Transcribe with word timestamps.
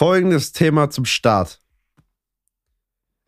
folgendes 0.00 0.52
Thema 0.52 0.88
zum 0.88 1.04
Start. 1.04 1.60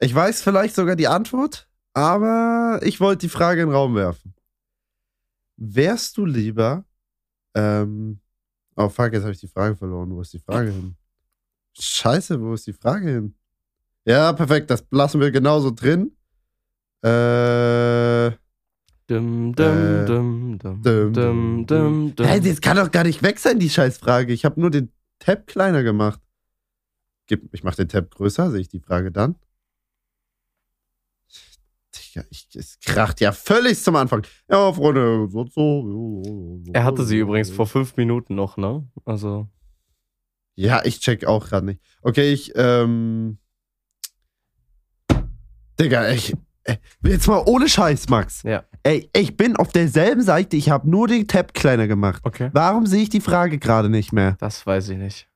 Ich 0.00 0.14
weiß 0.14 0.40
vielleicht 0.40 0.74
sogar 0.74 0.96
die 0.96 1.06
Antwort, 1.06 1.68
aber 1.92 2.80
ich 2.82 2.98
wollte 2.98 3.26
die 3.26 3.28
Frage 3.28 3.60
in 3.60 3.68
den 3.68 3.74
Raum 3.74 3.94
werfen. 3.94 4.32
Wärst 5.58 6.16
du 6.16 6.24
lieber, 6.24 6.86
ähm, 7.54 8.20
oh 8.74 8.88
fuck, 8.88 9.12
jetzt 9.12 9.24
habe 9.24 9.32
ich 9.32 9.40
die 9.40 9.48
Frage 9.48 9.76
verloren. 9.76 10.12
Wo 10.12 10.22
ist 10.22 10.32
die 10.32 10.38
Frage 10.38 10.70
hin? 10.70 10.96
Scheiße, 11.78 12.40
wo 12.40 12.54
ist 12.54 12.66
die 12.66 12.72
Frage 12.72 13.06
hin? 13.06 13.34
Ja, 14.06 14.32
perfekt, 14.32 14.70
das 14.70 14.82
lassen 14.90 15.20
wir 15.20 15.30
genauso 15.30 15.72
drin. 15.72 16.16
Äh, 17.02 18.30
Dum, 19.08 19.50
Äh, 19.50 20.06
dum, 20.06 20.06
dum, 20.06 20.58
dum, 20.58 20.82
dum, 20.82 21.12
dum, 21.12 21.66
dum, 21.66 22.14
dum. 22.16 22.26
Hey, 22.26 22.40
das 22.40 22.62
kann 22.62 22.78
doch 22.78 22.90
gar 22.90 23.04
nicht 23.04 23.22
weg 23.22 23.38
sein, 23.38 23.58
die 23.58 23.68
Scheißfrage. 23.68 24.32
Ich 24.32 24.46
habe 24.46 24.58
nur 24.58 24.70
den 24.70 24.90
Tab 25.18 25.46
kleiner 25.46 25.82
gemacht. 25.82 26.18
Gib- 27.32 27.48
Ich 27.54 27.64
mache 27.64 27.76
den 27.76 27.88
Tab 27.88 28.10
größer, 28.10 28.50
sehe 28.50 28.60
ich 28.60 28.68
die 28.68 28.80
Frage 28.80 29.10
dann. 29.10 29.36
Digga, 31.94 32.26
ich, 32.28 32.46
es 32.54 32.78
kracht 32.80 33.20
ja 33.22 33.32
völlig 33.32 33.82
zum 33.82 33.96
Anfang. 33.96 34.26
Ja, 34.50 34.70
Freunde, 34.70 35.28
so, 35.30 35.46
so. 35.46 36.60
Er 36.74 36.84
hatte 36.84 37.06
sie 37.06 37.16
übrigens 37.18 37.50
vor 37.50 37.66
fünf 37.66 37.96
Minuten 37.96 38.34
noch, 38.34 38.58
ne? 38.58 38.86
Also, 39.06 39.48
Ja, 40.56 40.84
ich 40.84 41.00
check 41.00 41.24
auch 41.24 41.46
gerade 41.48 41.64
nicht. 41.64 41.80
Okay, 42.02 42.32
ich, 42.34 42.52
ähm. 42.54 43.38
Digga, 45.80 46.10
ich. 46.10 46.34
äh, 46.64 46.76
Jetzt 47.02 47.26
mal 47.28 47.42
ohne 47.46 47.66
Scheiß, 47.70 48.10
Max. 48.10 48.42
ja. 48.42 48.64
Ey, 48.82 49.08
ich 49.16 49.36
bin 49.38 49.56
auf 49.56 49.70
derselben 49.72 50.20
Seite, 50.22 50.56
ich 50.56 50.68
habe 50.68 50.90
nur 50.90 51.08
den 51.08 51.26
Tab 51.28 51.54
kleiner 51.54 51.86
gemacht. 51.86 52.20
Okay. 52.24 52.50
Warum 52.52 52.84
sehe 52.84 53.02
ich 53.04 53.08
die 53.10 53.20
Frage 53.22 53.58
gerade 53.58 53.88
nicht 53.88 54.12
mehr? 54.12 54.36
Das 54.40 54.66
weiß 54.66 54.90
ich 54.90 54.98
nicht. 54.98 55.28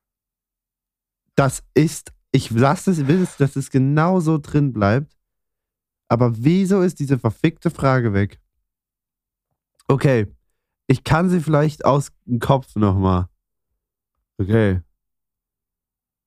Das 1.36 1.62
ist, 1.74 2.12
ich 2.32 2.50
lasse 2.50 2.90
es, 2.90 3.06
will 3.06 3.22
es, 3.22 3.36
dass 3.36 3.56
es 3.56 3.70
genau 3.70 4.20
so 4.20 4.38
drin 4.38 4.72
bleibt. 4.72 5.16
Aber 6.08 6.36
wieso 6.36 6.82
ist 6.82 6.98
diese 6.98 7.18
verfickte 7.18 7.70
Frage 7.70 8.12
weg? 8.12 8.40
Okay, 9.86 10.34
ich 10.88 11.04
kann 11.04 11.28
sie 11.28 11.40
vielleicht 11.40 11.84
aus 11.84 12.10
dem 12.24 12.40
Kopf 12.40 12.74
nochmal. 12.76 13.28
Okay. 14.38 14.82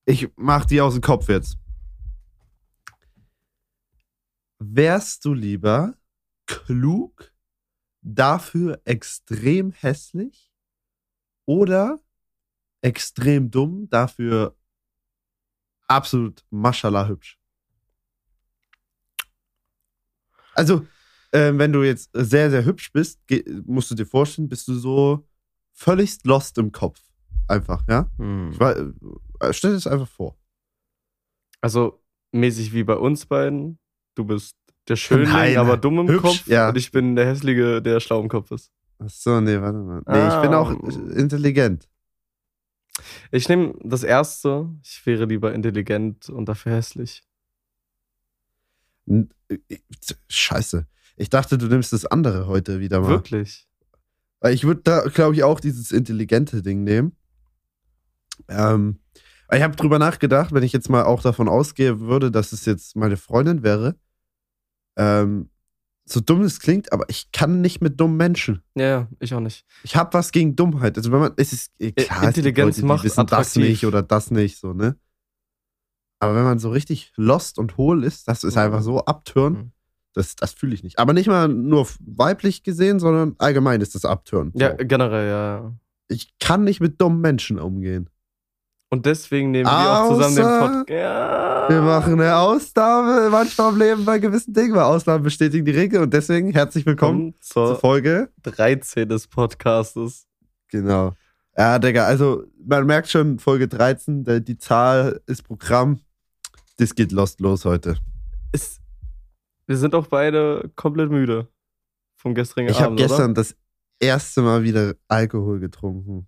Ich 0.05 0.29
mach 0.35 0.65
die 0.65 0.81
aus 0.81 0.93
dem 0.93 1.01
Kopf 1.01 1.29
jetzt. 1.29 1.57
Wärst 4.59 5.23
du 5.25 5.33
lieber 5.33 5.95
klug, 6.45 7.33
dafür 8.01 8.81
extrem 8.85 9.71
hässlich 9.71 10.51
oder 11.45 11.99
extrem 12.81 13.51
dumm, 13.51 13.87
dafür 13.89 14.58
absolut 15.89 16.43
maschallah 16.49 17.07
hübsch. 17.07 17.37
Also, 20.53 20.85
ähm, 21.31 21.59
wenn 21.59 21.71
du 21.71 21.83
jetzt 21.83 22.09
sehr, 22.13 22.49
sehr 22.49 22.65
hübsch 22.65 22.91
bist, 22.91 23.19
musst 23.65 23.91
du 23.91 23.95
dir 23.95 24.05
vorstellen, 24.05 24.49
bist 24.49 24.67
du 24.67 24.73
so 24.75 25.27
völlig 25.73 26.17
lost 26.23 26.57
im 26.57 26.71
Kopf. 26.71 26.99
Einfach, 27.47 27.83
ja? 27.87 28.09
Hm. 28.17 28.51
Ich 28.51 28.59
war, 28.59 28.75
äh, 28.77 29.53
stell 29.53 29.71
dir 29.71 29.77
das 29.77 29.87
einfach 29.87 30.07
vor. 30.07 30.37
Also, 31.61 32.01
mäßig 32.31 32.73
wie 32.73 32.83
bei 32.83 32.95
uns 32.95 33.25
beiden. 33.25 33.79
Du 34.15 34.25
bist 34.25 34.55
der 34.87 34.97
Nein, 35.11 35.57
aber 35.57 35.77
dumm 35.77 35.99
im 35.99 36.07
hübsch, 36.09 36.21
Kopf. 36.21 36.47
ja. 36.47 36.69
Und 36.69 36.77
ich 36.77 36.91
bin 36.91 37.15
der 37.15 37.27
Hässliche, 37.27 37.81
der 37.81 37.99
schlau 37.99 38.21
im 38.21 38.27
Kopf 38.27 38.51
ist. 38.51 38.71
Achso, 38.97 39.39
nee, 39.39 39.59
warte 39.61 39.77
mal. 39.77 40.01
Nee, 40.07 40.27
ich 40.35 40.41
bin 40.41 40.53
Ah. 40.53 40.57
auch 40.59 40.71
äh, 40.71 41.19
intelligent. 41.19 41.87
Ich 43.31 43.49
nehme 43.49 43.75
das 43.83 44.03
erste. 44.03 44.69
Ich 44.83 45.05
wäre 45.05 45.25
lieber 45.25 45.53
intelligent 45.53 46.29
und 46.29 46.45
dafür 46.45 46.73
hässlich. 46.73 47.21
N- 49.05 49.29
äh, 49.47 49.57
Scheiße. 50.27 50.87
Ich 51.17 51.29
dachte, 51.29 51.57
du 51.57 51.67
nimmst 51.67 51.91
das 51.93 52.05
andere 52.05 52.47
heute 52.47 52.79
wieder 52.79 53.01
mal. 53.01 53.09
Wirklich. 53.09 53.67
Weil 54.39 54.53
ich 54.53 54.63
würde 54.63 54.81
da, 54.83 55.01
glaube 55.01 55.35
ich, 55.35 55.43
auch 55.43 55.59
dieses 55.59 55.91
intelligente 55.91 56.61
Ding 56.61 56.83
nehmen. 56.83 57.15
Ähm, 58.47 58.99
ich 59.51 59.61
habe 59.61 59.75
drüber 59.75 59.99
nachgedacht, 59.99 60.53
wenn 60.53 60.63
ich 60.63 60.71
jetzt 60.73 60.89
mal 60.89 61.03
auch 61.03 61.21
davon 61.21 61.49
ausgehe 61.49 61.99
würde, 61.99 62.31
dass 62.31 62.53
es 62.53 62.65
jetzt 62.65 62.95
meine 62.95 63.17
Freundin 63.17 63.63
wäre. 63.63 63.95
Ähm, 64.95 65.49
so 66.11 66.19
dumm 66.21 66.41
es 66.41 66.59
klingt, 66.59 66.91
aber 66.93 67.05
ich 67.09 67.31
kann 67.31 67.61
nicht 67.61 67.81
mit 67.81 67.99
dummen 67.99 68.17
Menschen. 68.17 68.61
Ja, 68.75 68.85
ja, 68.85 69.07
ich 69.19 69.33
auch 69.33 69.39
nicht. 69.39 69.65
Ich 69.83 69.95
habe 69.95 70.13
was 70.13 70.31
gegen 70.31 70.55
Dummheit. 70.55 70.97
Also 70.97 71.11
wenn 71.11 71.19
man, 71.19 71.33
es 71.37 71.53
ist 71.53 71.71
klar, 71.97 72.23
Intelligenz 72.23 72.77
Leute, 72.77 72.85
macht 72.87 73.03
wissen 73.03 73.25
das 73.27 73.31
attraktiv. 73.47 73.63
nicht 73.69 73.85
oder 73.85 74.01
das 74.01 74.31
nicht, 74.31 74.57
so 74.59 74.73
ne. 74.73 74.95
Aber 76.19 76.35
wenn 76.35 76.43
man 76.43 76.59
so 76.59 76.69
richtig 76.71 77.13
lost 77.15 77.57
und 77.59 77.77
hohl 77.77 78.03
ist, 78.03 78.27
das 78.27 78.43
ist 78.43 78.55
Mhm. 78.55 78.61
einfach 78.61 78.81
so 78.81 79.05
abtören. 79.05 79.53
Mhm. 79.53 79.71
Das, 80.13 80.35
das 80.35 80.53
fühle 80.53 80.73
ich 80.73 80.83
nicht. 80.83 80.99
Aber 80.99 81.13
nicht 81.13 81.27
mal 81.27 81.47
nur 81.47 81.87
weiblich 82.05 82.63
gesehen, 82.63 82.99
sondern 82.99 83.35
allgemein 83.37 83.79
ist 83.79 83.95
das 83.95 84.05
abtören. 84.05 84.51
Ja, 84.55 84.71
So. 84.71 84.77
generell, 84.85 85.29
ja. 85.29 85.75
Ich 86.07 86.33
kann 86.39 86.63
nicht 86.63 86.81
mit 86.81 86.99
dummen 86.99 87.21
Menschen 87.21 87.59
umgehen. 87.59 88.09
Und 88.91 89.05
deswegen 89.05 89.51
nehmen 89.51 89.69
wir 89.69 89.71
auch 89.71 90.09
zusammen 90.09 90.35
den 90.35 90.45
Außer 90.45 90.67
Podcast. 90.67 90.89
Ja. 90.89 91.69
Wir 91.69 91.81
machen 91.81 92.13
eine 92.13 92.35
Ausnahme 92.35 93.29
manchmal 93.29 93.71
im 93.71 93.77
Leben 93.77 94.05
bei 94.05 94.17
gewissen 94.17 94.51
Dingen, 94.51 94.73
weil 94.73 94.81
Ausnahmen 94.81 95.23
bestätigen 95.23 95.63
die 95.63 95.71
Regel. 95.71 96.01
Und 96.01 96.11
deswegen 96.11 96.51
herzlich 96.51 96.87
willkommen 96.87 97.35
zur 97.39 97.67
zur 97.67 97.75
Folge. 97.79 98.29
13 98.41 99.07
des 99.07 99.27
Podcastes. 99.27 100.25
Genau. 100.69 101.13
Ja, 101.55 101.77
Digga, 101.77 102.05
also 102.05 102.45
man 102.65 102.87
merkt 102.87 103.09
schon, 103.09 103.37
Folge 103.37 103.67
13, 103.67 104.43
die, 104.43 104.57
Zahl 104.57 105.21
ist 105.27 105.43
Programm. 105.43 105.99
Das 106.77 106.95
geht 106.95 107.11
lost 107.11 107.41
los 107.41 107.65
heute. 107.65 107.95
Ist, 108.53 108.81
wir 109.67 109.77
sind 109.77 109.93
auch 109.93 110.07
beide 110.07 110.71
komplett 110.75 111.11
müde 111.11 111.47
vom 112.15 112.33
gestrigen 112.33 112.71
Ich 112.71 112.77
habe 112.77 112.87
Abend, 112.87 112.99
gestern 113.01 113.35
das 113.35 113.55
erste 113.99 114.41
Mal 114.41 114.63
wieder 114.63 114.95
Alkohol 115.07 115.59
getrunken. 115.59 116.27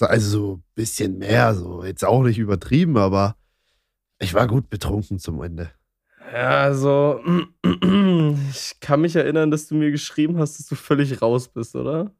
So, 0.00 0.06
also 0.06 0.30
so 0.30 0.54
ein 0.54 0.62
bisschen 0.74 1.18
mehr, 1.18 1.54
so 1.54 1.84
jetzt 1.84 2.06
auch 2.06 2.22
nicht 2.22 2.38
übertrieben, 2.38 2.96
aber 2.96 3.36
ich 4.18 4.32
war 4.32 4.46
gut 4.46 4.70
betrunken 4.70 5.18
zum 5.18 5.42
Ende. 5.42 5.72
Ja, 6.32 6.62
also 6.62 7.20
ich 8.50 8.80
kann 8.80 9.02
mich 9.02 9.14
erinnern, 9.14 9.50
dass 9.50 9.66
du 9.66 9.74
mir 9.74 9.90
geschrieben 9.90 10.38
hast, 10.38 10.58
dass 10.58 10.68
du 10.68 10.74
völlig 10.74 11.20
raus 11.20 11.48
bist, 11.48 11.76
oder? 11.76 12.14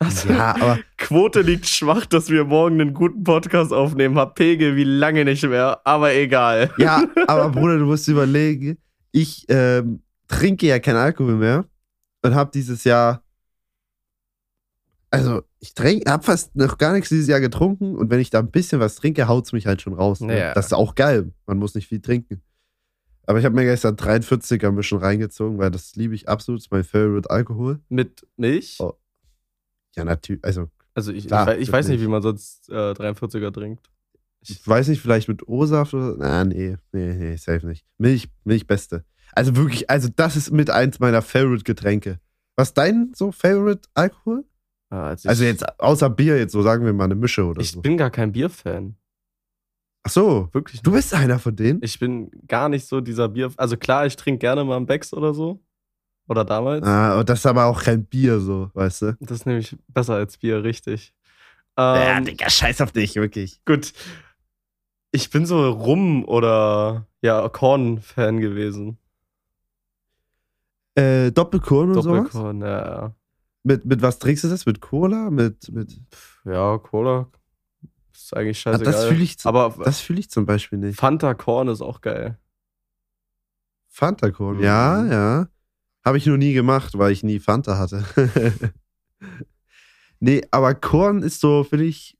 Also, 0.00 0.28
Ja, 0.28 0.56
aber 0.56 0.80
Quote 0.98 1.40
liegt 1.40 1.68
schwach, 1.68 2.04
dass 2.06 2.30
wir 2.30 2.46
morgen 2.46 2.80
einen 2.80 2.94
guten 2.94 3.22
Podcast 3.22 3.72
aufnehmen. 3.72 4.18
Hab 4.18 4.34
Pegel 4.34 4.74
wie 4.74 4.82
lange 4.82 5.24
nicht 5.24 5.44
mehr, 5.44 5.82
aber 5.84 6.12
egal. 6.14 6.72
Ja, 6.78 7.04
aber 7.28 7.48
Bruder, 7.50 7.78
du 7.78 7.84
musst 7.84 8.08
überlegen, 8.08 8.76
ich 9.12 9.46
ähm, 9.48 10.02
trinke 10.26 10.66
ja 10.66 10.80
keinen 10.80 10.96
Alkohol 10.96 11.36
mehr 11.36 11.64
und 12.22 12.34
habe 12.34 12.50
dieses 12.52 12.82
Jahr, 12.82 13.21
also 15.12 15.42
ich 15.60 15.74
trinke, 15.74 16.10
habe 16.10 16.24
fast 16.24 16.56
noch 16.56 16.78
gar 16.78 16.92
nichts 16.92 17.10
dieses 17.10 17.28
Jahr 17.28 17.40
getrunken 17.40 17.94
und 17.96 18.10
wenn 18.10 18.18
ich 18.18 18.30
da 18.30 18.40
ein 18.40 18.50
bisschen 18.50 18.80
was 18.80 18.96
trinke, 18.96 19.28
haut's 19.28 19.52
mich 19.52 19.66
halt 19.66 19.82
schon 19.82 19.92
raus. 19.92 20.20
Ne? 20.20 20.38
Ja. 20.38 20.54
Das 20.54 20.66
ist 20.66 20.72
auch 20.72 20.94
geil, 20.94 21.32
man 21.46 21.58
muss 21.58 21.74
nicht 21.74 21.86
viel 21.86 22.00
trinken. 22.00 22.42
Aber 23.26 23.38
ich 23.38 23.44
habe 23.44 23.54
mir 23.54 23.64
gestern 23.64 23.94
43er 23.94 24.68
ein 24.68 24.74
bisschen 24.74 24.98
reingezogen, 24.98 25.58
weil 25.58 25.70
das 25.70 25.94
liebe 25.94 26.14
ich 26.14 26.28
absolut, 26.28 26.60
das 26.60 26.66
ist 26.66 26.72
mein 26.72 26.82
Favorite 26.82 27.30
Alkohol. 27.30 27.78
Mit 27.88 28.26
Milch? 28.36 28.78
Oh. 28.80 28.94
Ja, 29.94 30.04
natürlich, 30.04 30.42
also 30.44 30.68
Also 30.94 31.12
ich, 31.12 31.26
Klar, 31.28 31.54
ich, 31.54 31.62
ich 31.68 31.72
weiß 31.72 31.88
nicht, 31.88 32.00
wie 32.00 32.08
man 32.08 32.22
sonst 32.22 32.68
äh, 32.70 32.72
43er 32.92 33.52
trinkt. 33.52 33.88
ich 34.40 34.66
weiß 34.66 34.88
nicht, 34.88 35.00
vielleicht 35.00 35.28
mit 35.28 35.46
O-Saft 35.46 35.94
oder, 35.94 36.16
na, 36.18 36.44
nee, 36.44 36.76
nee, 36.92 37.14
nee, 37.14 37.36
safe 37.36 37.66
nicht. 37.66 37.84
Milch, 37.98 38.28
Milch 38.44 38.66
beste. 38.66 39.04
Also 39.34 39.54
wirklich, 39.56 39.88
also 39.88 40.08
das 40.14 40.36
ist 40.36 40.50
mit 40.50 40.70
eins 40.70 40.98
meiner 40.98 41.22
Favorite 41.22 41.64
Getränke. 41.64 42.18
Was 42.56 42.74
dein 42.74 43.12
so 43.14 43.30
Favorite 43.30 43.88
Alkohol? 43.94 44.44
Ah, 44.92 45.06
also, 45.08 45.26
Also 45.28 45.42
ich, 45.44 45.48
jetzt 45.50 45.80
außer 45.80 46.10
Bier, 46.10 46.36
jetzt 46.38 46.52
so 46.52 46.60
sagen 46.60 46.84
wir 46.84 46.92
mal 46.92 47.04
eine 47.04 47.14
Mische 47.14 47.44
oder 47.46 47.62
Ich 47.62 47.72
so. 47.72 47.80
bin 47.80 47.96
gar 47.96 48.10
kein 48.10 48.30
Bierfan. 48.30 48.94
Ach 50.02 50.10
so, 50.10 50.48
Wirklich 50.52 50.82
du 50.82 50.90
nicht. 50.90 50.98
bist 50.98 51.14
einer 51.14 51.38
von 51.38 51.56
denen? 51.56 51.80
Ich 51.82 51.98
bin 51.98 52.30
gar 52.46 52.68
nicht 52.68 52.86
so 52.86 53.00
dieser 53.00 53.28
Bier. 53.30 53.50
Also 53.56 53.78
klar, 53.78 54.04
ich 54.04 54.16
trinke 54.16 54.38
gerne 54.40 54.64
mal 54.64 54.76
einen 54.76 54.84
Becks 54.86 55.14
oder 55.14 55.32
so. 55.32 55.62
Oder 56.28 56.44
damals. 56.44 56.86
Ah, 56.86 57.18
und 57.20 57.28
das 57.28 57.38
ist 57.38 57.46
aber 57.46 57.64
auch 57.66 57.82
kein 57.82 58.04
Bier 58.04 58.38
so, 58.38 58.70
weißt 58.74 59.02
du? 59.02 59.16
Das 59.20 59.30
ist 59.38 59.46
nämlich 59.46 59.76
besser 59.88 60.14
als 60.16 60.36
Bier, 60.36 60.62
richtig. 60.62 61.14
ja, 61.78 62.18
Ähm, 62.18 62.24
Digga, 62.26 62.50
scheiß 62.50 62.80
auf 62.82 62.92
dich, 62.92 63.16
wirklich. 63.16 63.64
gut. 63.64 63.92
Ich 65.10 65.30
bin 65.30 65.46
so 65.46 65.70
Rum- 65.70 66.24
oder 66.26 67.06
ja, 67.22 67.48
Korn-Fan 67.48 68.40
gewesen. 68.40 68.98
Äh, 70.94 71.32
Doppelkorn 71.32 71.92
und 71.92 72.02
sowas? 72.02 72.24
Doppelkorn, 72.24 72.60
ja, 72.60 72.66
ja. 72.84 73.14
Mit, 73.64 73.84
mit 73.84 74.02
was 74.02 74.18
trinkst 74.18 74.44
du 74.44 74.48
das? 74.48 74.66
Mit 74.66 74.80
Cola? 74.80 75.30
Mit, 75.30 75.70
mit 75.72 76.00
Ja, 76.44 76.78
Cola. 76.78 77.30
Ist 78.12 78.36
eigentlich 78.36 78.58
Ah, 78.66 78.72
scheißegal. 78.72 78.92
das 78.92 79.04
fühle 79.06 79.22
ich, 79.22 79.38
zu- 79.38 79.48
Aber 79.48 79.74
das 79.84 80.00
fühl 80.00 80.18
ich 80.18 80.30
zum 80.30 80.46
Beispiel 80.46 80.78
nicht. 80.78 80.98
Fanta 80.98 81.34
Korn 81.34 81.68
ist 81.68 81.80
auch 81.80 82.00
geil. 82.00 82.38
Fanta 83.88 84.30
Korn, 84.30 84.56
Mhm. 84.56 84.62
ja, 84.64 85.04
ja. 85.06 85.48
Habe 86.04 86.18
ich 86.18 86.26
noch 86.26 86.36
nie 86.36 86.52
gemacht, 86.52 86.98
weil 86.98 87.12
ich 87.12 87.22
nie 87.22 87.38
Fanta 87.38 87.78
hatte. 87.78 88.04
nee, 90.20 90.42
aber 90.50 90.74
Korn 90.74 91.22
ist 91.22 91.40
so, 91.40 91.62
finde 91.62 91.84
ich, 91.84 92.18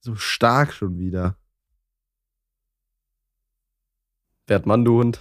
so 0.00 0.14
stark 0.16 0.72
schon 0.72 0.98
wieder. 0.98 1.36
Werd 4.46 4.64
Mann, 4.64 4.84
du 4.84 4.98
Hund. 5.00 5.20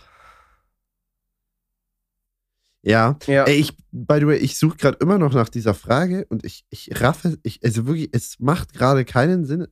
Ja. 2.86 3.18
Ja. 3.26 3.46
Ey, 3.46 3.56
ich, 3.56 3.76
by 3.92 4.20
the 4.20 4.28
way, 4.28 4.38
ich 4.38 4.60
suche 4.60 4.78
gerade 4.78 5.00
immer 5.02 5.18
noch 5.18 5.34
nach 5.34 5.50
dieser 5.50 5.74
Frage 5.74 6.26
und 6.30 6.46
ich, 6.46 6.66
ich 6.70 7.02
raffe, 7.02 7.38
ich, 7.42 7.64
also 7.64 7.88
wirklich, 7.88 8.10
es 8.12 8.40
macht 8.40 8.74
gerade 8.74 9.06
keinen 9.06 9.44
Sinn. 9.46 9.68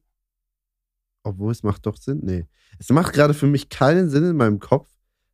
Obwohl, 1.22 1.52
es 1.52 1.62
macht 1.62 1.86
doch 1.86 1.96
Sinn. 1.96 2.22
Nee. 2.24 2.48
Es 2.80 2.90
macht 2.90 3.14
gerade 3.14 3.36
für 3.36 3.46
mich 3.46 3.70
keinen 3.70 4.10
Sinn 4.10 4.24
in 4.24 4.36
meinem 4.36 4.60
Kopf, 4.60 4.90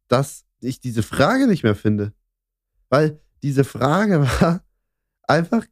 dass 0.10 0.44
ich 0.60 0.82
diese 0.82 1.04
Frage 1.04 1.48
nicht 1.48 1.64
mehr 1.64 1.74
finde. 1.74 2.14
Weil 2.90 3.22
diese 3.44 3.64
Frage 3.64 4.22
war 4.42 4.62
einfach, 5.24 5.66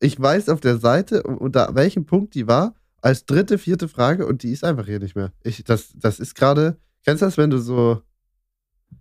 ich 0.00 0.20
weiß 0.20 0.50
auf 0.50 0.60
der 0.60 0.76
Seite, 0.76 1.22
unter 1.22 1.74
welchem 1.74 2.04
Punkt 2.04 2.34
die 2.34 2.46
war, 2.46 2.74
als 3.00 3.24
dritte, 3.24 3.56
vierte 3.56 3.88
Frage 3.88 4.26
und 4.26 4.42
die 4.42 4.52
ist 4.52 4.64
einfach 4.64 4.84
hier 4.84 4.98
nicht 4.98 5.16
mehr. 5.16 5.32
Ich, 5.42 5.64
das, 5.64 5.92
das 5.94 6.20
ist 6.20 6.34
gerade, 6.34 6.78
kennst 7.04 7.22
du 7.22 7.26
das, 7.26 7.38
wenn 7.38 7.50
du 7.50 7.58
so. 7.58 8.02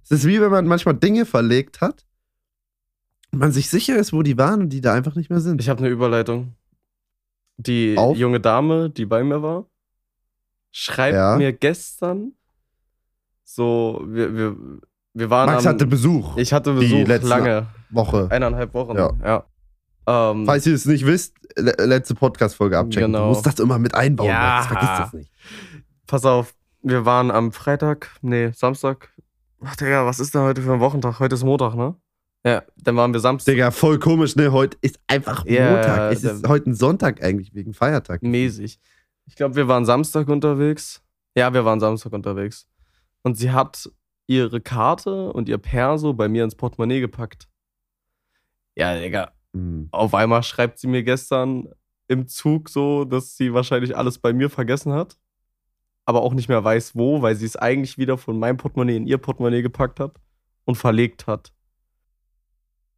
Es 0.02 0.12
ist 0.12 0.26
wie 0.26 0.40
wenn 0.42 0.52
man 0.52 0.66
manchmal 0.66 0.96
Dinge 0.96 1.26
verlegt 1.26 1.82
hat 1.82 2.06
man 3.36 3.52
sich 3.52 3.70
sicher 3.70 3.98
ist, 3.98 4.14
wo 4.14 4.22
die 4.24 4.38
waren 4.38 4.62
und 4.62 4.70
die 4.70 4.82
da 4.82 4.94
einfach 4.94 5.16
nicht 5.16 5.30
mehr 5.30 5.40
sind. 5.40 5.60
Ich 5.62 5.70
habe 5.70 5.80
eine 5.80 5.90
Überleitung. 5.90 6.56
Die 7.58 7.96
Auf? 7.98 8.18
junge 8.18 8.40
Dame, 8.40 8.90
die 8.90 9.06
bei 9.06 9.24
mir 9.24 9.42
war, 9.44 9.66
schreibt 10.72 11.16
Ja. 11.16 11.36
mir 11.38 11.54
gestern 11.54 12.34
so, 13.44 14.04
wir, 14.08 14.36
wir, 14.36 14.56
wir 15.14 15.30
waren 15.30 15.50
Max 15.52 15.66
am, 15.66 15.74
hatte 15.74 15.86
Besuch 15.86 16.38
ich 16.38 16.52
hatte 16.54 16.74
die 16.74 16.80
Besuch 16.88 17.08
letzte 17.08 17.28
lange, 17.30 17.68
Woche. 17.92 18.28
eineinhalb 18.32 18.74
Wochen. 18.74 18.98
Ja. 18.98 19.12
ja. 19.24 19.44
Ähm, 20.32 20.46
Falls 20.46 20.66
ihr 20.66 20.74
es 20.74 20.86
nicht 20.86 21.06
wisst, 21.06 21.36
le 21.56 21.74
letzte 21.80 22.16
Podcast-Folge 22.16 22.78
abchecken. 22.78 23.12
Genau. 23.12 23.26
Du 23.26 23.30
musst 23.30 23.46
das 23.46 23.60
immer 23.60 23.78
mit 23.80 23.94
einbauen. 23.96 24.28
Ja. 24.30 24.40
Max. 24.40 24.68
Vergiss 24.68 24.90
das 24.98 25.14
nicht. 25.14 25.32
pass 26.08 26.26
auf, 26.26 26.56
wir 26.82 27.06
waren 27.06 27.30
am 27.32 27.52
Freitag, 27.52 28.10
nee, 28.22 28.52
Samstag. 28.54 29.10
Ach, 29.64 29.76
Digga, 29.76 30.06
was 30.06 30.20
ist 30.20 30.34
denn 30.36 30.42
heute 30.42 30.62
für 30.62 30.74
ein 30.74 30.80
Wochentag? 30.82 31.20
Heute 31.20 31.36
ist 31.36 31.44
Montag, 31.44 31.76
ne? 31.76 31.96
Ja, 32.46 32.64
dann 32.76 32.98
waren 32.98 33.14
wir 33.14 33.20
Samstag. 33.20 33.54
Digga, 33.54 33.72
voll 33.72 34.00
komisch, 34.00 34.36
ne? 34.36 34.52
Heute 34.52 34.78
ist 34.82 35.00
einfach 35.08 35.46
Ja, 35.46 35.72
Montag. 35.72 36.12
Es 36.12 36.24
ist 36.24 36.48
heute 36.48 36.72
ein 36.72 36.76
Sonntag 36.76 37.24
eigentlich, 37.24 37.54
wegen 37.54 37.74
Feiertag. 37.74 38.22
mäßig. 38.22 38.80
Ich 39.26 39.36
glaube, 39.36 39.56
wir 39.56 39.68
waren 39.70 39.86
Samstag 39.86 40.28
unterwegs. 40.28 41.02
Ja, 41.36 41.54
wir 41.54 41.64
waren 41.64 41.80
Samstag 41.80 42.12
unterwegs. 42.12 42.68
Und 43.22 43.38
sie 43.38 43.52
hat 43.52 43.90
ihre 44.28 44.60
Karte 44.60 45.32
und 45.32 45.48
ihr 45.48 45.58
Perso 45.58 46.14
bei 46.14 46.28
mir 46.28 46.44
ins 46.44 46.56
Portemonnaie 46.56 47.00
gepackt. 47.00 47.48
Ja, 48.76 49.00
Digga. 49.00 49.32
Hm. 49.54 49.88
Auf 49.92 50.14
einmal 50.14 50.44
schreibt 50.44 50.80
sie 50.80 50.88
mir 50.88 51.04
gestern 51.04 51.70
im 52.10 52.28
Zug 52.28 52.70
so, 52.70 53.06
dass 53.06 53.38
sie 53.38 53.54
wahrscheinlich 53.54 53.96
alles 53.96 54.20
bei 54.20 54.34
mir 54.34 54.50
vergessen 54.50 54.92
hat. 54.92 55.18
Aber 56.06 56.22
auch 56.22 56.34
nicht 56.34 56.50
mehr 56.50 56.62
weiß, 56.62 56.96
wo, 56.96 57.22
weil 57.22 57.36
sie 57.38 57.46
es 57.46 57.56
eigentlich 57.56 57.98
wieder 57.98 58.18
von 58.18 58.38
meinem 58.38 58.58
Portemonnaie 58.58 58.98
in 58.98 59.08
ihr 59.08 59.18
Portemonnaie 59.18 59.62
gepackt 59.62 60.02
hat 60.02 60.20
und 60.66 60.76
verlegt 60.76 61.28
hat. 61.28 61.53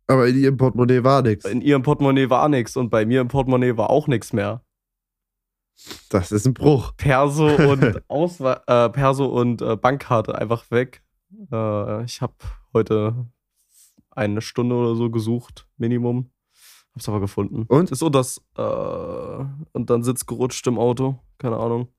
Aber 0.07 0.27
in 0.27 0.37
ihrem 0.37 0.57
Portemonnaie 0.57 1.03
war 1.03 1.21
nichts. 1.21 1.45
In 1.45 1.61
ihrem 1.61 1.81
Portemonnaie 1.81 2.29
war 2.29 2.47
nichts 2.49 2.77
und 2.77 2.89
bei 2.89 3.05
mir 3.05 3.21
im 3.21 3.27
Portemonnaie 3.27 3.75
war 3.77 3.89
auch 3.89 4.07
nichts 4.07 4.33
mehr. 4.33 4.61
Das 6.09 6.31
ist 6.31 6.45
ein 6.45 6.53
Bruch. 6.53 6.93
Perso 6.95 7.47
und 7.71 8.01
Auswe 8.09 8.61
äh, 8.67 8.89
Perso 8.89 9.25
und 9.25 9.61
äh, 9.61 9.75
Bankkarte 9.75 10.37
einfach 10.37 10.69
weg. 10.71 11.01
Äh, 11.51 12.03
ich 12.05 12.21
habe 12.21 12.33
heute 12.73 13.25
eine 14.11 14.41
Stunde 14.41 14.75
oder 14.75 14.95
so 14.95 15.09
gesucht, 15.09 15.67
Minimum. 15.77 16.29
Hab's 16.93 17.09
aber 17.09 17.19
gefunden. 17.19 17.65
Und? 17.67 17.91
Ist 17.91 17.99
so 17.99 18.09
das 18.09 18.41
äh, 18.57 18.61
und 18.61 19.89
dann 19.89 20.03
sitzt 20.03 20.27
gerutscht 20.27 20.65
im 20.67 20.77
Auto, 20.79 21.19
keine 21.39 21.57
Ahnung. 21.57 21.89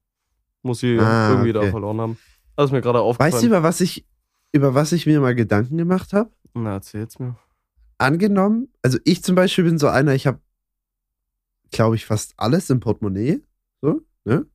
Muss 0.62 0.80
sie 0.80 0.98
Ah, 0.98 1.30
irgendwie 1.32 1.52
da 1.52 1.60
okay. 1.60 1.70
verloren 1.70 2.00
haben. 2.00 2.18
Das 2.56 2.66
ist 2.66 2.72
mir 2.72 2.80
gerade 2.80 3.00
aufgefallen. 3.00 3.32
Weißt 3.34 3.42
du, 3.42 3.46
über 3.48 3.62
was 3.62 3.82
ich, 3.82 4.06
über 4.52 4.74
was 4.74 4.92
ich 4.92 5.04
mir 5.06 5.20
mal 5.20 5.34
Gedanken 5.34 5.76
gemacht 5.76 6.14
habe? 6.14 6.30
Na, 6.54 6.74
erzähl's 6.74 7.18
mir. 7.18 7.36
Angenommen, 7.98 8.72
also 8.82 8.98
ich 9.04 9.22
zum 9.22 9.34
Beispiel 9.34 9.64
bin 9.64 9.78
so 9.78 9.88
einer, 9.88 10.14
ich 10.14 10.26
habe, 10.26 10.40
glaube 11.70 11.96
ich, 11.96 12.04
fast 12.04 12.34
alles 12.36 12.68
im 12.70 12.80
Portemonnaie. 12.80 13.42
So, 13.80 14.02
ne? 14.24 14.46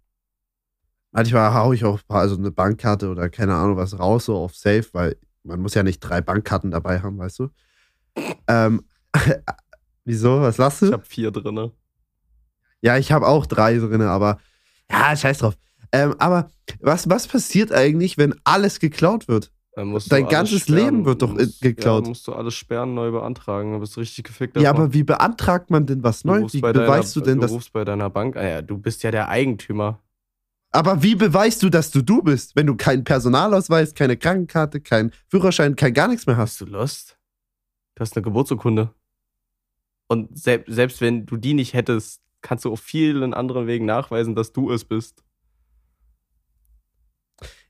Manchmal 1.11 1.53
hau 1.53 1.73
ich 1.73 1.83
auch 1.83 1.99
also 2.07 2.37
eine 2.37 2.51
Bankkarte 2.51 3.09
oder 3.09 3.29
keine 3.29 3.55
Ahnung 3.55 3.77
was 3.77 3.97
raus, 3.99 4.25
so 4.25 4.37
auf 4.37 4.55
Safe, 4.55 4.85
weil 4.93 5.17
man 5.43 5.59
muss 5.59 5.73
ja 5.73 5.83
nicht 5.83 5.99
drei 5.99 6.21
Bankkarten 6.21 6.71
dabei 6.71 7.01
haben, 7.01 7.17
weißt 7.17 7.39
du? 7.39 7.49
Ähm, 8.47 8.85
wieso? 10.05 10.41
Was 10.41 10.57
lachst 10.57 10.83
du? 10.83 10.85
Ich 10.87 10.93
habe 10.93 11.05
vier 11.05 11.31
drinne. 11.31 11.71
Ja, 12.81 12.97
ich 12.97 13.11
habe 13.11 13.27
auch 13.27 13.45
drei 13.45 13.77
drin, 13.77 14.01
aber 14.01 14.39
ja, 14.89 15.15
scheiß 15.15 15.39
drauf. 15.39 15.57
Ähm, 15.91 16.15
aber 16.19 16.49
was, 16.79 17.09
was 17.09 17.27
passiert 17.27 17.71
eigentlich, 17.71 18.17
wenn 18.17 18.35
alles 18.43 18.79
geklaut 18.79 19.27
wird? 19.27 19.51
Dein 19.75 19.93
du 19.93 20.29
ganzes 20.29 20.63
sperren. 20.63 20.77
Leben 20.77 21.05
wird 21.05 21.21
doch, 21.21 21.31
äh, 21.31 21.45
musst, 21.45 21.61
geklaut. 21.61 22.03
Ja, 22.03 22.09
musst 22.09 22.27
du 22.27 22.33
alles 22.33 22.53
sperren, 22.55 22.93
neu 22.93 23.11
beantragen. 23.11 23.71
Dann 23.71 23.79
bist 23.79 23.95
du 23.95 24.01
richtig 24.01 24.25
gefickt. 24.25 24.57
Ja, 24.57 24.63
davon. 24.63 24.83
aber 24.83 24.93
wie 24.93 25.03
beantragt 25.03 25.69
man 25.69 25.85
denn 25.85 26.03
was 26.03 26.23
Du 26.23 26.29
neu? 26.29 26.47
Wie 26.51 26.59
beweist 26.59 27.15
deiner, 27.15 27.25
du 27.25 27.31
denn, 27.31 27.39
dass. 27.39 27.51
rufst 27.51 27.71
bei 27.71 27.85
deiner 27.85 28.09
Bank. 28.09 28.35
Ah 28.35 28.47
ja, 28.47 28.61
du 28.61 28.77
bist 28.77 29.03
ja 29.03 29.11
der 29.11 29.29
Eigentümer. 29.29 30.01
Aber 30.71 31.03
wie 31.03 31.15
beweist 31.15 31.63
du, 31.63 31.69
dass 31.69 31.91
du 31.91 32.01
du 32.01 32.21
bist, 32.21 32.55
wenn 32.55 32.67
du 32.67 32.75
keinen 32.75 33.03
Personalausweis, 33.03 33.93
keine 33.93 34.15
Krankenkarte, 34.17 34.79
keinen 34.79 35.11
Führerschein, 35.27 35.75
kein 35.75 35.93
gar 35.93 36.07
nichts 36.07 36.27
mehr 36.27 36.37
hast? 36.37 36.51
Hast 36.51 36.61
du 36.61 36.65
Lust? 36.65 37.17
Du 37.95 38.01
hast 38.01 38.15
eine 38.15 38.23
Geburtsurkunde. 38.23 38.93
Und 40.07 40.37
sel 40.37 40.63
selbst 40.67 40.99
wenn 41.01 41.25
du 41.25 41.37
die 41.37 41.53
nicht 41.53 41.73
hättest, 41.73 42.21
kannst 42.41 42.65
du 42.65 42.71
auf 42.71 42.79
vielen 42.81 43.33
anderen 43.33 43.67
Wegen 43.67 43.85
nachweisen, 43.85 44.35
dass 44.35 44.51
du 44.51 44.71
es 44.71 44.83
bist. 44.83 45.23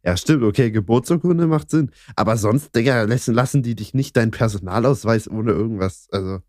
Ja, 0.04 0.18
stimmt, 0.18 0.44
okay, 0.44 0.72
Geburtsurkunde 0.72 1.46
macht 1.48 1.70
Sinn. 1.70 1.92
Aber 2.16 2.36
sonst, 2.38 2.76
Digga, 2.76 3.04
lassen, 3.04 3.34
lassen 3.34 3.62
die 3.62 3.76
dich 3.76 3.94
nicht 3.94 4.18
deinen 4.18 4.32
Personalausweis 4.32 5.30
ohne 5.30 5.52
irgendwas. 5.52 6.08
Also. 6.12 6.40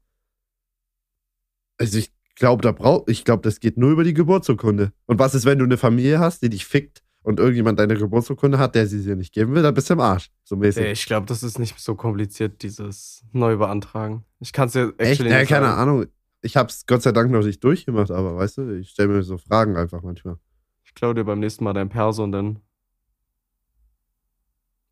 Also 1.78 1.98
ich 1.98 2.12
glaube, 2.36 2.62
da 2.62 2.72
brauch, 2.72 3.06
ich 3.08 3.24
glaube, 3.24 3.42
das 3.42 3.60
geht 3.60 3.76
nur 3.76 3.90
über 3.90 4.04
die 4.04 4.14
Geburtsurkunde. 4.14 4.92
Und 5.06 5.18
was 5.18 5.34
ist, 5.34 5.44
wenn 5.44 5.58
du 5.58 5.64
eine 5.64 5.76
Familie 5.76 6.18
hast, 6.18 6.42
die 6.42 6.48
dich 6.48 6.64
fickt 6.64 7.02
und 7.22 7.38
irgendjemand 7.38 7.78
deine 7.78 7.96
Geburtsurkunde 7.96 8.58
hat, 8.58 8.74
der 8.74 8.86
sie 8.86 9.02
dir 9.02 9.16
nicht 9.16 9.34
geben 9.34 9.54
will, 9.54 9.62
dann 9.62 9.74
bist 9.74 9.90
du 9.90 9.94
im 9.94 10.00
Arsch. 10.00 10.30
So 10.44 10.56
mäßig. 10.56 10.86
Ich 10.86 11.06
glaube, 11.06 11.26
das 11.26 11.42
ist 11.42 11.58
nicht 11.58 11.78
so 11.78 11.94
kompliziert, 11.94 12.62
dieses 12.62 13.24
neu 13.32 13.56
beantragen. 13.56 14.24
Ich 14.40 14.52
kann 14.52 14.68
es 14.68 14.72
dir 14.72 14.94
Echt? 14.98 15.12
actually 15.12 15.30
Ja, 15.30 15.40
nicht 15.40 15.48
keine 15.48 15.66
sagen. 15.66 15.80
Ahnung. 15.80 16.06
Ich 16.40 16.56
hab's 16.56 16.86
Gott 16.86 17.02
sei 17.02 17.12
Dank 17.12 17.30
noch 17.30 17.44
nicht 17.44 17.62
durchgemacht, 17.62 18.10
aber 18.10 18.34
weißt 18.36 18.58
du, 18.58 18.78
ich 18.78 18.90
stelle 18.90 19.08
mir 19.08 19.22
so 19.22 19.38
Fragen 19.38 19.76
einfach 19.76 20.02
manchmal. 20.02 20.36
Ich 20.84 20.94
klaue 20.94 21.14
dir 21.14 21.24
beim 21.24 21.38
nächsten 21.38 21.62
Mal 21.62 21.72
dein 21.72 21.88
Perso 21.88 22.24
und 22.24 22.32
dann 22.32 22.58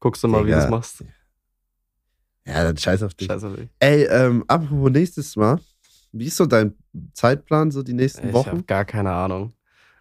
guckst 0.01 0.23
du 0.25 0.29
mal, 0.29 0.41
wie 0.45 0.51
du 0.51 0.55
Digga. 0.55 0.65
es 0.65 0.71
machst. 0.71 1.05
Ja, 2.47 2.65
dann 2.65 2.77
scheiß 2.77 3.03
auf 3.03 3.15
dich. 3.15 3.29
Scheiße. 3.29 3.55
Ey. 3.57 3.69
Ey, 3.79 4.05
ähm, 4.07 4.45
apropos 4.49 4.91
nächstes 4.91 5.37
Mal. 5.37 5.61
Wie 6.13 6.25
ist 6.27 6.37
so 6.37 6.47
dein 6.47 6.75
Zeitplan, 7.13 7.71
so 7.71 7.83
die 7.83 7.93
nächsten 7.93 8.29
Ich 8.29 8.35
Wochen? 8.35 8.51
habe 8.51 8.63
gar 8.65 8.85
keine 8.85 9.13
Ahnung. 9.13 9.53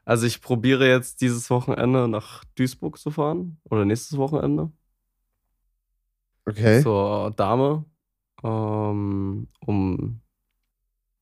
Also 0.06 0.26
ich 0.26 0.42
probiere 0.42 0.88
jetzt 0.88 1.22
dieses 1.22 1.50
Wochenende 1.52 2.08
nach 2.08 2.44
Duisburg 2.56 2.98
zu 2.98 3.12
fahren. 3.12 3.60
Oder 3.70 3.86
nächstes 3.86 4.18
Wochenende. 4.18 4.72
Okay. 6.48 6.82
Zur 6.82 7.32
Dame. 7.36 7.86
Ähm, 8.44 9.48
um 9.66 10.22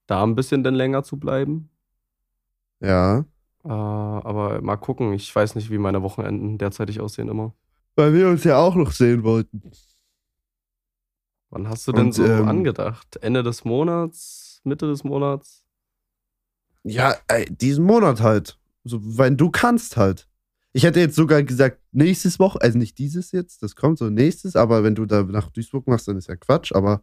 da 0.06 0.24
ein 0.24 0.36
bisschen 0.36 0.64
dann 0.64 0.76
länger 0.76 1.04
zu 1.04 1.18
bleiben. 1.20 1.70
Ja. 2.80 3.26
Äh, 3.66 3.70
aber 3.70 4.62
mal 4.62 4.78
gucken. 4.78 5.12
Ich 5.14 5.36
weiß 5.36 5.56
nicht, 5.56 5.70
wie 5.70 5.80
meine 5.80 6.02
Wochenenden 6.04 6.58
derzeitig 6.58 7.02
aussehen 7.02 7.28
immer. 7.28 7.54
Weil 7.98 8.14
wir 8.14 8.30
uns 8.30 8.44
ja 8.44 8.58
auch 8.58 8.76
noch 8.76 8.92
sehen 8.92 9.24
wollten. 9.24 9.72
Wann 11.50 11.68
hast 11.68 11.88
du 11.88 11.92
denn 11.92 12.08
Und, 12.08 12.12
so 12.14 12.24
ähm, 12.24 12.48
angedacht? 12.48 13.18
Ende 13.22 13.42
des 13.42 13.66
Monats? 13.66 14.62
Mitte 14.64 14.88
des 14.88 15.04
Monats? 15.04 15.64
Ja, 16.84 17.16
ey, 17.28 17.46
diesen 17.50 17.86
Monat 17.86 18.22
halt. 18.22 18.60
So, 18.84 19.00
wenn 19.02 19.36
du 19.36 19.50
kannst 19.50 19.98
halt. 19.98 20.28
Ich 20.74 20.84
hätte 20.84 21.00
jetzt 21.00 21.16
sogar 21.16 21.42
gesagt, 21.42 21.82
nächstes 21.92 22.38
Woche, 22.38 22.62
also 22.62 22.78
nicht 22.78 23.00
dieses 23.00 23.32
jetzt, 23.32 23.64
das 23.64 23.76
kommt 23.76 23.98
so 23.98 24.12
nächstes, 24.12 24.56
aber 24.56 24.84
wenn 24.84 24.94
du 24.94 25.08
da 25.08 25.24
nach 25.24 25.50
Duisburg 25.50 25.88
machst, 25.88 26.08
dann 26.08 26.18
ist 26.18 26.28
ja 26.28 26.36
Quatsch, 26.36 26.72
aber 26.74 27.02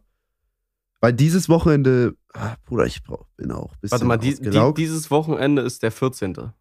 weil 1.01 1.11
dieses 1.11 1.49
Wochenende, 1.49 2.15
ah, 2.33 2.55
Bruder, 2.63 2.85
ich 2.85 3.03
brauch, 3.03 3.27
bin 3.35 3.51
auch 3.51 3.73
ein 3.73 3.79
bisschen 3.81 3.91
Warte 3.91 4.05
mal, 4.05 4.17
die, 4.17 4.35
die, 4.39 4.73
dieses 4.77 5.11
Wochenende 5.11 5.61
ist 5.61 5.83
der 5.83 5.91
14. 5.91 6.53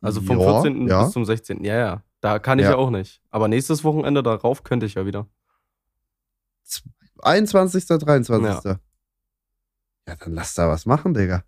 Also 0.00 0.22
vom 0.22 0.40
Ja, 0.40 0.62
14. 0.62 0.88
ja. 0.88 1.04
bis 1.04 1.12
zum 1.12 1.26
16. 1.26 1.64
Ja, 1.64 1.76
ja. 1.76 2.02
Da 2.20 2.38
kann 2.38 2.58
ich 2.58 2.64
Ja. 2.64 2.72
ja. 2.72 2.76
auch 2.76 2.90
nicht. 2.90 3.22
Aber 3.30 3.48
nächstes 3.48 3.84
Wochenende 3.84 4.22
darauf 4.22 4.62
könnte 4.62 4.86
ich 4.86 4.94
ja 4.94 5.06
wieder. 5.06 5.26
21., 7.22 7.86
23. 7.86 8.64
Ja. 8.64 8.78
dann 10.04 10.32
lass 10.34 10.54
da 10.54 10.68
was 10.68 10.86
machen, 10.86 11.14
Digga. 11.14 11.44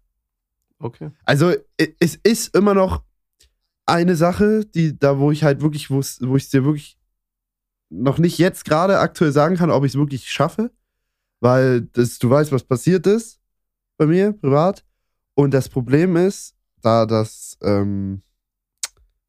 Okay. 0.78 1.10
Also, 1.24 1.54
es 1.76 2.16
ist 2.16 2.54
immer 2.56 2.74
noch 2.74 3.02
eine 3.86 4.16
Sache, 4.16 4.64
die 4.64 4.98
da, 4.98 5.18
wo 5.18 5.30
ich 5.30 5.44
halt 5.44 5.60
wirklich, 5.60 5.90
wo 5.90 5.98
es 5.98 6.20
wo 6.20 6.36
ich 6.36 6.48
dir 6.50 6.64
wirklich 6.64 6.98
noch 7.88 8.18
nicht 8.18 8.38
jetzt 8.38 8.64
gerade 8.64 8.98
aktuell 8.98 9.32
sagen 9.32 9.56
kann, 9.56 9.70
ob 9.70 9.84
ich 9.84 9.92
es 9.92 9.98
wirklich 9.98 10.30
schaffe, 10.30 10.70
weil 11.40 11.82
das, 11.92 12.18
du 12.18 12.30
weißt, 12.30 12.52
was 12.52 12.64
passiert 12.64 13.06
ist 13.06 13.40
bei 13.96 14.06
mir 14.06 14.32
privat. 14.32 14.84
Und 15.34 15.52
das 15.52 15.68
Problem 15.68 16.16
ist, 16.16 16.54
da 16.80 17.06
das 17.06 17.58
ähm, 17.62 18.22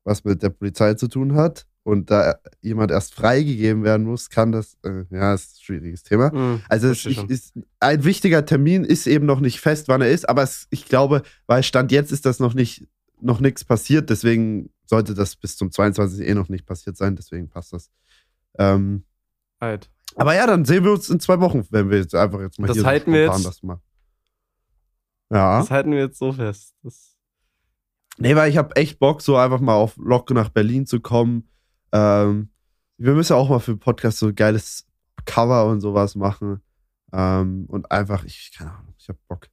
was 0.04 0.24
mit 0.24 0.42
der 0.44 0.50
Polizei 0.50 0.94
zu 0.96 1.08
tun 1.08 1.36
hat 1.36 1.66
und 1.84 2.10
da 2.12 2.36
jemand 2.62 2.92
erst 2.92 3.14
freigegeben 3.16 3.84
werden 3.84 4.06
muss, 4.06 4.30
kann 4.30 4.52
das, 4.52 4.78
äh, 4.84 5.04
ja, 5.10 5.34
ist 5.34 5.58
ein 5.58 5.64
schwieriges 5.64 6.04
Thema. 6.04 6.32
Mhm, 6.34 6.62
Also 6.70 6.90
es 6.90 7.00
schon. 7.02 7.30
ist, 7.30 7.54
ein 7.80 8.04
wichtiger 8.04 8.46
Termin 8.46 8.84
ist 8.84 9.08
eben 9.08 9.26
noch 9.26 9.40
nicht 9.40 9.60
fest, 9.60 9.88
wann 9.88 10.02
er 10.02 10.10
ist, 10.12 10.28
aber 10.28 10.44
es, 10.44 10.68
ich 10.72 10.86
glaube, 10.86 11.24
weil 11.48 11.64
Stand 11.64 11.92
jetzt 11.92 12.12
ist 12.12 12.26
das 12.26 12.40
noch 12.40 12.54
nicht, 12.54 12.88
noch 13.22 13.40
nichts 13.40 13.64
passiert, 13.64 14.10
deswegen 14.10 14.70
sollte 14.86 15.14
das 15.14 15.36
bis 15.38 15.56
zum 15.58 15.72
22. 15.72 16.28
eh 16.28 16.34
noch 16.34 16.50
nicht 16.50 16.66
passiert 16.66 16.98
sein, 16.98 17.16
deswegen 17.16 17.50
passt 17.50 17.72
das. 17.74 17.90
Ähm, 18.60 19.04
Halt. 19.62 19.90
aber 20.16 20.36
ja, 20.36 20.46
dann 20.46 20.66
sehen 20.66 20.84
wir 20.84 20.92
uns 20.92 21.10
in 21.10 21.20
zwei 21.22 21.40
Wochen, 21.40 21.66
wenn 21.70 21.90
wir 21.90 22.00
jetzt 22.00 22.14
einfach 22.14 22.42
jetzt 22.42 22.60
mal 22.60 22.68
Das 22.68 22.76
hier 22.78 22.86
halten 22.86 23.14
wir 23.14 23.24
jetzt- 23.24 23.46
das 23.46 23.64
machen. 23.64 23.82
Ja. 25.32 25.60
Das 25.60 25.72
halten 25.72 25.92
wir 25.92 26.00
jetzt 26.00 26.20
so 26.20 26.32
fest. 26.34 26.76
Das, 26.84 27.13
Nee, 28.18 28.36
weil 28.36 28.50
ich 28.50 28.58
habe 28.58 28.76
echt 28.76 29.00
Bock, 29.00 29.22
so 29.22 29.38
einfach 29.38 29.60
mal 29.60 29.76
auf 29.76 29.98
Locke 29.98 30.34
nach 30.34 30.50
Berlin 30.50 30.86
zu 30.86 31.00
kommen. 31.00 31.50
Ähm, 31.92 32.50
wir 32.98 33.14
müssen 33.14 33.34
auch 33.34 33.50
mal 33.50 33.60
für 33.60 33.74
den 33.74 33.80
Podcast 33.80 34.20
so 34.20 34.28
ein 34.28 34.36
geiles 34.36 34.86
Cover 35.26 35.66
und 35.66 35.82
sowas 35.82 36.16
machen. 36.16 36.62
Ähm, 37.12 37.66
und 37.68 37.92
einfach, 37.92 38.24
ich, 38.24 38.52
keine 38.56 38.72
Ahnung, 38.72 38.94
ich 38.98 39.10
habe 39.10 39.20
Bock. 39.28 39.48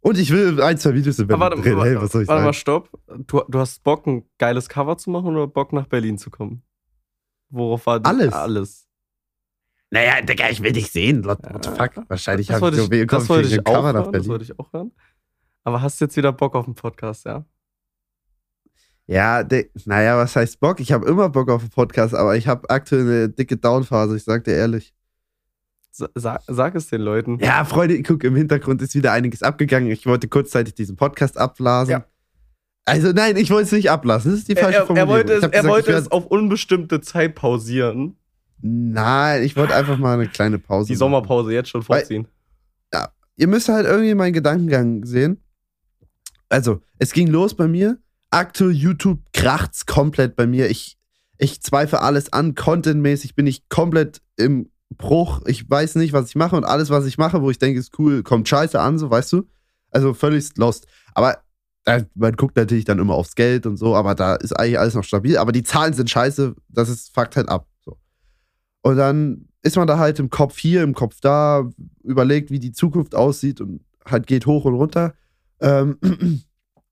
Und 0.00 0.18
ich 0.18 0.30
will 0.30 0.60
ein, 0.62 0.78
zwei 0.78 0.94
Videos 0.94 1.18
in 1.18 1.26
Berlin 1.26 1.42
Aber 1.42 1.56
warte, 1.56 1.62
drehen. 1.62 1.80
Hey, 1.80 1.94
warte, 1.94 2.02
was 2.02 2.12
soll 2.12 2.22
ich 2.22 2.28
warte 2.28 2.42
mal, 2.42 2.52
sagen? 2.52 2.54
stopp. 2.54 2.90
Du, 3.26 3.42
du 3.48 3.58
hast 3.58 3.82
Bock, 3.82 4.06
ein 4.06 4.24
geiles 4.38 4.68
Cover 4.68 4.96
zu 4.96 5.10
machen 5.10 5.34
oder 5.34 5.48
Bock, 5.48 5.72
nach 5.72 5.86
Berlin 5.86 6.16
zu 6.18 6.30
kommen? 6.30 6.62
Worauf 7.50 7.86
war 7.86 8.04
Alles. 8.04 8.32
Alles. 8.32 8.88
Naja, 9.90 10.20
Digga, 10.20 10.48
ich 10.50 10.62
will 10.62 10.72
dich 10.72 10.90
sehen. 10.90 11.24
What, 11.24 11.38
what 11.42 11.64
the 11.64 11.70
fuck? 11.70 12.08
Wahrscheinlich 12.08 12.50
habe 12.50 12.68
ich 12.68 12.74
ich, 12.74 13.10
so 13.10 13.28
wollte 13.28 13.48
ich 13.48 13.60
auch 13.60 13.72
Cover 13.72 13.92
nach 13.92 14.02
hören. 14.02 14.04
Das 14.04 14.12
Berlin. 14.12 14.28
wollte 14.28 14.44
ich 14.44 14.58
auch 14.58 14.72
hören. 14.72 14.92
Aber 15.64 15.82
hast 15.82 16.00
du 16.00 16.04
jetzt 16.04 16.16
wieder 16.16 16.32
Bock 16.32 16.54
auf 16.54 16.64
den 16.64 16.74
Podcast, 16.74 17.24
ja? 17.24 17.44
Ja, 19.06 19.44
Di- 19.44 19.70
naja, 19.84 20.16
was 20.18 20.34
heißt 20.34 20.58
Bock? 20.60 20.80
Ich 20.80 20.90
habe 20.92 21.06
immer 21.06 21.28
Bock 21.28 21.48
auf 21.50 21.60
einen 21.60 21.70
Podcast, 21.70 22.14
aber 22.14 22.36
ich 22.36 22.48
habe 22.48 22.68
aktuell 22.70 23.02
eine 23.02 23.28
dicke 23.28 23.56
Downphase, 23.56 24.16
ich 24.16 24.24
sag 24.24 24.44
dir 24.44 24.54
ehrlich. 24.54 24.92
Sa 25.92 26.38
sag, 26.46 26.74
es 26.74 26.88
den 26.88 27.00
Leuten. 27.00 27.38
Ja, 27.40 27.64
Freunde, 27.64 28.02
guck, 28.02 28.22
im 28.24 28.36
Hintergrund 28.36 28.82
ist 28.82 28.94
wieder 28.94 29.12
einiges 29.12 29.42
abgegangen. 29.42 29.90
Ich 29.90 30.06
wollte 30.06 30.28
kurzzeitig 30.28 30.74
diesen 30.74 30.96
Podcast 30.96 31.38
abblasen. 31.38 31.92
Ja. 31.92 32.04
Also 32.84 33.12
nein, 33.12 33.36
ich 33.36 33.50
wollte 33.50 33.64
es 33.66 33.72
nicht 33.72 33.90
ablassen. 33.90 34.30
Das 34.32 34.40
ist 34.40 34.48
die 34.48 34.56
Er, 34.56 34.62
falsche 34.62 34.78
er, 34.78 34.82
er 34.82 34.86
Formulierung. 34.86 35.14
wollte, 35.14 35.32
Ich 35.32 35.38
es, 35.38 35.44
hab 35.44 35.54
er 35.54 35.62
gesagt, 35.62 35.72
wollte 35.86 35.92
es 35.92 36.10
auf 36.10 36.26
unbestimmte 36.26 37.00
Zeit 37.00 37.34
pausieren. 37.34 38.16
Nein, 38.60 39.42
ich 39.42 39.56
wollte 39.56 39.74
einfach 39.74 39.96
mal 39.98 40.14
eine 40.14 40.28
kleine 40.28 40.58
Pause. 40.58 40.88
Die 40.88 40.92
machen. 40.92 40.98
Sommerpause 40.98 41.52
jetzt 41.52 41.68
schon 41.70 41.80
Weil- 41.88 42.00
vorziehen. 42.00 42.28
Ihr 43.38 43.48
müsst 43.48 43.68
halt 43.68 43.84
irgendwie 43.86 44.14
meinen 44.14 44.32
Gedankengang 44.32 45.04
sehen. 45.04 45.42
Also, 46.48 46.80
es 46.98 47.12
ging 47.12 47.26
los 47.28 47.52
bei 47.54 47.68
mir. 47.68 47.98
Aktuell 48.30 48.72
YouTube 48.72 49.20
kracht's 49.32 49.86
komplett 49.86 50.36
bei 50.36 50.46
mir. 50.46 50.68
Ich, 50.68 50.98
ich 51.38 51.62
zweifle 51.62 52.00
alles 52.00 52.32
an. 52.32 52.54
Contentmäßig 52.54 53.34
bin 53.34 53.46
ich 53.46 53.68
komplett 53.68 54.20
im 54.36 54.70
Bruch. 54.96 55.42
Ich 55.46 55.68
weiß 55.68 55.96
nicht, 55.96 56.12
was 56.12 56.28
ich 56.28 56.36
mache 56.36 56.56
und 56.56 56.64
alles, 56.64 56.90
was 56.90 57.06
ich 57.06 57.18
mache, 57.18 57.42
wo 57.42 57.50
ich 57.50 57.58
denke, 57.58 57.78
ist 57.78 57.98
cool, 57.98 58.22
kommt 58.22 58.48
scheiße 58.48 58.78
an, 58.78 58.98
so 58.98 59.10
weißt 59.10 59.32
du. 59.32 59.48
Also 59.90 60.14
völlig 60.14 60.56
lost. 60.56 60.86
Aber 61.14 61.38
äh, 61.84 62.04
man 62.14 62.34
guckt 62.34 62.56
natürlich 62.56 62.84
dann 62.84 62.98
immer 62.98 63.14
aufs 63.14 63.34
Geld 63.34 63.66
und 63.66 63.76
so, 63.76 63.94
aber 63.94 64.14
da 64.14 64.34
ist 64.34 64.52
eigentlich 64.52 64.78
alles 64.78 64.94
noch 64.94 65.04
stabil. 65.04 65.38
Aber 65.38 65.52
die 65.52 65.62
Zahlen 65.62 65.94
sind 65.94 66.10
scheiße, 66.10 66.54
das 66.68 66.88
ist 66.88 67.14
Fakt 67.14 67.36
halt 67.36 67.48
ab. 67.48 67.68
So. 67.84 67.98
Und 68.82 68.96
dann 68.96 69.48
ist 69.62 69.76
man 69.76 69.86
da 69.86 69.98
halt 69.98 70.18
im 70.18 70.30
Kopf 70.30 70.58
hier, 70.58 70.82
im 70.82 70.94
Kopf 70.94 71.18
da, 71.20 71.68
überlegt, 72.02 72.50
wie 72.50 72.58
die 72.58 72.72
Zukunft 72.72 73.14
aussieht 73.14 73.60
und 73.60 73.80
halt 74.04 74.26
geht 74.26 74.46
hoch 74.46 74.64
und 74.64 74.74
runter. 74.74 75.14
Ähm, 75.60 75.98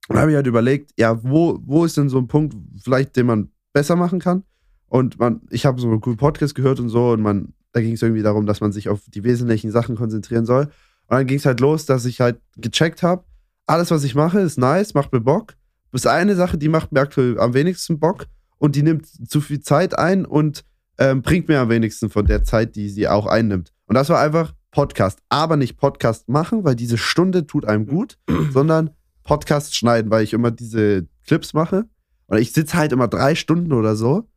und 0.09 0.19
habe 0.19 0.31
ich 0.31 0.37
halt 0.37 0.47
überlegt, 0.47 0.93
ja, 0.99 1.23
wo, 1.23 1.59
wo 1.65 1.85
ist 1.85 1.97
denn 1.97 2.09
so 2.09 2.19
ein 2.19 2.29
Punkt, 2.29 2.55
vielleicht, 2.83 3.17
den 3.17 3.27
man 3.27 3.49
besser 3.73 3.97
machen 3.97 4.21
kann? 4.21 4.45
Und 4.89 5.19
man, 5.19 5.41
ich 5.51 5.67
habe 5.67 5.81
so 5.81 5.89
einen 5.89 6.01
coolen 6.01 6.19
Podcast 6.19 6.55
gehört 6.55 6.79
und 6.81 6.89
so, 6.89 7.13
und 7.13 7.23
man, 7.23 7.55
da 7.73 7.81
ging 7.81 7.95
es 7.95 8.03
irgendwie 8.03 8.23
darum, 8.23 8.47
dass 8.47 8.61
man 8.61 8.73
sich 8.73 8.89
auf 8.89 9.01
die 9.09 9.25
wesentlichen 9.25 9.71
Sachen 9.71 9.97
konzentrieren 9.97 10.47
soll. 10.47 10.65
Und 10.65 11.19
dann 11.19 11.27
ging 11.27 11.39
es 11.39 11.47
halt 11.47 11.61
los, 11.61 11.87
dass 11.87 12.05
ich 12.05 12.21
halt 12.21 12.39
gecheckt 12.57 13.03
habe, 13.03 13.25
alles, 13.67 13.91
was 13.91 14.05
ich 14.05 14.15
mache, 14.15 14.41
ist 14.41 14.59
nice, 14.59 14.95
macht 14.95 15.13
mir 15.13 15.21
Bock. 15.21 15.55
Bis 15.91 16.07
eine 16.07 16.35
Sache, 16.35 16.59
die 16.59 16.69
macht 16.69 16.93
mir 16.93 17.01
aktuell 17.01 17.39
am 17.39 17.55
wenigsten 17.55 17.99
Bock 17.99 18.27
und 18.59 18.77
die 18.77 18.83
nimmt 18.83 19.07
zu 19.07 19.41
viel 19.41 19.61
Zeit 19.61 19.99
ein 19.99 20.27
und 20.27 20.65
ähm, 20.99 21.23
bringt 21.23 21.49
mir 21.49 21.61
am 21.61 21.69
wenigsten 21.71 22.11
von 22.11 22.27
der 22.27 22.45
Zeit, 22.45 22.77
die 22.77 22.89
sie 22.89 23.09
auch 23.09 23.27
einnimmt. 23.27 23.73
Und 23.87 23.95
das 23.95 24.09
war 24.09 24.21
einfach 24.21 24.53
Podcast. 24.71 25.21
Aber 25.29 25.57
nicht 25.57 25.77
Podcast 25.77 26.29
machen, 26.29 26.65
weil 26.65 26.75
diese 26.75 26.99
Stunde 26.99 27.47
tut 27.47 27.65
einem 27.65 27.87
gut, 27.87 28.19
sondern 28.53 28.91
Podcast 29.25 29.75
schneiden, 29.75 30.11
weil 30.11 30.23
ich 30.23 30.33
immer 30.33 30.51
diese 30.51 31.09
Clips 31.27 31.53
mache. 31.55 31.87
Und 32.27 32.39
ich 32.39 32.53
sitze 32.53 32.77
halt 32.77 32.93
immer 32.93 33.09
drei 33.09 33.35
Stunden 33.35 33.73
oder 33.73 33.97
so. 33.97 34.29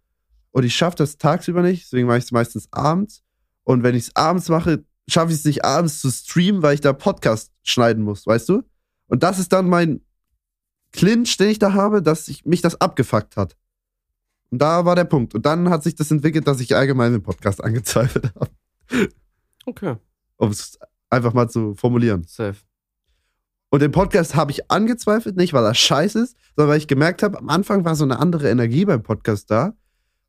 Und 0.51 0.63
ich 0.63 0.75
schaffe 0.75 0.97
das 0.97 1.17
tagsüber 1.17 1.61
nicht, 1.61 1.83
deswegen 1.83 2.07
mache 2.07 2.17
ich 2.17 2.25
es 2.25 2.31
meistens 2.31 2.67
abends. 2.71 3.23
Und 3.63 3.83
wenn 3.83 3.95
ich 3.95 4.05
es 4.05 4.15
abends 4.15 4.49
mache, 4.49 4.83
schaffe 5.07 5.31
ich 5.31 5.39
es 5.39 5.45
nicht 5.45 5.63
abends 5.63 6.01
zu 6.01 6.09
streamen, 6.09 6.63
weil 6.63 6.73
ich 6.73 6.81
da 6.81 6.93
Podcast 6.93 7.51
schneiden 7.63 8.03
muss, 8.03 8.25
weißt 8.25 8.49
du? 8.49 8.63
Und 9.07 9.23
das 9.23 9.39
ist 9.39 9.53
dann 9.53 9.69
mein 9.69 10.01
Clinch, 10.91 11.37
den 11.37 11.49
ich 11.49 11.59
da 11.59 11.73
habe, 11.73 12.01
dass 12.01 12.27
ich, 12.27 12.45
mich 12.45 12.61
das 12.61 12.79
abgefuckt 12.79 13.37
hat. 13.37 13.55
Und 14.49 14.61
da 14.61 14.85
war 14.85 14.95
der 14.95 15.03
Punkt. 15.05 15.35
Und 15.35 15.45
dann 15.45 15.69
hat 15.69 15.83
sich 15.83 15.95
das 15.95 16.11
entwickelt, 16.11 16.47
dass 16.47 16.59
ich 16.59 16.75
allgemein 16.75 17.11
den 17.11 17.23
Podcast 17.23 17.63
angezweifelt 17.63 18.33
habe. 18.35 18.51
Okay, 19.65 19.95
Um 20.37 20.51
es 20.51 20.79
einfach 21.09 21.33
mal 21.33 21.49
zu 21.49 21.75
formulieren. 21.75 22.23
safe. 22.23 22.66
Und 23.69 23.81
den 23.81 23.91
Podcast 23.91 24.35
habe 24.35 24.51
ich 24.51 24.71
angezweifelt, 24.71 25.35
nicht 25.35 25.53
weil 25.53 25.65
er 25.65 25.73
scheiße 25.73 26.19
ist, 26.21 26.37
sondern 26.55 26.71
weil 26.71 26.77
ich 26.77 26.87
gemerkt 26.87 27.21
habe, 27.21 27.37
am 27.37 27.49
Anfang 27.49 27.83
war 27.83 27.95
so 27.95 28.05
eine 28.05 28.19
andere 28.19 28.49
Energie 28.49 28.85
beim 28.85 29.03
Podcast 29.03 29.51
da. 29.51 29.73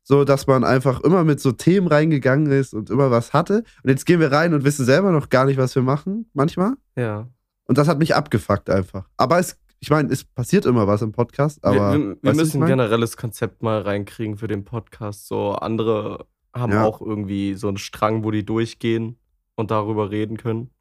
So, 0.03 0.23
dass 0.25 0.47
man 0.47 0.63
einfach 0.63 1.01
immer 1.01 1.23
mit 1.23 1.39
so 1.39 1.51
Themen 1.51 1.87
reingegangen 1.87 2.51
ist 2.51 2.73
und 2.73 2.89
immer 2.89 3.11
was 3.11 3.31
hatte. 3.31 3.63
Und 3.83 3.89
jetzt 3.91 4.05
gehen 4.05 4.19
wir 4.19 4.31
rein 4.31 4.53
und 4.53 4.63
wissen 4.63 4.83
selber 4.85 5.11
noch 5.11 5.29
gar 5.29 5.45
nicht, 5.45 5.57
was 5.57 5.75
wir 5.75 5.83
machen, 5.83 6.29
manchmal. 6.33 6.73
Ja. 6.95 7.29
Und 7.65 7.77
das 7.77 7.87
hat 7.87 7.99
mich 7.99 8.15
abgefuckt 8.15 8.69
einfach. 8.71 9.07
Aber 9.17 9.37
es, 9.39 9.57
ich 9.79 9.91
meine, 9.91 10.11
es 10.11 10.23
passiert 10.23 10.65
immer 10.65 10.87
was 10.87 11.03
im 11.03 11.11
Podcast, 11.11 11.63
aber. 11.63 11.93
wir 11.93 11.99
wir, 11.99 12.17
wir 12.21 12.33
müssen 12.33 12.63
ein 12.63 12.67
generelles 12.67 13.17
Konzept 13.17 13.61
mal 13.61 13.81
reinkriegen 13.83 14.37
für 14.37 14.47
den 14.47 14.65
Podcast. 14.65 15.27
So 15.27 15.51
andere 15.53 16.25
haben 16.55 16.71
Ja. 16.73 16.83
auch 16.85 17.01
irgendwie 17.01 17.53
so 17.53 17.67
einen 17.67 17.77
Strang, 17.77 18.23
wo 18.23 18.31
die 18.31 18.43
durchgehen 18.43 19.19
und 19.55 19.69
darüber 19.69 20.09
reden 20.09 20.37
können. 20.37 20.71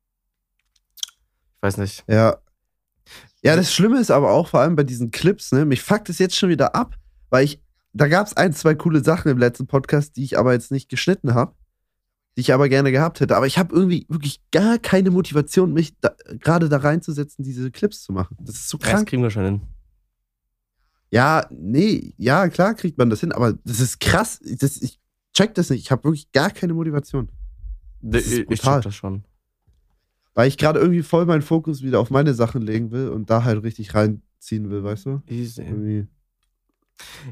Ich 0.97 1.63
weiß 1.63 1.77
nicht. 1.77 2.05
Ja. 2.09 2.39
Ja, 3.43 3.55
das 3.57 3.73
Schlimme 3.73 4.01
ist 4.01 4.11
aber 4.11 4.31
auch 4.33 4.49
vor 4.49 4.61
allem 4.61 4.75
bei 4.77 4.83
diesen 4.85 5.11
Clips, 5.11 5.53
ne, 5.53 5.65
mich 5.65 5.83
fuckt 5.83 6.09
es 6.09 6.19
jetzt 6.19 6.37
schon 6.37 6.49
wieder 6.49 6.75
ab, 6.75 6.97
weil 7.31 7.45
ich, 7.45 7.63
da 7.93 8.09
gab 8.09 8.27
es 8.27 8.37
ein, 8.37 8.53
zwei 8.53 8.75
coole 8.75 9.03
Sachen 9.05 9.31
im 9.31 9.39
letzten 9.39 9.67
Podcast, 9.67 10.17
die 10.17 10.25
ich 10.25 10.39
aber 10.39 10.53
jetzt 10.53 10.71
nicht 10.73 10.89
geschnitten 10.89 11.35
habe, 11.35 11.55
die 12.37 12.41
ich 12.43 12.53
aber 12.53 12.69
gerne 12.69 12.91
gehabt 12.93 13.21
hätte. 13.21 13.37
Aber 13.37 13.47
ich 13.47 13.59
habe 13.59 13.75
irgendwie 13.75 14.07
wirklich 14.09 14.41
gar 14.51 14.79
keine 14.79 15.11
Motivation, 15.11 15.73
mich 15.73 15.97
da, 16.01 16.15
gerade 16.41 16.69
da 16.69 16.79
reinzusetzen, 16.79 17.45
diese 17.45 17.71
Clips 17.71 18.03
zu 18.03 18.13
machen. 18.13 18.37
Das 18.41 18.57
ist 18.57 18.69
so 18.69 18.79
Das 18.79 18.89
krank. 18.91 19.09
kriegen 19.09 19.23
wir 19.23 19.31
schon 19.31 19.45
hin. 19.45 19.61
Ja, 21.11 21.47
nee, 21.51 22.13
ja, 22.19 22.49
klar 22.49 22.75
kriegt 22.75 22.99
man 22.99 23.09
das 23.09 23.21
hin, 23.21 23.33
aber 23.33 23.55
das 23.65 23.81
ist 23.81 23.99
krass. 24.01 24.41
Das, 24.59 24.77
ich 24.83 24.99
check 25.33 25.55
das 25.55 25.71
nicht. 25.71 25.81
Ich 25.81 25.91
habe 25.91 26.05
wirklich 26.05 26.31
gar 26.33 26.51
keine 26.51 26.75
Motivation. 26.75 27.29
Das 28.03 28.27
ist 28.27 28.51
ich 28.51 28.61
check 28.61 28.83
das 28.83 28.95
schon. 28.95 29.25
Weil 30.35 30.49
ich 30.49 30.57
gerade 30.59 30.79
irgendwie 30.79 31.03
voll 31.03 31.27
meinen 31.27 31.43
Fokus 31.43 31.83
wieder 31.83 31.99
auf 32.01 32.11
meine 32.11 32.35
Sachen 32.35 32.63
legen 32.63 32.91
will 32.93 33.09
und 33.09 33.29
da 33.31 33.45
halt 33.45 33.63
richtig 33.63 33.95
reinziehen 33.95 34.71
will, 34.71 34.85
weißt 34.85 35.07
du? 35.07 35.23
Easy. 35.29 35.63
Irgendwie. 35.63 36.07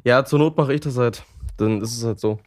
Ja, 0.05 0.25
zur 0.25 0.39
Not 0.39 0.57
mache 0.57 0.75
ich 0.75 0.81
das 0.81 0.97
halt. 0.97 1.25
Dann 1.57 1.81
ist 1.81 1.97
es 1.97 2.05
halt 2.05 2.19
so. 2.21 2.39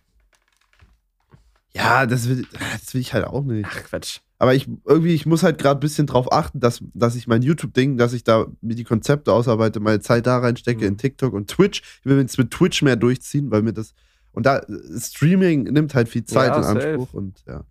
Ja, 1.73 2.05
das 2.05 2.27
will, 2.27 2.45
das 2.81 2.93
will 2.93 3.01
ich 3.01 3.13
halt 3.13 3.25
auch 3.25 3.43
nicht. 3.43 3.67
Ach, 3.69 3.83
Quatsch. 3.83 4.19
Aber 4.39 4.55
ich 4.55 4.67
irgendwie, 4.85 5.13
ich 5.13 5.25
muss 5.25 5.43
halt 5.43 5.59
gerade 5.59 5.77
ein 5.77 5.81
bisschen 5.81 6.07
drauf 6.07 6.31
achten, 6.31 6.59
dass, 6.59 6.81
dass 6.93 7.15
ich 7.15 7.27
mein 7.27 7.41
YouTube-Ding, 7.41 7.97
dass 7.97 8.13
ich 8.13 8.23
da 8.23 8.47
mir 8.61 8.75
die 8.75 8.85
Konzepte 8.85 9.33
ausarbeite, 9.33 9.79
meine 9.79 9.99
Zeit 9.99 10.25
da 10.25 10.37
reinstecke 10.39 10.81
Mhm. 10.81 10.87
in 10.87 10.97
TikTok 10.97 11.33
und 11.33 11.49
Twitch. 11.49 11.81
Ich 11.99 12.05
will 12.05 12.17
jetzt 12.19 12.37
mit 12.37 12.51
Twitch 12.51 12.81
mehr 12.81 12.95
durchziehen, 12.95 13.51
weil 13.51 13.61
mir 13.61 13.73
das. 13.73 13.93
Und 14.31 14.45
da, 14.45 14.61
Streaming 14.97 15.63
nimmt 15.63 15.93
halt 15.93 16.07
viel 16.09 16.23
Zeit 16.23 16.51
Ja, 16.51 16.57
in 16.57 16.63
safe. 16.63 16.87
Anspruch 16.87 17.13
und 17.13 17.43
ja. 17.45 17.63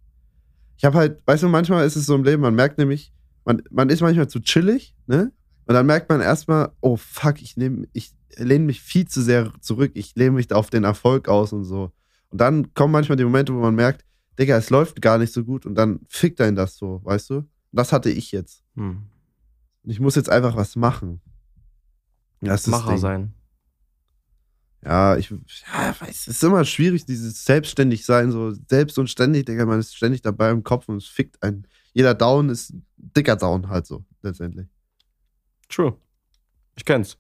Ich 0.79 0.85
habe 0.85 0.97
halt, 0.97 1.21
weißt 1.27 1.43
du, 1.43 1.49
manchmal 1.49 1.85
ist 1.85 1.97
es 1.97 2.07
so 2.07 2.15
im 2.15 2.25
Leben, 2.25 2.41
man 2.41 2.55
merkt 2.55 2.79
nämlich, 2.79 3.13
man, 3.45 3.63
man 3.71 3.91
ist 3.91 4.01
manchmal 4.01 4.29
zu 4.29 4.41
chillig, 4.41 4.95
ne? 5.07 5.33
Und 5.67 5.75
dann 5.75 5.85
merkt 5.85 6.09
man 6.09 6.21
erstmal, 6.21 6.71
oh 6.81 6.97
fuck, 6.97 7.43
ich 7.43 7.57
nehme, 7.57 7.89
ich 7.93 8.15
lehne 8.37 8.65
mich 8.65 8.81
viel 8.81 9.07
zu 9.07 9.21
sehr 9.21 9.53
zurück, 9.61 9.91
ich 9.95 10.15
lehne 10.15 10.31
mich 10.31 10.51
auf 10.53 10.71
den 10.71 10.85
Erfolg 10.85 11.29
aus 11.29 11.53
und 11.53 11.65
so. 11.65 11.93
Und 12.31 12.41
dann 12.41 12.73
kommen 12.75 12.93
manchmal 12.93 13.17
die 13.17 13.25
Momente, 13.25 13.53
wo 13.53 13.59
man 13.59 13.75
merkt, 13.75 14.05
Digga, 14.39 14.57
es 14.57 14.71
läuft 14.71 15.03
gar 15.03 15.19
nicht 15.19 15.33
so 15.33 15.45
gut 15.45 15.67
und 15.67 15.75
dann 15.75 16.01
fickt 16.09 16.41
einen 16.41 16.57
das 16.57 16.77
so, 16.77 17.01
weißt 17.05 17.31
du? 17.31 17.35
Und 17.39 17.49
das 17.73 17.93
hatte 17.93 18.11
ich 18.11 18.31
jetzt. 18.31 18.63
Hm. 18.77 19.03
Und 19.83 19.91
ich 19.91 19.99
muss 19.99 20.15
jetzt 20.15 20.31
einfach 20.31 20.57
was 20.57 20.77
machen. 20.77 21.21
Das 22.41 22.67
Macher 22.69 22.99
sein. 22.99 23.35
Ja, 24.85 25.17
ich 25.17 25.31
ja, 25.31 25.95
weiß, 25.99 26.09
es 26.09 26.29
ist 26.29 26.45
immer 26.45 26.65
schwierig, 26.65 27.05
dieses 27.05 27.45
selbstständig 27.45 28.05
sein, 28.07 28.31
so 28.31 28.53
selbst 28.69 28.99
und 28.99 29.11
ständig, 29.11 29.47
Digga, 29.47 29.67
man 29.67 29.81
ist 29.81 29.97
ständig 29.97 30.23
dabei 30.23 30.51
im 30.51 30.63
Kopf 30.63 30.89
und 30.89 30.99
es 30.99 31.07
fickt 31.07 31.43
einen. 31.43 31.67
Jeder 31.93 32.15
Down 32.15 32.49
ist 32.49 32.71
ein 32.71 32.87
dicker 32.97 33.35
Down 33.37 33.69
halt 33.69 33.87
so, 33.87 34.05
letztendlich. 34.23 34.69
True. 35.69 35.97
Ich 36.77 36.85
kenn's. 36.85 37.19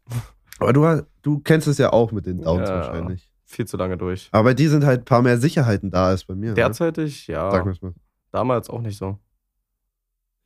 Aber 0.60 0.72
du, 0.72 1.02
du 1.22 1.40
kennst 1.40 1.66
es 1.66 1.78
ja 1.78 1.92
auch 1.92 2.12
mit 2.12 2.26
den 2.26 2.40
Downs 2.42 2.68
Ja. 2.68 2.76
wahrscheinlich. 2.76 3.28
Viel 3.44 3.66
zu 3.66 3.76
lange 3.76 3.96
durch. 3.96 4.28
Aber 4.30 4.44
bei 4.44 4.54
dir 4.54 4.70
sind 4.70 4.84
halt 4.84 5.00
ein 5.02 5.04
paar 5.04 5.22
mehr 5.22 5.38
Sicherheiten 5.38 5.90
da 5.90 6.08
als 6.08 6.24
bei 6.24 6.34
mir. 6.34 6.50
Ne? 6.50 6.54
Derzeitig, 6.54 7.24
Sag 7.26 7.52
ja. 7.54 7.64
mir's 7.64 7.80
mal. 7.80 7.94
Damals 8.30 8.68
auch 8.68 8.80
nicht 8.80 8.98
so. 8.98 9.18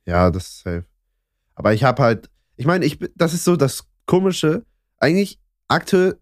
Ja, 0.05 0.31
das 0.31 0.47
ist 0.47 0.59
safe. 0.59 0.85
Aber 1.55 1.73
ich 1.73 1.83
habe 1.83 2.01
halt, 2.01 2.29
ich 2.55 2.65
meine, 2.65 2.85
ich, 2.85 2.99
das 3.15 3.33
ist 3.33 3.43
so 3.43 3.55
das 3.55 3.87
Komische. 4.05 4.65
Eigentlich 4.97 5.39
aktuell, 5.67 6.17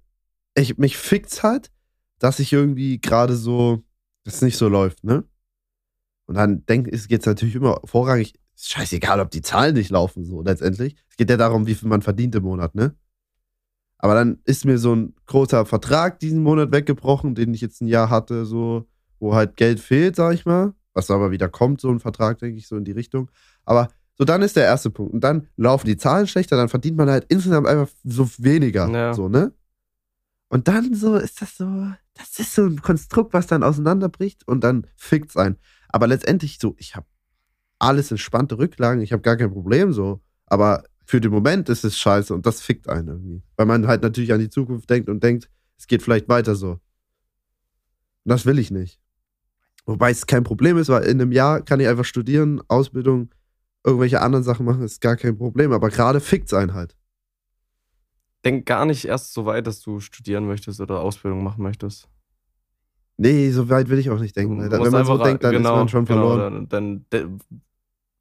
ich, 0.55 0.77
mich 0.77 0.97
fickt's 0.97 1.43
halt, 1.43 1.71
dass 2.19 2.39
ich 2.39 2.53
irgendwie 2.53 2.99
gerade 2.99 3.35
so, 3.35 3.83
dass 4.23 4.35
es 4.35 4.41
nicht 4.41 4.57
so 4.57 4.67
läuft, 4.67 5.03
ne? 5.03 5.23
Und 6.25 6.35
dann 6.35 6.65
denk, 6.65 6.87
es 6.87 7.07
geht's 7.07 7.25
natürlich 7.25 7.55
immer 7.55 7.81
vorrangig, 7.85 8.33
ist 8.55 8.69
scheißegal, 8.69 9.19
ob 9.19 9.31
die 9.31 9.41
Zahlen 9.41 9.75
nicht 9.75 9.89
laufen, 9.89 10.23
so 10.23 10.41
letztendlich. 10.41 10.95
Es 11.09 11.17
geht 11.17 11.29
ja 11.29 11.37
darum, 11.37 11.67
wie 11.67 11.75
viel 11.75 11.89
man 11.89 12.01
verdient 12.01 12.35
im 12.35 12.43
Monat, 12.43 12.75
ne? 12.75 12.95
Aber 13.97 14.15
dann 14.15 14.39
ist 14.45 14.65
mir 14.65 14.77
so 14.77 14.95
ein 14.95 15.13
großer 15.27 15.65
Vertrag 15.65 16.19
diesen 16.19 16.41
Monat 16.41 16.71
weggebrochen, 16.71 17.35
den 17.35 17.53
ich 17.53 17.61
jetzt 17.61 17.81
ein 17.81 17.87
Jahr 17.87 18.09
hatte, 18.09 18.45
so, 18.45 18.87
wo 19.19 19.35
halt 19.35 19.57
Geld 19.57 19.79
fehlt, 19.79 20.15
sag 20.15 20.33
ich 20.33 20.45
mal. 20.45 20.73
Was 20.93 21.11
aber 21.11 21.31
wieder 21.31 21.47
kommt, 21.47 21.81
so 21.81 21.89
ein 21.89 21.99
Vertrag, 21.99 22.39
denke 22.39 22.57
ich, 22.57 22.67
so 22.67 22.75
in 22.75 22.83
die 22.83 22.91
Richtung. 22.91 23.29
Aber 23.63 23.89
so, 24.17 24.25
dann 24.25 24.41
ist 24.41 24.55
der 24.55 24.65
erste 24.65 24.89
Punkt. 24.89 25.13
Und 25.13 25.23
dann 25.23 25.47
laufen 25.55 25.85
die 25.85 25.97
Zahlen 25.97 26.27
schlechter, 26.27 26.57
dann 26.57 26.67
verdient 26.67 26.97
man 26.97 27.09
halt 27.09 27.25
insgesamt 27.29 27.67
einfach 27.67 27.89
so 28.03 28.27
weniger. 28.39 28.89
Ja. 28.89 29.13
So, 29.13 29.29
ne? 29.29 29.53
Und 30.51 30.67
dann 30.67 30.93
so 30.93 31.15
ist 31.15 31.41
das 31.41 31.55
so, 31.55 31.93
das 32.13 32.37
ist 32.37 32.53
so 32.53 32.65
ein 32.65 32.81
Konstrukt, 32.81 33.33
was 33.33 33.47
dann 33.47 33.63
auseinanderbricht 33.63 34.45
und 34.45 34.65
dann 34.65 34.85
fickt's 34.97 35.37
ein. 35.37 35.55
Aber 35.87 36.07
letztendlich 36.07 36.59
so, 36.59 36.75
ich 36.77 36.97
habe 36.97 37.07
alles 37.79 38.11
entspannte 38.11 38.57
Rücklagen, 38.57 39.01
ich 39.01 39.13
habe 39.13 39.21
gar 39.21 39.37
kein 39.37 39.53
Problem 39.53 39.93
so. 39.93 40.19
Aber 40.47 40.83
für 41.05 41.21
den 41.21 41.31
Moment 41.31 41.69
ist 41.69 41.85
es 41.85 41.97
scheiße 41.97 42.33
und 42.33 42.45
das 42.45 42.59
fickt 42.59 42.89
einen 42.89 43.07
irgendwie. 43.07 43.43
Weil 43.55 43.65
man 43.65 43.87
halt 43.87 44.03
natürlich 44.03 44.33
an 44.33 44.41
die 44.41 44.49
Zukunft 44.49 44.89
denkt 44.89 45.07
und 45.07 45.23
denkt, 45.23 45.49
es 45.77 45.87
geht 45.87 46.03
vielleicht 46.03 46.27
weiter 46.27 46.55
so. 46.55 46.71
Und 46.71 46.81
das 48.25 48.45
will 48.45 48.59
ich 48.59 48.71
nicht. 48.71 48.99
Wobei 49.85 50.11
es 50.11 50.27
kein 50.27 50.43
Problem 50.43 50.77
ist, 50.77 50.89
weil 50.89 51.03
in 51.03 51.21
einem 51.21 51.31
Jahr 51.31 51.61
kann 51.61 51.79
ich 51.79 51.87
einfach 51.87 52.03
studieren, 52.03 52.61
Ausbildung, 52.67 53.29
irgendwelche 53.85 54.19
anderen 54.19 54.43
Sachen 54.43 54.65
machen, 54.65 54.83
ist 54.83 54.99
gar 54.99 55.15
kein 55.15 55.37
Problem. 55.37 55.71
Aber 55.71 55.89
gerade 55.89 56.19
fickt's 56.19 56.53
einen 56.53 56.73
halt. 56.73 56.97
Denk 58.43 58.65
gar 58.65 58.85
nicht 58.85 59.05
erst 59.05 59.33
so 59.33 59.45
weit, 59.45 59.67
dass 59.67 59.81
du 59.81 59.99
studieren 59.99 60.47
möchtest 60.47 60.79
oder 60.81 61.01
Ausbildung 61.01 61.43
machen 61.43 61.61
möchtest. 61.61 62.09
Nee, 63.17 63.51
so 63.51 63.69
weit 63.69 63.89
will 63.89 63.99
ich 63.99 64.09
auch 64.09 64.19
nicht 64.19 64.35
denken. 64.35 64.59
Wenn 64.59 64.91
man 64.91 65.05
so 65.05 65.17
denkt, 65.17 65.43
dann 65.43 65.53
ist 65.53 65.61
man 65.61 65.87
schon 65.89 66.05
genau, 66.05 66.29
verloren. 66.29 66.67
Dann, 66.69 67.05
dann, 67.11 67.29
de- 67.29 67.37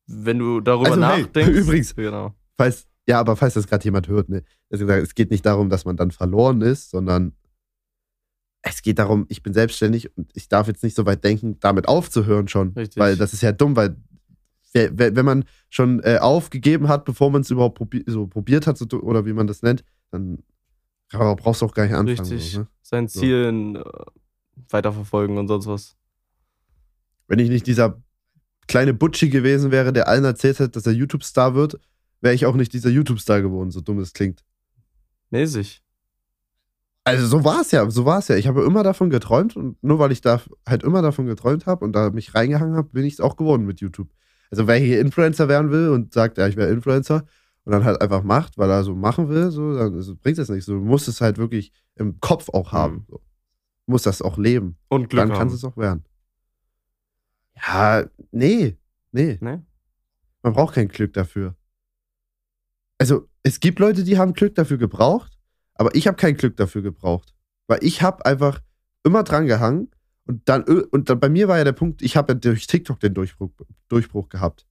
wenn 0.06 0.38
du 0.38 0.60
darüber 0.60 0.90
Also, 0.90 1.02
hey, 1.02 1.22
nachdenkst. 1.22 1.50
übrigens. 1.60 1.94
Genau. 1.94 2.34
Falls, 2.58 2.86
ja, 3.08 3.18
aber 3.18 3.36
falls 3.36 3.54
das 3.54 3.66
gerade 3.66 3.84
jemand 3.84 4.08
hört, 4.08 4.28
ne, 4.28 4.42
also 4.70 4.84
gesagt, 4.84 5.02
es 5.02 5.14
geht 5.14 5.30
nicht 5.30 5.46
darum, 5.46 5.70
dass 5.70 5.84
man 5.86 5.96
dann 5.96 6.10
verloren 6.10 6.60
ist, 6.60 6.90
sondern 6.90 7.32
es 8.62 8.82
geht 8.82 8.98
darum, 8.98 9.24
ich 9.28 9.42
bin 9.42 9.54
selbstständig 9.54 10.14
und 10.18 10.30
ich 10.34 10.48
darf 10.48 10.66
jetzt 10.66 10.82
nicht 10.82 10.94
so 10.94 11.06
weit 11.06 11.24
denken, 11.24 11.58
damit 11.60 11.88
aufzuhören 11.88 12.48
schon. 12.48 12.72
Richtig. 12.76 13.00
Weil 13.00 13.16
das 13.16 13.32
ist 13.32 13.40
ja 13.40 13.52
dumm, 13.52 13.76
weil 13.76 13.96
wenn 14.72 15.24
man 15.24 15.44
schon 15.68 16.00
äh, 16.04 16.18
aufgegeben 16.20 16.88
hat, 16.88 17.04
bevor 17.04 17.30
man 17.30 17.40
es 17.40 17.50
überhaupt 17.50 17.78
probi 17.78 18.04
so 18.06 18.26
probiert 18.26 18.66
hat, 18.66 18.78
so, 18.78 18.86
oder 19.00 19.26
wie 19.26 19.32
man 19.32 19.46
das 19.46 19.62
nennt, 19.62 19.82
dann 20.10 20.42
brauchst 21.10 21.62
du 21.62 21.66
auch 21.66 21.74
gar 21.74 21.84
nicht 21.84 21.94
anfangen. 21.94 22.18
Richtig. 22.18 22.52
So, 22.52 22.60
ne? 22.60 22.68
Sein 22.82 23.08
So. 23.08 23.20
Zielen 23.20 23.76
äh, 23.76 23.82
weiterverfolgen 24.68 25.38
und 25.38 25.48
sonst 25.48 25.66
was. 25.66 25.96
Wenn 27.26 27.38
ich 27.38 27.48
nicht 27.48 27.66
dieser 27.66 28.02
kleine 28.66 28.94
Butschi 28.94 29.28
gewesen 29.28 29.70
wäre, 29.70 29.92
der 29.92 30.08
allen 30.08 30.24
erzählt 30.24 30.60
hat, 30.60 30.76
dass 30.76 30.86
er 30.86 30.92
YouTube-Star 30.92 31.54
wird, 31.54 31.80
wäre 32.20 32.34
ich 32.34 32.46
auch 32.46 32.54
nicht 32.54 32.72
dieser 32.72 32.90
YouTube-Star 32.90 33.42
geworden, 33.42 33.70
so 33.70 33.80
dumm 33.80 33.98
es 33.98 34.12
klingt. 34.12 34.44
Mäßig. 35.30 35.82
Also 37.04 37.26
so 37.26 37.44
war 37.44 37.62
es 37.62 37.70
ja, 37.70 37.88
so 37.90 38.04
war 38.04 38.18
es 38.18 38.28
ja. 38.28 38.36
Ich 38.36 38.46
habe 38.46 38.62
immer 38.62 38.82
davon 38.82 39.10
geträumt 39.10 39.56
und 39.56 39.82
nur 39.82 39.98
weil 39.98 40.12
ich 40.12 40.20
da 40.20 40.40
halt 40.68 40.82
immer 40.82 41.02
davon 41.02 41.26
geträumt 41.26 41.66
habe 41.66 41.84
und 41.84 41.92
da 41.92 42.10
mich 42.10 42.34
reingehangen 42.34 42.76
habe, 42.76 42.88
bin 42.90 43.04
ich 43.04 43.14
es 43.14 43.20
auch 43.20 43.36
geworden 43.36 43.64
mit 43.64 43.80
YouTube. 43.80 44.08
Also 44.50 44.66
wer 44.66 44.76
hier 44.76 45.00
Influencer 45.00 45.48
werden 45.48 45.70
will 45.70 45.88
und 45.88 46.12
sagt, 46.12 46.38
ja, 46.38 46.46
ich 46.46 46.56
wäre 46.56 46.70
Influencer 46.70 47.24
und 47.64 47.72
dann 47.72 47.84
halt 47.84 48.00
einfach 48.00 48.22
macht, 48.22 48.58
weil 48.58 48.70
er 48.70 48.84
so 48.84 48.94
machen 48.94 49.28
will, 49.28 49.50
so, 49.50 49.74
dann 49.74 49.94
also, 49.94 50.16
bringt 50.16 50.38
das 50.38 50.48
nicht. 50.48 50.64
So, 50.64 50.74
du 50.74 50.84
musst 50.84 51.08
es 51.08 51.20
halt 51.20 51.38
wirklich 51.38 51.72
im 51.96 52.20
Kopf 52.20 52.48
auch 52.50 52.72
haben. 52.72 52.94
Mhm. 52.94 53.04
So. 53.08 53.16
Du 53.16 53.92
musst 53.92 54.06
das 54.06 54.22
auch 54.22 54.38
leben. 54.38 54.76
Und 54.88 55.10
Glück 55.10 55.22
dann 55.22 55.30
haben. 55.30 55.38
kannst 55.38 55.52
du 55.54 55.56
es 55.56 55.72
auch 55.72 55.76
werden. 55.76 56.04
Ja, 57.56 58.04
nee, 58.30 58.78
nee. 59.12 59.38
Ne? 59.40 59.64
Man 60.42 60.52
braucht 60.52 60.74
kein 60.74 60.88
Glück 60.88 61.12
dafür. 61.12 61.54
Also, 62.98 63.28
es 63.42 63.60
gibt 63.60 63.78
Leute, 63.78 64.04
die 64.04 64.18
haben 64.18 64.32
Glück 64.32 64.54
dafür 64.54 64.78
gebraucht, 64.78 65.38
aber 65.74 65.94
ich 65.94 66.06
habe 66.06 66.16
kein 66.16 66.36
Glück 66.36 66.56
dafür 66.56 66.82
gebraucht. 66.82 67.34
Weil 67.66 67.82
ich 67.82 68.02
habe 68.02 68.24
einfach 68.26 68.60
immer 69.04 69.22
dran 69.22 69.46
gehangen 69.46 69.90
und 70.26 70.48
dann, 70.48 70.64
ö- 70.66 70.86
und 70.90 71.08
dann 71.08 71.20
bei 71.20 71.28
mir 71.28 71.48
war 71.48 71.58
ja 71.58 71.64
der 71.64 71.72
Punkt, 71.72 72.02
ich 72.02 72.16
habe 72.16 72.32
ja 72.32 72.38
durch 72.38 72.66
TikTok 72.66 73.00
den 73.00 73.14
Durchbruch, 73.14 73.50
Durchbruch 73.88 74.28
gehabt. 74.28 74.66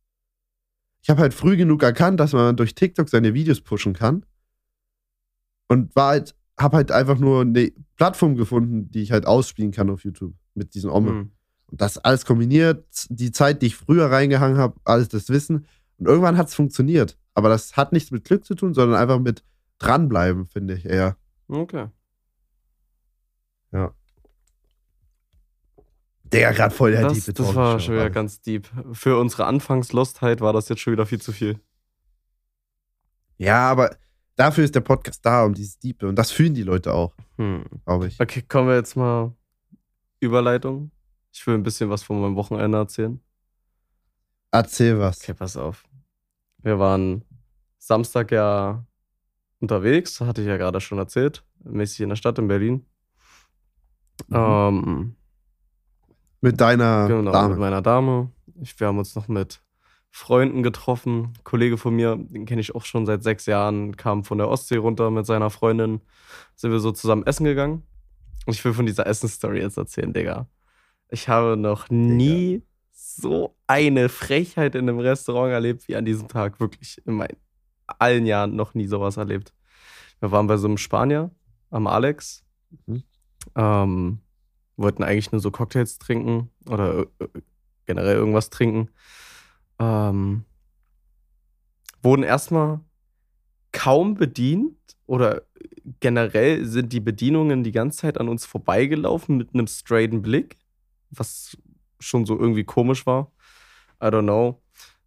Ich 1.01 1.09
habe 1.09 1.21
halt 1.21 1.33
früh 1.33 1.57
genug 1.57 1.83
erkannt, 1.83 2.19
dass 2.19 2.33
man 2.33 2.55
durch 2.55 2.75
TikTok 2.75 3.09
seine 3.09 3.33
Videos 3.33 3.61
pushen 3.61 3.93
kann. 3.93 4.25
Und 5.67 5.95
war 5.95 6.09
halt, 6.09 6.35
habe 6.59 6.77
halt 6.77 6.91
einfach 6.91 7.19
nur 7.19 7.41
eine 7.41 7.71
Plattform 7.95 8.35
gefunden, 8.35 8.89
die 8.91 9.01
ich 9.01 9.11
halt 9.11 9.25
ausspielen 9.25 9.71
kann 9.71 9.89
auf 9.89 10.03
YouTube 10.03 10.33
mit 10.55 10.73
diesen 10.73 10.89
Omme. 10.89 11.11
Hm. 11.11 11.31
Und 11.67 11.81
das 11.81 11.97
alles 11.99 12.25
kombiniert, 12.25 12.85
die 13.09 13.31
Zeit, 13.31 13.61
die 13.61 13.67
ich 13.67 13.75
früher 13.75 14.07
reingehangen 14.07 14.57
habe, 14.57 14.79
alles 14.83 15.09
das 15.09 15.29
Wissen. 15.29 15.67
Und 15.97 16.07
irgendwann 16.07 16.37
hat 16.37 16.47
es 16.47 16.55
funktioniert. 16.55 17.17
Aber 17.35 17.49
das 17.49 17.77
hat 17.77 17.93
nichts 17.93 18.11
mit 18.11 18.25
Glück 18.25 18.43
zu 18.45 18.55
tun, 18.55 18.73
sondern 18.73 18.99
einfach 18.99 19.19
mit 19.19 19.43
dranbleiben, 19.77 20.47
finde 20.47 20.73
ich 20.73 20.85
eher. 20.85 21.17
Okay. 21.47 21.87
Der 26.31 26.53
gerade 26.53 26.73
voll 26.73 26.91
der 26.91 27.01
Das, 27.01 27.13
tiefe 27.13 27.33
das 27.33 27.55
war 27.55 27.79
schon 27.79 27.95
wieder 27.95 28.09
ganz 28.09 28.41
deep. 28.41 28.69
Für 28.93 29.17
unsere 29.19 29.45
Anfangslostheit 29.45 30.41
war 30.41 30.53
das 30.53 30.69
jetzt 30.69 30.81
schon 30.81 30.93
wieder 30.93 31.05
viel 31.05 31.21
zu 31.21 31.31
viel. 31.31 31.59
Ja, 33.37 33.69
aber 33.71 33.95
dafür 34.35 34.63
ist 34.63 34.75
der 34.75 34.81
Podcast 34.81 35.25
da, 35.25 35.43
um 35.45 35.53
dieses 35.53 35.79
Diepe. 35.79 36.07
Und 36.07 36.15
das 36.15 36.31
fühlen 36.31 36.53
die 36.53 36.63
Leute 36.63 36.93
auch, 36.93 37.15
Hm. 37.37 37.63
glaube 37.85 38.07
ich. 38.07 38.19
Okay, 38.19 38.41
kommen 38.43 38.67
wir 38.67 38.75
jetzt 38.75 38.95
mal 38.95 39.33
Überleitung. 40.19 40.91
Ich 41.31 41.45
will 41.47 41.55
ein 41.55 41.63
bisschen 41.63 41.89
was 41.89 42.03
von 42.03 42.19
meinem 42.21 42.35
Wochenende 42.35 42.77
erzählen. 42.77 43.19
Erzähl 44.51 44.99
was. 44.99 45.21
Okay, 45.21 45.33
pass 45.33 45.55
auf. 45.57 45.83
Wir 46.57 46.77
waren 46.79 47.23
Samstag 47.77 48.31
ja 48.31 48.85
unterwegs, 49.59 50.19
hatte 50.21 50.41
ich 50.41 50.47
ja 50.47 50.57
gerade 50.57 50.81
schon 50.81 50.97
erzählt, 50.97 51.43
mäßig 51.63 52.01
in 52.01 52.09
der 52.09 52.15
Stadt 52.17 52.37
in 52.39 52.47
Berlin. 52.47 52.85
Mhm. 54.27 54.35
Ähm, 54.35 55.15
Mit 56.41 56.61
deiner 56.61 57.07
genau, 57.07 57.31
Dame. 57.31 57.49
mit 57.49 57.59
meiner 57.59 57.81
Dame. 57.81 58.31
Ich, 58.61 58.79
wir 58.79 58.87
haben 58.87 58.97
uns 58.97 59.15
noch 59.15 59.27
mit 59.27 59.61
Freunden 60.09 60.63
getroffen. 60.63 61.33
Ein 61.37 61.43
Kollege 61.43 61.77
von 61.77 61.95
mir, 61.95 62.15
den 62.15 62.45
kenne 62.45 62.61
ich 62.61 62.73
auch 62.75 62.85
schon 62.85 63.05
seit 63.05 63.23
sechs 63.23 63.45
Jahren, 63.45 63.95
kam 63.95 64.23
von 64.23 64.37
der 64.37 64.47
Ostsee 64.47 64.77
runter 64.77 65.11
mit 65.11 65.25
seiner 65.25 65.49
Freundin. 65.49 66.01
Sind 66.55 66.71
wir 66.71 66.79
so 66.79 66.91
zusammen 66.91 67.25
essen 67.25 67.43
gegangen. 67.43 67.83
Und 68.45 68.53
ich 68.53 68.63
will 68.65 68.73
von 68.73 68.85
dieser 68.85 69.05
Essensstory 69.05 69.59
jetzt 69.59 69.77
erzählen, 69.77 70.13
Digga. 70.13 70.47
Ich 71.09 71.27
habe 71.29 71.57
noch 71.57 71.89
nie 71.89 72.63
so 72.91 73.55
eine 73.67 74.09
Frechheit 74.09 74.75
in 74.75 74.89
einem 74.89 74.99
Restaurant 74.99 75.51
erlebt 75.51 75.87
wie 75.87 75.95
an 75.95 76.05
diesem 76.05 76.27
Tag. 76.27 76.59
Wirklich 76.59 77.01
in 77.05 77.15
meinen 77.15 77.37
allen 77.85 78.25
Jahren 78.25 78.55
noch 78.55 78.73
nie 78.73 78.87
sowas 78.87 79.17
erlebt. 79.17 79.53
Wir 80.19 80.31
waren 80.31 80.47
bei 80.47 80.57
so 80.57 80.67
einem 80.67 80.77
Spanier 80.77 81.31
am 81.69 81.87
Alex. 81.87 82.43
Mhm. 82.85 83.03
Ähm, 83.55 84.19
wollten 84.79 85.03
eigentlich 85.03 85.31
nur 85.31 85.41
so 85.41 85.51
Cocktails 85.51 85.99
trinken 85.99 86.49
oder 86.67 87.05
äh, 87.19 87.27
generell 87.85 88.15
irgendwas 88.15 88.49
trinken. 88.49 88.89
Ähm, 89.79 90.45
wurden 92.01 92.23
erstmal 92.23 92.79
kaum 93.71 94.15
bedient 94.15 94.77
oder 95.05 95.43
generell 95.99 96.65
sind 96.65 96.93
die 96.93 96.99
Bedienungen 96.99 97.63
die 97.63 97.71
ganze 97.71 97.99
Zeit 97.99 98.19
an 98.19 98.29
uns 98.29 98.45
vorbeigelaufen 98.45 99.37
mit 99.37 99.53
einem 99.53 99.67
straighten 99.67 100.21
Blick, 100.21 100.57
was 101.09 101.57
schon 101.99 102.25
so 102.25 102.39
irgendwie 102.39 102.63
komisch 102.63 103.05
war. 103.05 103.31
I 104.01 104.05
don't 104.05 104.23
know. 104.23 104.61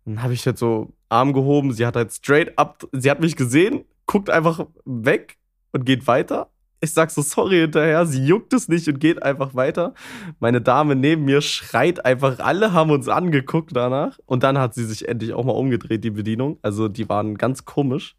Dann 0.04 0.22
habe 0.22 0.34
ich 0.34 0.44
halt 0.44 0.58
so 0.58 0.92
Arm 1.08 1.32
gehoben, 1.32 1.72
sie 1.72 1.86
hat 1.86 1.96
halt 1.96 2.12
straight 2.12 2.58
up, 2.58 2.86
sie 2.92 3.10
hat 3.10 3.20
mich 3.20 3.36
gesehen, 3.36 3.84
guckt 4.06 4.28
einfach 4.28 4.66
weg 4.84 5.38
und 5.72 5.84
geht 5.84 6.06
weiter. 6.06 6.50
Ich 6.84 6.92
sag 6.92 7.12
so 7.12 7.22
sorry 7.22 7.60
hinterher, 7.60 8.04
sie 8.06 8.26
juckt 8.26 8.52
es 8.52 8.66
nicht 8.68 8.88
und 8.88 8.98
geht 8.98 9.22
einfach 9.22 9.54
weiter. 9.54 9.94
Meine 10.40 10.60
Dame 10.60 10.96
neben 10.96 11.24
mir 11.24 11.40
schreit 11.40 12.04
einfach, 12.04 12.40
alle 12.40 12.72
haben 12.72 12.90
uns 12.90 13.08
angeguckt 13.08 13.70
danach. 13.74 14.18
Und 14.26 14.42
dann 14.42 14.58
hat 14.58 14.74
sie 14.74 14.84
sich 14.84 15.08
endlich 15.08 15.32
auch 15.32 15.44
mal 15.44 15.52
umgedreht, 15.52 16.02
die 16.02 16.10
Bedienung. 16.10 16.58
Also 16.60 16.88
die 16.88 17.08
waren 17.08 17.38
ganz 17.38 17.64
komisch. 17.64 18.16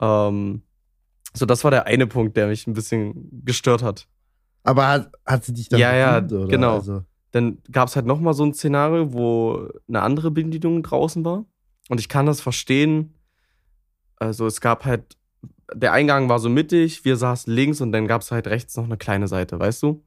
Ähm, 0.00 0.62
so, 1.34 1.44
das 1.44 1.62
war 1.62 1.70
der 1.70 1.86
eine 1.86 2.06
Punkt, 2.06 2.36
der 2.38 2.46
mich 2.46 2.66
ein 2.66 2.72
bisschen 2.72 3.42
gestört 3.44 3.82
hat. 3.82 4.06
Aber 4.62 4.88
hat, 4.88 5.12
hat 5.26 5.44
sie 5.44 5.52
dich 5.52 5.68
dann 5.68 5.78
Ja, 5.78 5.94
ja, 5.94 6.18
oder? 6.24 6.46
genau. 6.46 6.76
Also, 6.76 7.04
Dann 7.32 7.58
gab 7.70 7.88
es 7.88 7.96
halt 7.96 8.06
nochmal 8.06 8.32
so 8.32 8.44
ein 8.44 8.54
Szenario, 8.54 9.12
wo 9.12 9.68
eine 9.88 10.00
andere 10.00 10.30
Bedienung 10.30 10.82
draußen 10.82 11.22
war. 11.22 11.44
Und 11.90 12.00
ich 12.00 12.08
kann 12.08 12.24
das 12.24 12.40
verstehen. 12.40 13.12
Also 14.16 14.46
es 14.46 14.62
gab 14.62 14.86
halt 14.86 15.18
der 15.72 15.92
Eingang 15.92 16.28
war 16.28 16.38
so 16.38 16.48
mittig, 16.48 17.04
wir 17.04 17.16
saßen 17.16 17.52
links 17.52 17.80
und 17.80 17.92
dann 17.92 18.06
gab 18.06 18.22
es 18.22 18.30
halt 18.30 18.46
rechts 18.46 18.76
noch 18.76 18.84
eine 18.84 18.96
kleine 18.96 19.28
Seite, 19.28 19.58
weißt 19.58 19.82
du? 19.82 20.04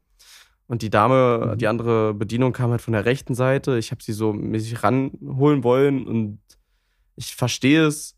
Und 0.68 0.82
die 0.82 0.90
Dame, 0.90 1.52
Mhm. 1.54 1.58
die 1.58 1.68
andere 1.68 2.14
Bedienung 2.14 2.54
kam 2.54 2.72
halt 2.72 2.82
von 2.82 2.94
der 2.94 3.06
rechten 3.06 3.36
Seite. 3.36 3.78
Ich 3.78 3.92
habe 3.92 4.04
sie 4.04 4.14
so 4.14 4.34
mäßig 4.34 4.84
ranholen 4.84 5.64
wollen 5.64 6.06
und 6.06 6.40
ich 7.16 7.36
verstehe 7.36 7.86
es, 7.86 8.16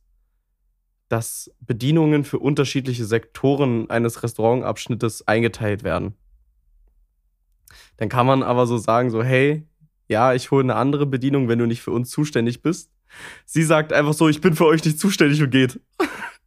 dass 1.07 1.51
Bedienungen 1.59 2.23
für 2.23 2.39
unterschiedliche 2.39 3.05
Sektoren 3.05 3.89
eines 3.89 4.21
Restaurantabschnittes 4.23 5.27
eingeteilt 5.27 5.83
werden. 5.83 6.15
Dann 7.97 8.09
kann 8.09 8.25
man 8.25 8.43
aber 8.43 8.67
so 8.67 8.77
sagen, 8.77 9.09
so, 9.09 9.23
hey, 9.23 9.65
ja, 10.07 10.33
ich 10.33 10.51
hole 10.51 10.63
eine 10.63 10.75
andere 10.75 11.05
Bedienung, 11.05 11.47
wenn 11.47 11.59
du 11.59 11.65
nicht 11.67 11.81
für 11.81 11.91
uns 11.91 12.09
zuständig 12.09 12.61
bist. 12.61 12.91
Sie 13.45 13.63
sagt 13.63 13.91
einfach 13.93 14.13
so, 14.13 14.27
ich 14.29 14.41
bin 14.41 14.55
für 14.55 14.65
euch 14.65 14.83
nicht 14.85 14.99
zuständig 14.99 15.41
und 15.41 15.51
geht. 15.51 15.79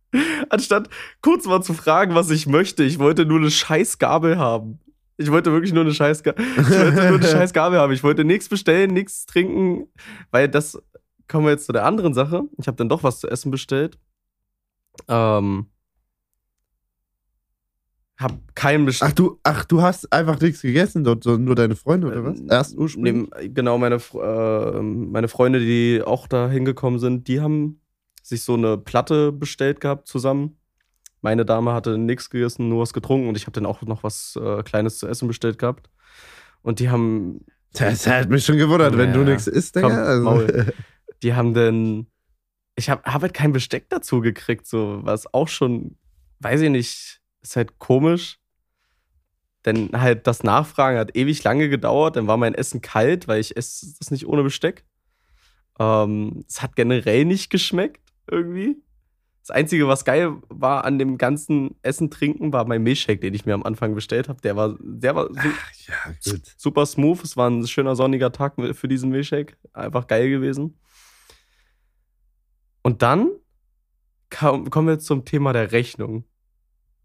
Anstatt 0.52 0.90
kurz 1.22 1.46
mal 1.46 1.62
zu 1.62 1.72
fragen, 1.72 2.14
was 2.14 2.28
ich 2.28 2.46
möchte. 2.46 2.84
Ich 2.84 2.98
wollte 2.98 3.24
nur 3.24 3.38
eine 3.38 3.50
scheiß 3.50 3.98
Gabel 3.98 4.36
haben. 4.36 4.80
Ich 5.16 5.30
wollte 5.30 5.50
wirklich 5.50 5.72
nur 5.72 5.82
eine 5.82 5.94
scheiß, 5.94 6.22
Ga 6.22 6.34
ich 6.36 6.68
wollte 6.68 6.92
nur 6.92 7.18
eine 7.18 7.22
scheiß 7.26 7.54
Gabel 7.54 7.78
haben. 7.78 7.92
Ich 7.92 8.02
wollte 8.02 8.22
nichts 8.22 8.50
bestellen, 8.50 8.92
nichts 8.92 9.24
trinken, 9.24 9.88
weil 10.30 10.50
das 10.50 10.78
kommen 11.26 11.46
wir 11.46 11.52
jetzt 11.52 11.64
zu 11.64 11.72
der 11.72 11.86
anderen 11.86 12.12
Sache. 12.12 12.42
Ich 12.58 12.66
habe 12.66 12.76
dann 12.76 12.90
doch 12.90 13.02
was 13.02 13.20
zu 13.20 13.28
essen 13.28 13.50
bestellt. 13.50 13.98
Ähm, 15.08 15.70
hab 18.18 18.54
keinen 18.54 18.84
bestellt. 18.84 19.12
Ach 19.12 19.14
du, 19.14 19.40
ach, 19.42 19.64
du 19.64 19.80
hast 19.80 20.12
einfach 20.12 20.38
nichts 20.38 20.60
gegessen 20.60 21.02
dort, 21.02 21.24
sondern 21.24 21.44
nur 21.44 21.54
deine 21.54 21.76
Freunde 21.76 22.08
oder 22.08 22.24
was? 22.24 22.40
Erst 22.40 22.76
ursprünglich? 22.76 23.30
Neben, 23.30 23.54
genau, 23.54 23.78
meine, 23.78 23.94
äh, 23.94 24.82
meine 24.82 25.28
Freunde, 25.28 25.60
die 25.60 26.02
auch 26.04 26.26
da 26.26 26.50
hingekommen 26.50 27.00
sind, 27.00 27.26
die 27.26 27.40
haben 27.40 27.81
sich 28.22 28.42
so 28.42 28.54
eine 28.54 28.78
Platte 28.78 29.32
bestellt 29.32 29.80
gehabt 29.80 30.06
zusammen. 30.08 30.56
Meine 31.20 31.44
Dame 31.44 31.72
hatte 31.72 31.98
nichts 31.98 32.30
gegessen, 32.30 32.68
nur 32.68 32.80
was 32.82 32.92
getrunken 32.92 33.28
und 33.28 33.36
ich 33.36 33.42
habe 33.44 33.52
dann 33.52 33.66
auch 33.66 33.82
noch 33.82 34.02
was 34.02 34.36
äh, 34.42 34.62
Kleines 34.62 34.98
zu 34.98 35.06
essen 35.06 35.28
bestellt 35.28 35.58
gehabt. 35.58 35.88
Und 36.62 36.80
die 36.80 36.90
haben, 36.90 37.44
Das 37.72 38.06
hat 38.06 38.28
mich 38.28 38.44
schon 38.44 38.58
gewundert, 38.58 38.96
wenn 38.96 39.10
Ja. 39.10 39.14
du 39.14 39.24
nichts 39.24 39.46
isst, 39.46 39.74
Komm, 39.74 39.90
Digga. 39.90 40.04
Also, 40.04 40.24
Maul. 40.24 40.72
die 41.22 41.34
haben 41.34 41.54
dann, 41.54 42.06
ich 42.76 42.90
habe 42.90 43.02
hab 43.04 43.22
halt 43.22 43.34
kein 43.34 43.52
Besteck 43.52 43.88
dazu 43.88 44.20
gekriegt, 44.20 44.66
so 44.66 45.00
was 45.02 45.32
auch 45.32 45.48
schon, 45.48 45.96
weiß 46.40 46.60
ich 46.62 46.70
nicht, 46.70 47.20
ist 47.42 47.56
halt 47.56 47.78
komisch. 47.78 48.38
Denn 49.64 49.90
halt 49.92 50.26
das 50.26 50.42
Nachfragen 50.42 50.98
hat 50.98 51.16
ewig 51.16 51.44
lange 51.44 51.68
gedauert, 51.68 52.16
dann 52.16 52.26
war 52.26 52.36
mein 52.36 52.54
Essen 52.54 52.80
kalt, 52.80 53.28
weil 53.28 53.40
ich 53.40 53.56
esse 53.56 53.94
das 54.00 54.10
nicht 54.10 54.26
ohne 54.26 54.42
Besteck. 54.42 54.84
Ähm, 55.78 56.44
es 56.48 56.62
hat 56.62 56.74
generell 56.74 57.24
nicht 57.24 57.48
geschmeckt, 57.48 58.01
irgendwie. 58.32 58.82
Das 59.42 59.50
Einzige, 59.50 59.88
was 59.88 60.04
geil 60.04 60.36
war 60.48 60.84
an 60.84 60.98
dem 61.00 61.18
ganzen 61.18 61.74
Essen 61.82 62.10
trinken, 62.10 62.52
war 62.52 62.64
mein 62.64 62.82
Milchshake, 62.82 63.20
den 63.20 63.34
ich 63.34 63.44
mir 63.44 63.54
am 63.54 63.64
Anfang 63.64 63.94
bestellt 63.94 64.28
habe. 64.28 64.40
Der 64.40 64.54
war, 64.54 64.76
der 64.80 65.16
war 65.16 65.28
su 66.20 66.36
ja, 66.36 66.38
super 66.56 66.86
smooth. 66.86 67.24
Es 67.24 67.36
war 67.36 67.50
ein 67.50 67.66
schöner 67.66 67.96
sonniger 67.96 68.30
Tag 68.30 68.54
für 68.74 68.86
diesen 68.88 69.10
Milchshake. 69.10 69.56
Einfach 69.72 70.06
geil 70.06 70.30
gewesen. 70.30 70.78
Und 72.82 73.02
dann 73.02 73.30
kam, 74.30 74.70
kommen 74.70 74.88
wir 74.88 74.98
zum 75.00 75.24
Thema 75.24 75.52
der 75.52 75.72
Rechnung. 75.72 76.24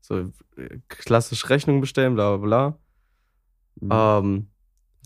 So 0.01 0.31
äh, 0.57 0.79
klassisch 0.87 1.49
Rechnung 1.49 1.81
bestellen, 1.81 2.13
bla 2.13 2.37
bla 2.37 2.79
Mhm. 3.79 3.87
bla. 3.89 4.19
Ähm, 4.19 4.47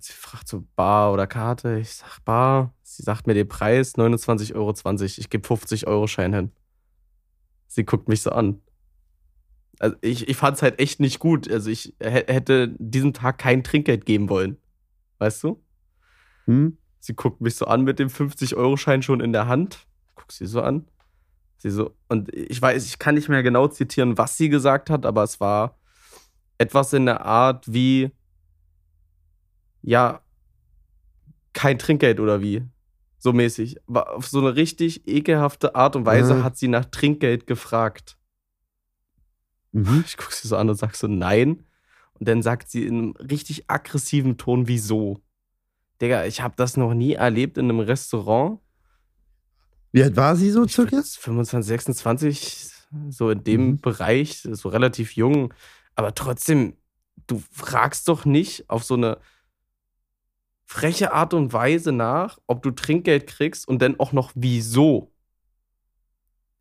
sie 0.03 0.13
fragt 0.13 0.47
so 0.47 0.63
Bar 0.75 1.13
oder 1.13 1.27
Karte. 1.27 1.77
Ich 1.79 1.93
sag 1.93 2.19
Bar. 2.25 2.73
Sie 2.83 3.03
sagt 3.03 3.27
mir 3.27 3.33
den 3.33 3.47
Preis, 3.47 3.95
29,20 3.95 4.55
Euro. 4.55 4.73
Ich 5.03 5.29
gebe 5.29 5.47
50 5.47 5.87
Euro 5.87 6.07
Schein 6.07 6.33
hin. 6.33 6.51
Sie 7.67 7.85
guckt 7.85 8.07
mich 8.09 8.21
so 8.21 8.31
an. 8.31 8.61
Also 9.79 9.95
ich, 10.01 10.27
ich 10.27 10.37
fand 10.37 10.57
es 10.57 10.61
halt 10.61 10.79
echt 10.79 10.99
nicht 10.99 11.19
gut. 11.19 11.49
Also 11.49 11.69
ich 11.69 11.95
hä- 11.99 12.25
hätte 12.27 12.75
diesen 12.77 13.13
Tag 13.13 13.37
kein 13.37 13.63
Trinkgeld 13.63 14.05
geben 14.05 14.29
wollen. 14.29 14.57
Weißt 15.19 15.43
du? 15.43 15.63
Hm? 16.45 16.77
Sie 16.99 17.15
guckt 17.15 17.41
mich 17.41 17.55
so 17.55 17.65
an 17.65 17.83
mit 17.83 17.97
dem 17.97 18.09
50-Euro-Schein 18.09 19.01
schon 19.01 19.21
in 19.21 19.33
der 19.33 19.47
Hand. 19.47 19.87
Guck 20.15 20.31
sie 20.31 20.45
so 20.45 20.61
an. 20.61 20.87
Sie 21.57 21.69
so, 21.71 21.95
und 22.09 22.33
ich 22.33 22.61
weiß, 22.61 22.85
ich 22.85 22.99
kann 22.99 23.15
nicht 23.15 23.29
mehr 23.29 23.43
genau 23.43 23.67
zitieren, 23.67 24.17
was 24.17 24.35
sie 24.37 24.49
gesagt 24.49 24.89
hat, 24.89 25.05
aber 25.05 25.23
es 25.23 25.39
war 25.39 25.77
etwas 26.57 26.93
in 26.93 27.05
der 27.05 27.23
Art 27.25 27.71
wie, 27.71 28.11
ja, 29.81 30.21
kein 31.53 31.77
Trinkgeld 31.79 32.19
oder 32.19 32.41
wie. 32.41 32.63
So 33.17 33.33
mäßig. 33.33 33.77
Aber 33.87 34.15
auf 34.15 34.27
so 34.27 34.39
eine 34.39 34.55
richtig 34.55 35.07
ekelhafte 35.07 35.75
Art 35.75 35.95
und 35.95 36.05
Weise 36.05 36.35
Mhm. 36.35 36.43
hat 36.43 36.57
sie 36.57 36.67
nach 36.67 36.85
Trinkgeld 36.85 37.45
gefragt. 37.47 38.17
Mhm. 39.71 40.03
Ich 40.07 40.17
guck 40.17 40.31
sie 40.31 40.47
so 40.47 40.57
an 40.57 40.69
und 40.69 40.75
sag 40.75 40.95
so, 40.95 41.07
nein. 41.07 41.63
Und 42.13 42.27
dann 42.27 42.41
sagt 42.41 42.69
sie 42.69 42.85
in 42.85 42.97
einem 42.97 43.11
richtig 43.17 43.69
aggressiven 43.69 44.37
Ton, 44.37 44.67
wieso? 44.67 45.21
Digga, 46.01 46.25
ich 46.25 46.41
habe 46.41 46.53
das 46.57 46.77
noch 46.77 46.93
nie 46.93 47.13
erlebt 47.13 47.57
in 47.57 47.65
einem 47.65 47.79
Restaurant. 47.79 48.59
Wie 49.91 50.03
alt 50.03 50.15
war 50.15 50.35
sie 50.35 50.49
so 50.51 50.63
Ich 50.65 50.73
circa? 50.73 51.01
25, 51.01 51.67
26, 51.67 52.69
so 53.09 53.29
in 53.29 53.43
dem 53.43 53.67
Mhm. 53.71 53.81
Bereich, 53.81 54.41
so 54.41 54.69
relativ 54.69 55.15
jung. 55.15 55.53
Aber 55.95 56.15
trotzdem, 56.15 56.77
du 57.27 57.41
fragst 57.51 58.07
doch 58.07 58.25
nicht 58.25 58.69
auf 58.69 58.83
so 58.83 58.95
eine 58.95 59.19
freche 60.71 61.11
Art 61.11 61.33
und 61.33 61.51
Weise 61.51 61.91
nach, 61.91 62.39
ob 62.47 62.63
du 62.63 62.71
Trinkgeld 62.71 63.27
kriegst 63.27 63.67
und 63.67 63.81
dann 63.81 63.99
auch 63.99 64.13
noch 64.13 64.31
wieso. 64.35 65.11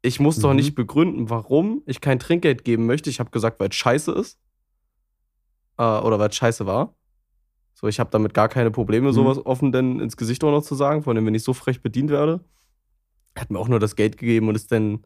Ich 0.02 0.18
muss 0.18 0.40
doch 0.40 0.50
Mhm. 0.50 0.56
nicht 0.56 0.74
begründen, 0.74 1.30
warum 1.30 1.82
ich 1.86 2.00
kein 2.00 2.18
Trinkgeld 2.18 2.64
geben 2.64 2.86
möchte. 2.86 3.08
Ich 3.08 3.20
habe 3.20 3.30
gesagt, 3.30 3.60
weil 3.60 3.68
es 3.68 3.76
scheiße 3.76 4.10
ist. 4.10 4.40
Äh, 5.78 5.82
oder 5.84 6.18
weil 6.18 6.28
es 6.30 6.34
scheiße 6.34 6.66
war. 6.66 6.96
So, 7.74 7.86
ich 7.86 8.00
habe 8.00 8.10
damit 8.10 8.34
gar 8.34 8.48
keine 8.48 8.72
Probleme, 8.72 9.08
Mhm. 9.10 9.12
sowas 9.12 9.46
offen 9.46 9.70
denn 9.70 10.00
ins 10.00 10.16
Gesicht 10.16 10.42
auch 10.42 10.50
noch 10.50 10.62
zu 10.62 10.74
sagen, 10.74 11.04
vor 11.04 11.14
allem, 11.14 11.24
wenn 11.24 11.34
ich 11.36 11.44
so 11.44 11.52
frech 11.54 11.80
bedient 11.80 12.10
werde. 12.10 12.44
Hat 13.38 13.50
mir 13.50 13.60
auch 13.60 13.68
nur 13.68 13.78
das 13.78 13.94
Geld 13.94 14.16
gegeben 14.18 14.48
und 14.48 14.56
ist 14.56 14.72
dann 14.72 15.04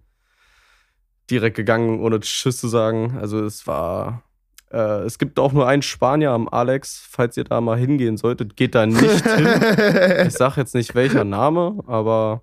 direkt 1.31 1.57
gegangen, 1.57 2.01
ohne 2.01 2.21
Tschüss 2.21 2.57
zu 2.57 2.69
sagen. 2.69 3.19
Also 3.19 3.45
es 3.45 3.67
war. 3.67 4.23
Äh, 4.75 5.05
es 5.05 5.19
gibt 5.19 5.39
auch 5.39 5.53
nur 5.53 5.69
einen 5.69 5.83
Spanier 5.83 6.33
am 6.33 6.49
Alex, 6.49 7.07
falls 7.09 7.37
ihr 7.37 7.45
da 7.45 7.61
mal 7.61 7.79
hingehen 7.79 8.17
solltet, 8.17 8.57
geht 8.57 8.75
da 8.75 8.87
nicht 8.87 9.01
hin. 9.25 9.47
Ich 10.27 10.33
sag 10.33 10.57
jetzt 10.57 10.75
nicht 10.75 10.97
welcher 10.97 11.23
Name, 11.23 11.79
aber 11.87 12.43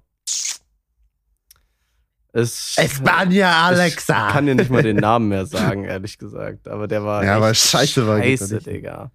es. 2.32 2.78
Espanja 2.78 3.66
Alexa. 3.66 4.28
Ich 4.28 4.34
kann 4.34 4.46
dir 4.46 4.56
nicht 4.56 4.70
mal 4.70 4.82
den 4.82 4.96
Namen 4.96 5.28
mehr 5.28 5.46
sagen, 5.46 5.84
ehrlich 5.84 6.18
gesagt. 6.18 6.70
Aber 6.70 6.88
der 6.88 7.04
war. 7.04 7.26
Ja, 7.26 7.36
aber 7.36 7.54
scheiße 7.54 8.08
war 8.08 8.20
Scheiße, 8.20 8.56
nicht. 8.56 8.68
Digga. 8.68 9.12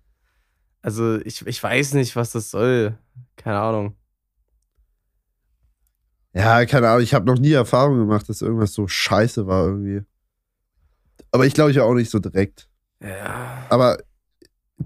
Also, 0.83 1.18
ich, 1.20 1.46
ich 1.46 1.62
weiß 1.62 1.94
nicht, 1.94 2.16
was 2.16 2.33
das 2.33 2.50
soll. 2.50 2.98
Keine 3.37 3.59
Ahnung. 3.59 3.96
Ja, 6.35 6.66
keine 6.66 6.90
Ahnung, 6.90 7.02
ich 7.02 7.14
habe 7.14 7.24
noch 7.24 7.38
nie 7.38 7.52
Erfahrung 7.52 7.96
gemacht, 7.96 8.29
dass 8.29 8.42
irgendwas 8.42 8.74
so 8.74 8.87
scheiße 8.87 9.46
war 9.46 9.64
irgendwie. 9.64 10.02
Aber 11.33 11.46
ich 11.46 11.55
glaube 11.55 11.70
ich 11.70 11.81
auch 11.81 11.94
nicht 11.94 12.11
so 12.11 12.18
direkt. 12.18 12.68
Ja. 13.00 13.66
Aber 13.70 13.98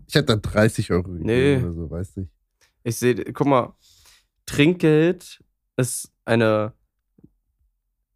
ich 0.07 0.15
hätte 0.15 0.27
dann 0.27 0.43
30 0.43 0.91
Euro 0.93 1.09
Nee. 1.09 1.57
oder 1.59 1.73
so, 1.73 1.91
weiß 1.91 2.17
nicht. 2.17 2.31
Ich 2.83 2.97
sehe, 2.97 3.15
guck 3.33 3.47
mal, 3.47 3.75
Trinkgeld 4.47 5.43
ist 5.77 6.13
eine 6.25 6.73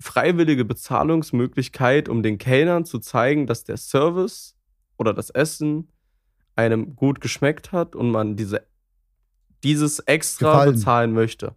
freiwillige 0.00 0.64
Bezahlungsmöglichkeit, 0.64 2.08
um 2.08 2.22
den 2.22 2.38
Kellnern 2.38 2.84
zu 2.84 2.98
zeigen, 2.98 3.46
dass 3.46 3.64
der 3.64 3.76
Service 3.76 4.56
oder 4.96 5.14
das 5.14 5.30
Essen 5.30 5.88
einem 6.56 6.94
gut 6.96 7.20
geschmeckt 7.20 7.72
hat 7.72 7.96
und 7.96 8.10
man 8.10 8.36
diese, 8.36 8.66
dieses 9.62 9.98
extra 10.00 10.52
Gefallen. 10.52 10.72
bezahlen 10.74 11.12
möchte. 11.12 11.54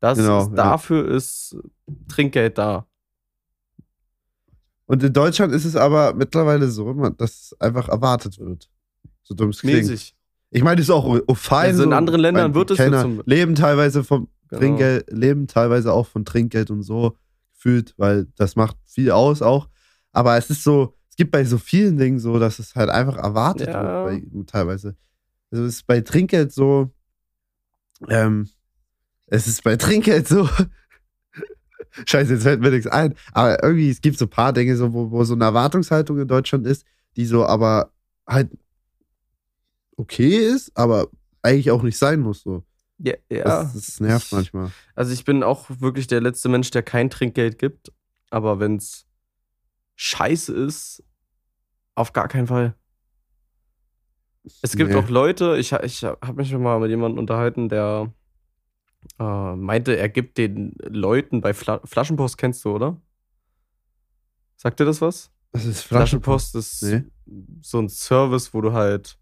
Das 0.00 0.18
Genau, 0.18 0.42
ist, 0.42 0.48
ja. 0.50 0.54
dafür 0.54 1.08
ist 1.08 1.56
Trinkgeld 2.08 2.58
da. 2.58 2.86
Und 4.90 5.04
in 5.04 5.12
Deutschland 5.12 5.52
ist 5.54 5.64
es 5.64 5.76
aber 5.76 6.14
mittlerweile 6.14 6.68
so, 6.68 6.92
dass 7.10 7.30
es 7.52 7.60
einfach 7.60 7.88
erwartet 7.88 8.40
wird. 8.40 8.68
So 9.22 9.34
dumm 9.34 9.50
es 9.50 9.60
klingt. 9.60 9.78
Mäßig. 9.78 10.16
Ich 10.50 10.64
meine, 10.64 10.76
das 10.78 10.86
ist 10.86 10.90
auch 10.90 11.16
fein. 11.36 11.66
Also 11.68 11.84
in 11.84 11.90
so. 11.90 11.94
anderen 11.94 12.20
Ländern 12.20 12.54
wird 12.54 12.72
es 12.72 12.78
zum- 12.78 13.22
leben 13.24 13.54
teilweise 13.54 14.02
vom 14.02 14.26
Genau. 14.48 14.58
Trinkgeld, 14.62 15.08
leben 15.12 15.46
teilweise 15.46 15.92
auch 15.92 16.08
von 16.08 16.24
Trinkgeld 16.24 16.72
und 16.72 16.82
so 16.82 17.16
gefühlt, 17.54 17.94
weil 17.98 18.26
das 18.34 18.56
macht 18.56 18.76
viel 18.84 19.12
aus 19.12 19.42
auch. 19.42 19.68
Aber 20.10 20.36
es 20.36 20.50
ist 20.50 20.64
so, 20.64 20.96
es 21.08 21.14
gibt 21.14 21.30
bei 21.30 21.44
so 21.44 21.56
vielen 21.56 21.96
Dingen 21.96 22.18
so, 22.18 22.40
dass 22.40 22.58
es 22.58 22.74
halt 22.74 22.90
einfach 22.90 23.16
erwartet 23.16 23.68
Ja. 23.68 24.06
wird, 24.10 24.24
bei, 24.28 24.42
teilweise. 24.46 24.96
Also 25.52 25.66
es 25.66 25.74
ist 25.76 25.86
bei 25.86 26.00
Trinkgeld 26.00 26.50
so, 26.52 26.90
ähm, 28.08 28.48
es 29.28 29.46
ist 29.46 29.62
bei 29.62 29.76
Trinkgeld 29.76 30.26
so, 30.26 30.48
Scheiße, 32.06 32.34
jetzt 32.34 32.42
fällt 32.44 32.60
mir 32.60 32.70
nichts 32.70 32.86
ein. 32.86 33.14
Aber 33.32 33.62
irgendwie, 33.62 33.90
es 33.90 34.00
gibt 34.00 34.18
so 34.18 34.26
ein 34.26 34.30
paar 34.30 34.52
Dinge, 34.52 34.76
so, 34.76 34.92
wo, 34.92 35.10
wo 35.10 35.24
so 35.24 35.34
eine 35.34 35.44
Erwartungshaltung 35.44 36.18
in 36.20 36.28
Deutschland 36.28 36.66
ist, 36.66 36.84
die 37.16 37.26
so 37.26 37.44
aber 37.46 37.92
halt 38.26 38.50
okay 39.96 40.36
ist, 40.36 40.70
aber 40.76 41.08
eigentlich 41.42 41.70
auch 41.70 41.82
nicht 41.82 41.98
sein 41.98 42.20
muss. 42.20 42.42
So. 42.42 42.62
Ja, 42.98 43.14
ja. 43.30 43.44
Das, 43.44 43.72
das 43.74 44.00
nervt 44.00 44.26
Ich- 44.26 44.32
manchmal. 44.32 44.70
Also 44.94 45.12
ich 45.12 45.24
bin 45.24 45.42
auch 45.42 45.68
wirklich 45.80 46.06
der 46.06 46.20
letzte 46.20 46.48
Mensch, 46.48 46.70
der 46.70 46.82
kein 46.82 47.10
Trinkgeld 47.10 47.58
gibt. 47.58 47.92
Aber 48.30 48.60
wenn 48.60 48.76
es 48.76 49.06
scheiße 49.96 50.52
ist, 50.54 51.02
auf 51.94 52.12
gar 52.12 52.28
keinen 52.28 52.46
Fall. 52.46 52.74
Es 54.62 54.76
gibt 54.76 54.90
Nee. 54.90 54.96
auch 54.96 55.08
Leute, 55.08 55.56
ich, 55.58 55.72
ich 55.72 56.04
habe 56.04 56.32
mich 56.34 56.48
schon 56.48 56.62
mal 56.62 56.78
mit 56.80 56.88
jemandem 56.90 57.18
unterhalten, 57.18 57.68
der 57.68 58.12
äh, 59.18 59.54
meinte, 59.56 59.96
er 59.96 60.08
gibt 60.08 60.38
den 60.38 60.74
Leuten 60.86 61.40
bei 61.40 61.54
Fla 61.54 61.80
Flaschenpost, 61.84 62.36
kennst 62.38 62.64
du, 62.64 62.70
oder? 62.74 63.00
Sagt 64.56 64.80
dir 64.80 64.84
das 64.84 65.00
was? 65.00 65.30
Das 65.52 65.64
ist 65.64 65.82
Flaschenpost. 65.82 66.52
Flaschenpost 66.52 66.54
ist 66.56 66.82
Nee. 66.82 67.02
so 67.62 67.78
ein 67.80 67.88
Service, 67.88 68.52
wo 68.54 68.60
du 68.60 68.72
halt 68.72 69.18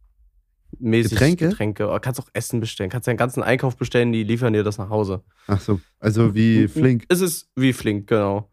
mäßig 0.79 1.13
Getränke? 1.13 1.49
Getränke 1.49 1.87
oder 1.89 2.01
kannst 2.01 2.21
auch 2.21 2.29
Essen 2.35 2.61
bestellen, 2.61 2.91
kannst 2.91 3.09
deinen 3.09 3.17
ganzen 3.17 3.43
Einkauf 3.43 3.77
bestellen, 3.77 4.13
die 4.13 4.25
liefern 4.25 4.53
dir 4.53 4.63
das 4.65 4.77
nach 4.79 4.91
Hause. 4.91 5.23
Ach 5.47 5.61
so, 5.61 5.81
also 5.99 6.35
wie 6.35 6.69
Flink. 6.69 7.05
Es 7.09 7.21
ist 7.21 7.51
wie 7.57 7.73
Flink, 7.73 8.07
genau. 8.09 8.51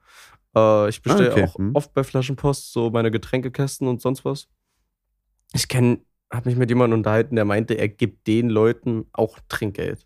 Äh, 0.55 0.87
ich 0.89 1.01
bestelle 1.01 1.29
Ah, 1.31 1.33
okay. 1.33 1.43
auch 1.43 1.55
Hm. 1.57 1.71
oft 1.75 1.93
bei 1.93 2.03
Flaschenpost 2.03 2.71
so 2.71 2.89
meine 2.91 3.11
Getränkekästen 3.11 3.87
und 3.87 4.01
sonst 4.01 4.23
was. 4.23 4.47
Ich 5.53 5.67
kenne, 5.67 5.99
habe 6.31 6.49
mich 6.49 6.57
mit 6.57 6.69
jemandem 6.69 6.99
unterhalten, 6.99 7.35
der 7.35 7.45
meinte, 7.45 7.73
er 7.73 7.89
gibt 7.89 8.27
den 8.27 8.49
Leuten 8.49 9.05
auch 9.11 9.39
Trinkgeld. 9.49 10.05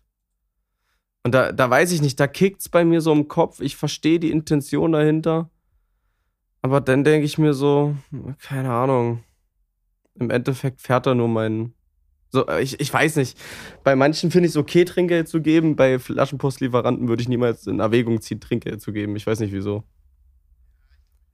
Und 1.22 1.32
da, 1.34 1.52
da 1.52 1.68
weiß 1.68 1.92
ich 1.92 2.00
nicht, 2.00 2.18
da 2.18 2.26
kickt's 2.26 2.68
bei 2.68 2.84
mir 2.84 3.00
so 3.00 3.12
im 3.12 3.28
Kopf. 3.28 3.60
Ich 3.60 3.76
verstehe 3.76 4.18
die 4.18 4.30
Intention 4.30 4.92
dahinter. 4.92 5.50
Aber 6.62 6.80
dann 6.80 7.04
denke 7.04 7.24
ich 7.24 7.38
mir 7.38 7.54
so, 7.54 7.94
keine 8.40 8.70
Ahnung. 8.70 9.22
Im 10.14 10.30
Endeffekt 10.30 10.80
fährt 10.80 11.06
er 11.06 11.14
nur 11.14 11.28
mein. 11.28 11.74
So, 12.30 12.46
äh, 12.46 12.62
ich, 12.62 12.80
ich 12.80 12.92
weiß 12.92 13.16
nicht. 13.16 13.38
Bei 13.84 13.96
manchen 13.96 14.30
finde 14.30 14.46
ich 14.46 14.52
es 14.52 14.56
okay, 14.56 14.84
Trinkgeld 14.84 15.28
zu 15.28 15.40
geben. 15.40 15.76
Bei 15.76 15.98
Flaschenpostlieferanten 15.98 17.08
würde 17.08 17.22
ich 17.22 17.28
niemals 17.28 17.66
in 17.66 17.80
Erwägung 17.80 18.20
ziehen, 18.20 18.40
Trinkgeld 18.40 18.80
zu 18.80 18.92
geben. 18.92 19.16
Ich 19.16 19.26
weiß 19.26 19.40
nicht 19.40 19.52
wieso. 19.52 19.84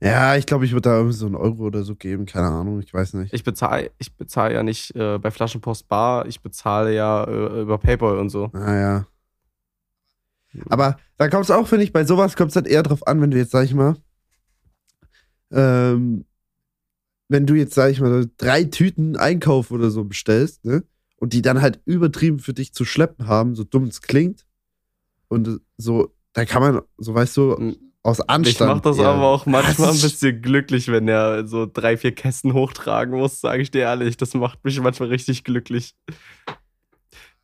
Ja, 0.01 0.37
ich 0.37 0.46
glaube, 0.46 0.66
ich 0.66 0.72
würde 0.72 0.90
da 0.90 0.96
irgendwie 0.96 1.16
so 1.16 1.27
einen 1.27 1.37
Euro 1.37 1.64
oder 1.64 1.83
so 1.83 1.96
geben. 1.96 2.27
Keine 2.27 2.49
Ahnung, 2.49 2.81
ich 2.81 2.92
weiß 2.92 3.14
nicht. 3.14 3.33
Ich 3.33 3.44
bezahle 3.44 3.90
ich 3.99 4.14
bezahl 4.14 4.53
ja 4.53 4.62
nicht 4.62 4.94
äh, 4.94 5.18
bei 5.18 5.31
Flaschenpost 5.31 5.88
bar, 5.88 6.27
ich 6.27 6.42
bezahle 6.42 6.94
ja 6.94 7.25
äh, 7.25 7.62
über 7.62 7.79
PayPal 7.79 8.18
und 8.18 8.29
so. 8.29 8.51
Naja. 8.53 9.07
Aber 10.68 10.98
da 11.16 11.28
kommt 11.28 11.44
es 11.44 11.50
auch, 11.50 11.66
finde 11.66 11.84
ich, 11.84 11.92
bei 11.92 12.04
sowas 12.04 12.36
kommt 12.36 12.50
es 12.50 12.56
halt 12.56 12.66
eher 12.66 12.82
drauf 12.82 13.06
an, 13.06 13.20
wenn 13.20 13.30
du 13.30 13.36
jetzt, 13.38 13.50
sag 13.52 13.64
ich 13.64 13.74
mal, 13.74 13.96
ähm, 15.52 16.24
wenn 17.28 17.46
du 17.46 17.54
jetzt, 17.54 17.74
sag 17.74 17.90
ich 17.90 18.00
mal, 18.00 18.28
drei 18.36 18.64
Tüten 18.64 19.16
Einkauf 19.16 19.70
oder 19.70 19.90
so 19.90 20.04
bestellst, 20.04 20.64
ne? 20.64 20.84
Und 21.18 21.32
die 21.32 21.42
dann 21.42 21.62
halt 21.62 21.80
übertrieben 21.86 22.38
für 22.40 22.52
dich 22.52 22.72
zu 22.74 22.84
schleppen 22.84 23.26
haben, 23.26 23.54
so 23.54 23.64
dumm 23.64 23.84
es 23.84 24.02
klingt. 24.02 24.44
Und 25.28 25.60
so, 25.76 26.14
da 26.34 26.44
kann 26.44 26.62
man, 26.62 26.82
so 26.98 27.14
weißt 27.14 27.36
du, 27.38 27.56
Mhm. 27.58 27.76
aus 28.02 28.20
Ich 28.20 28.28
Anstand. 28.28 28.70
mache 28.70 28.82
das 28.82 28.98
eher- 28.98 29.08
aber 29.08 29.26
auch 29.26 29.46
manchmal 29.46 29.88
ein 29.88 30.00
bisschen 30.00 30.40
glücklich, 30.42 30.88
wenn 30.88 31.08
er 31.08 31.46
so 31.48 31.66
drei, 31.66 31.96
vier 31.96 32.14
Kästen 32.14 32.52
hochtragen 32.52 33.18
muss, 33.18 33.40
sage 33.40 33.62
ich 33.62 33.70
dir 33.70 33.80
ehrlich. 33.80 34.16
Das 34.18 34.34
macht 34.34 34.62
mich 34.64 34.78
manchmal 34.80 35.08
richtig 35.08 35.42
glücklich. 35.42 35.94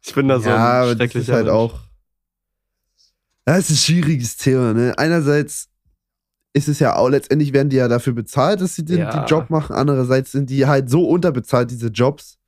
Ich 0.05 0.15
bin 0.15 0.29
da 0.29 0.39
so 0.39 0.49
ja, 0.51 0.55
ein 0.57 0.61
aber 0.83 0.95
das 0.95 0.97
schrecklicher 0.99 1.21
ist 1.23 1.29
halt 1.35 1.47
Mensch. 1.47 1.57
auch. 1.57 1.81
Das 3.45 3.59
ist 3.59 3.71
ein 3.71 3.77
schwieriges 3.77 4.37
Thema, 4.37 4.73
ne? 4.73 4.95
Einerseits 4.99 5.69
ist 6.55 6.69
es 6.69 6.79
ja 6.79 6.97
auch, 6.97 7.09
letztendlich 7.09 7.53
werden 7.53 7.71
die 7.71 7.77
ja 7.77 7.89
dafür 7.89 8.13
bezahlt, 8.13 8.61
dass 8.61 8.77
sie 8.77 8.85
den, 8.85 8.99
Ja. 8.99 9.11
den 9.11 9.27
Job 9.27 9.49
machen. 9.51 9.75
Andererseits 9.75 10.33
sind 10.33 10.51
die 10.51 10.67
halt 10.67 10.91
so 10.91 11.09
unterbezahlt, 11.09 11.71
diese 11.71 11.89
Jobs. 11.89 12.39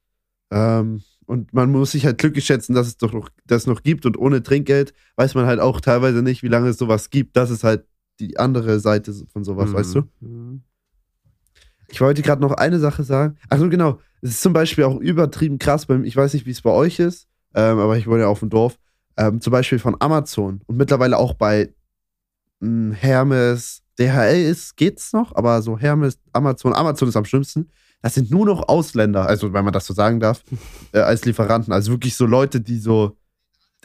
Ähm, 0.53 1.03
und 1.27 1.55
man 1.55 1.71
muss 1.71 1.93
sich 1.93 2.05
halt 2.05 2.19
glücklich 2.19 2.45
schätzen, 2.45 2.75
dass 2.75 2.87
es 2.87 2.99
doch 2.99 3.13
noch, 3.15 3.31
das 3.47 3.67
noch 3.67 3.83
gibt. 3.83 4.05
Und 4.05 4.19
ohne 4.19 4.43
Trinkgeld 4.43 4.93
weiß 5.17 5.35
man 5.35 5.47
halt 5.47 5.59
auch 5.59 5.81
teilweise 5.81 6.21
nicht, 6.23 6.43
wie 6.43 6.49
lange 6.49 6.69
es 6.69 6.77
sowas 6.79 7.09
gibt. 7.09 7.35
Das 7.37 7.51
ist 7.51 7.65
halt 7.65 7.87
die 8.21 8.39
andere 8.39 8.79
Seite 8.79 9.13
von 9.33 9.43
sowas, 9.43 9.73
weißt 9.73 9.95
du? 9.95 10.03
Mhm. 10.21 10.63
Ich 11.89 12.01
wollte 12.01 12.23
gerade 12.23 12.43
noch 12.43 12.53
eine 12.53 12.79
Sache 12.79 13.05
sagen. 13.05 13.37
Also 13.49 13.69
genau, 13.69 14.01
es 14.21 14.31
ist 14.31 14.43
zum 14.43 14.53
Beispiel 14.53 14.85
auch 14.85 15.01
übertrieben 15.01 15.59
krass. 15.59 15.87
Beim, 15.87 16.05
ich 16.05 16.17
weiß 16.17 16.35
nicht, 16.35 16.45
wie 16.47 16.51
es 16.51 16.61
bei 16.63 16.71
euch 16.71 16.99
ist, 16.99 17.27
ähm, 17.55 17.79
aber 17.79 17.97
ich 17.97 18.07
wohne 18.07 18.21
ja 18.21 18.29
auf 18.29 18.41
dem 18.41 18.51
Dorf. 18.51 18.79
Ähm, 19.17 19.41
zum 19.41 19.51
Beispiel 19.53 19.79
von 19.79 19.97
Amazon 20.01 20.61
und 20.67 20.77
mittlerweile 20.77 21.19
auch 21.19 21.35
bei 21.35 21.73
mh, 22.61 22.97
Hermes, 22.97 23.83
DHL 23.99 24.51
ist, 24.51 24.77
geht's 24.77 25.13
noch, 25.13 25.35
aber 25.37 25.63
so 25.63 25.79
Hermes, 25.79 26.19
Amazon, 26.33 26.75
Amazon 26.75 27.09
ist 27.09 27.17
am 27.17 27.25
schlimmsten. 27.25 27.71
Das 28.03 28.15
sind 28.15 28.31
nur 28.31 28.45
noch 28.45 28.69
Ausländer, 28.69 29.27
also 29.27 29.53
wenn 29.53 29.65
man 29.65 29.73
das 29.73 29.87
so 29.87 29.95
sagen 29.95 30.21
darf, 30.21 30.43
äh, 30.93 30.99
als 30.99 31.25
Lieferanten. 31.25 31.73
Also 31.73 31.93
wirklich 31.93 32.17
so 32.17 32.27
Leute, 32.27 32.61
die 32.61 32.79
so, 32.79 33.17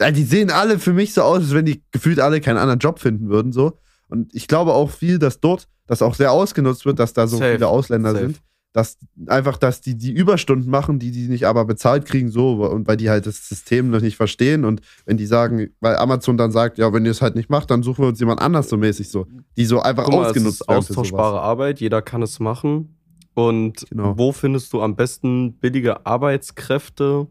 die 0.00 0.24
sehen 0.24 0.50
alle 0.50 0.78
für 0.78 0.92
mich 0.92 1.14
so 1.14 1.22
aus, 1.22 1.38
als 1.38 1.54
wenn 1.54 1.64
die 1.64 1.82
gefühlt 1.90 2.20
alle 2.20 2.40
keinen 2.40 2.58
anderen 2.58 2.80
Job 2.80 2.98
finden 2.98 3.28
würden, 3.28 3.52
so. 3.52 3.78
Und 4.08 4.34
ich 4.34 4.48
glaube 4.48 4.72
auch 4.72 4.90
viel, 4.90 5.20
dass 5.20 5.38
dort 5.40 5.68
das 5.86 6.02
auch 6.02 6.14
sehr 6.14 6.32
ausgenutzt 6.32 6.84
wird, 6.84 6.98
dass 6.98 7.12
da 7.12 7.28
so 7.28 7.38
Safe. 7.38 7.52
viele 7.52 7.68
Ausländer 7.68 8.12
Safe. 8.12 8.24
sind. 8.24 8.40
Dass 8.72 8.98
einfach, 9.26 9.56
dass 9.58 9.80
die 9.80 9.96
die 9.96 10.12
Überstunden 10.12 10.70
machen, 10.70 11.00
die 11.00 11.10
die 11.10 11.26
nicht 11.26 11.44
aber 11.44 11.64
bezahlt 11.64 12.04
kriegen, 12.06 12.30
so, 12.30 12.64
und 12.66 12.86
weil 12.86 12.96
die 12.96 13.10
halt 13.10 13.26
das 13.26 13.48
System 13.48 13.90
noch 13.90 14.00
nicht 14.00 14.16
verstehen. 14.16 14.64
Und 14.64 14.80
wenn 15.06 15.16
die 15.16 15.26
sagen, 15.26 15.70
weil 15.80 15.96
Amazon 15.96 16.36
dann 16.36 16.52
sagt, 16.52 16.78
ja, 16.78 16.92
wenn 16.92 17.04
ihr 17.04 17.10
es 17.10 17.20
halt 17.20 17.34
nicht 17.34 17.50
macht, 17.50 17.70
dann 17.72 17.82
suchen 17.82 18.04
wir 18.04 18.08
uns 18.08 18.20
jemand 18.20 18.40
anders 18.40 18.68
so 18.68 18.76
mäßig 18.76 19.08
so. 19.10 19.26
Die 19.56 19.64
so 19.64 19.80
einfach 19.80 20.04
Guck 20.04 20.14
mal, 20.14 20.22
es 20.22 20.28
ausgenutzt 20.28 20.60
ist 20.60 20.68
werden 20.68 20.78
austauschbare. 20.78 21.40
Arbeit, 21.40 21.80
jeder 21.80 22.00
kann 22.00 22.22
es 22.22 22.38
machen. 22.38 22.94
Und 23.34 23.88
Genau. 23.90 24.16
wo 24.16 24.30
findest 24.32 24.72
du 24.72 24.82
am 24.82 24.94
besten 24.94 25.54
billige 25.54 26.06
Arbeitskräfte? 26.06 27.26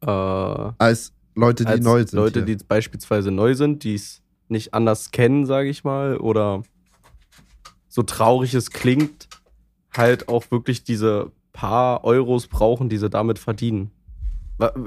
Äh, 0.00 0.06
Als 0.06 1.12
Leute, 1.34 1.64
die 1.64 1.70
als 1.70 1.84
neu 1.84 1.98
sind. 2.00 2.12
Leute, 2.12 2.44
hier. 2.44 2.56
die 2.56 2.64
beispielsweise 2.64 3.30
neu 3.30 3.54
sind, 3.54 3.84
die 3.84 3.94
es 3.94 4.22
nicht 4.48 4.72
anders 4.74 5.10
kennen, 5.10 5.46
sage 5.46 5.68
ich 5.68 5.84
mal, 5.84 6.16
oder 6.16 6.62
so 7.88 8.02
traurig 8.02 8.54
es 8.54 8.70
klingt, 8.70 9.28
halt 9.96 10.28
auch 10.28 10.50
wirklich 10.50 10.84
diese 10.84 11.30
paar 11.52 12.04
Euros 12.04 12.46
brauchen, 12.48 12.88
die 12.88 12.98
sie 12.98 13.08
damit 13.10 13.38
verdienen. 13.38 13.90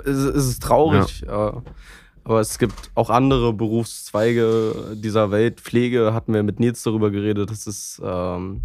Es 0.06 0.18
ist 0.18 0.64
traurig, 0.64 1.24
äh, 1.24 1.52
aber 2.24 2.40
es 2.42 2.58
gibt 2.58 2.92
auch 2.96 3.10
andere 3.10 3.54
Berufszweige 3.54 4.96
dieser 4.96 5.32
Welt. 5.32 5.60
Pflege 5.62 6.14
hatten 6.14 6.34
wir 6.34 6.44
mit 6.44 6.60
Nils 6.60 6.84
darüber 6.84 7.10
geredet. 7.12 7.50
Das 7.52 7.68
ist 7.68 8.02
ähm, 8.04 8.62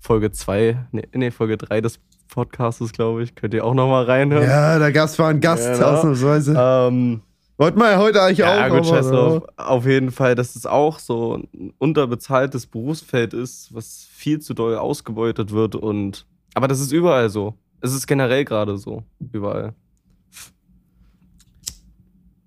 Folge 0.00 0.30
2, 0.32 0.86
nee, 0.92 1.08
nee, 1.12 1.30
Folge 1.30 1.56
3 1.56 1.80
des 1.80 2.00
Podcasts, 2.28 2.92
glaube 2.92 3.22
ich. 3.22 3.34
Könnt 3.34 3.54
ihr 3.54 3.64
auch 3.64 3.74
nochmal 3.74 4.04
reinhören. 4.04 4.48
Ja, 4.48 4.78
da 4.78 4.90
gab 4.90 5.08
es 5.08 5.18
mal 5.18 5.28
einen 5.28 5.40
Gast 5.40 5.74
Genau. 5.74 5.86
ausnahmsweise. 5.88 6.56
Ähm, 6.58 7.20
Wollten 7.62 7.78
wir 7.78 7.92
ja 7.92 7.98
heute 7.98 8.20
eigentlich 8.20 8.38
ja, 8.38 8.66
auch. 8.66 8.70
gut, 8.70 8.78
aber- 8.78 8.84
scheiß 8.84 9.08
drauf. 9.08 9.44
Auf 9.56 9.86
jeden 9.86 10.10
Fall, 10.10 10.34
dass 10.34 10.56
es 10.56 10.66
auch 10.66 10.98
so 10.98 11.36
ein 11.54 11.72
unterbezahltes 11.78 12.66
Berufsfeld 12.66 13.34
ist, 13.34 13.72
was 13.72 14.08
viel 14.10 14.40
zu 14.40 14.52
doll 14.52 14.74
ausgebeutet 14.74 15.52
wird 15.52 15.76
und. 15.76 16.26
Aber 16.54 16.66
das 16.66 16.80
ist 16.80 16.90
überall 16.90 17.30
so. 17.30 17.54
Es 17.80 17.94
ist 17.94 18.08
generell 18.08 18.44
gerade 18.44 18.76
so. 18.78 19.04
Überall. 19.32 19.74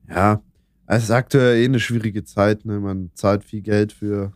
Ja, 0.10 0.42
es 0.86 1.04
ist 1.04 1.12
aktuell 1.12 1.62
eh 1.62 1.66
eine 1.66 1.80
schwierige 1.80 2.26
Zeit. 2.26 2.66
Ne? 2.66 2.82
Man 2.82 3.10
zahlt 3.14 3.46
viel 3.46 3.62
Geld 3.62 3.94
für, 3.94 4.34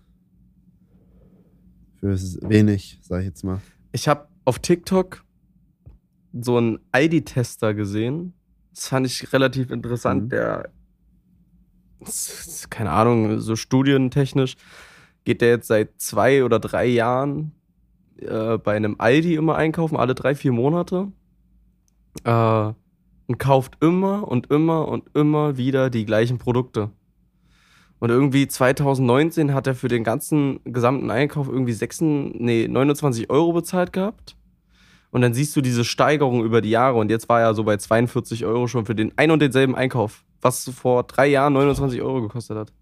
für 2.00 2.18
wenig, 2.50 3.00
sag 3.02 3.20
ich 3.20 3.26
jetzt 3.26 3.44
mal. 3.44 3.60
Ich 3.92 4.08
habe 4.08 4.30
auf 4.46 4.60
TikTok 4.60 5.26
so 6.32 6.56
einen 6.56 6.80
ID-Tester 6.96 7.74
gesehen. 7.74 8.34
Das 8.80 8.88
fand 8.88 9.06
ich 9.06 9.34
relativ 9.34 9.72
interessant. 9.72 10.24
Mhm. 10.24 10.30
Der, 10.30 10.70
keine 12.70 12.92
Ahnung, 12.92 13.42
so 13.42 13.58
studientechnisch 13.58 14.56
geht 15.26 15.42
der 15.42 15.50
jetzt 15.50 15.68
seit 15.68 16.00
zwei 16.00 16.46
oder 16.46 16.60
drei 16.60 16.86
Jahren 16.86 17.52
äh, 18.22 18.58
bei 18.58 18.78
einem 18.78 18.96
Aldi 18.98 19.36
immer 19.36 19.58
einkaufen, 19.58 19.98
alle 19.98 20.16
drei, 20.16 20.34
vier 20.34 20.54
Monate. 20.54 21.12
Äh, 22.24 22.72
und 23.28 23.38
kauft 23.38 23.76
immer 23.82 24.26
und 24.26 24.50
immer 24.50 24.88
und 24.88 25.14
immer 25.14 25.58
wieder 25.58 25.90
die 25.90 26.06
gleichen 26.06 26.38
Produkte. 26.38 26.90
Und 28.00 28.12
irgendwie 28.12 28.48
2019 28.48 29.54
hat 29.54 29.68
er 29.68 29.76
für 29.76 29.90
den 29.90 30.06
ganzen 30.06 30.62
gesamten 30.64 31.12
Einkauf 31.12 31.50
irgendwie 31.50 31.74
6, 31.74 32.00
nee, 32.00 32.66
29 32.70 33.30
Euro 33.30 33.52
bezahlt 33.52 33.92
gehabt. 33.92 34.38
Und 35.12 35.22
dann 35.22 35.34
siehst 35.34 35.56
du 35.56 35.62
diese 35.62 35.84
Steigerung 35.84 36.44
über 36.44 36.62
die 36.62 36.70
Jahre. 36.70 36.98
Und 36.98 37.10
jetzt 37.10 37.30
war 37.30 37.42
er 37.42 37.54
so 37.54 37.64
bei 37.64 37.78
42 37.78 38.46
Euro 38.46 38.68
schon 38.68 38.86
für 38.86 38.96
den 38.96 39.12
ein 39.18 39.32
und 39.32 39.42
denselben 39.42 39.76
Einkauf, 39.76 40.24
was 40.42 40.70
vor 40.70 41.04
drei 41.04 41.28
Jahren 41.28 41.54
29 41.54 42.02
Euro 42.02 42.22
gekostet 42.22 42.58
hat. 42.58 42.74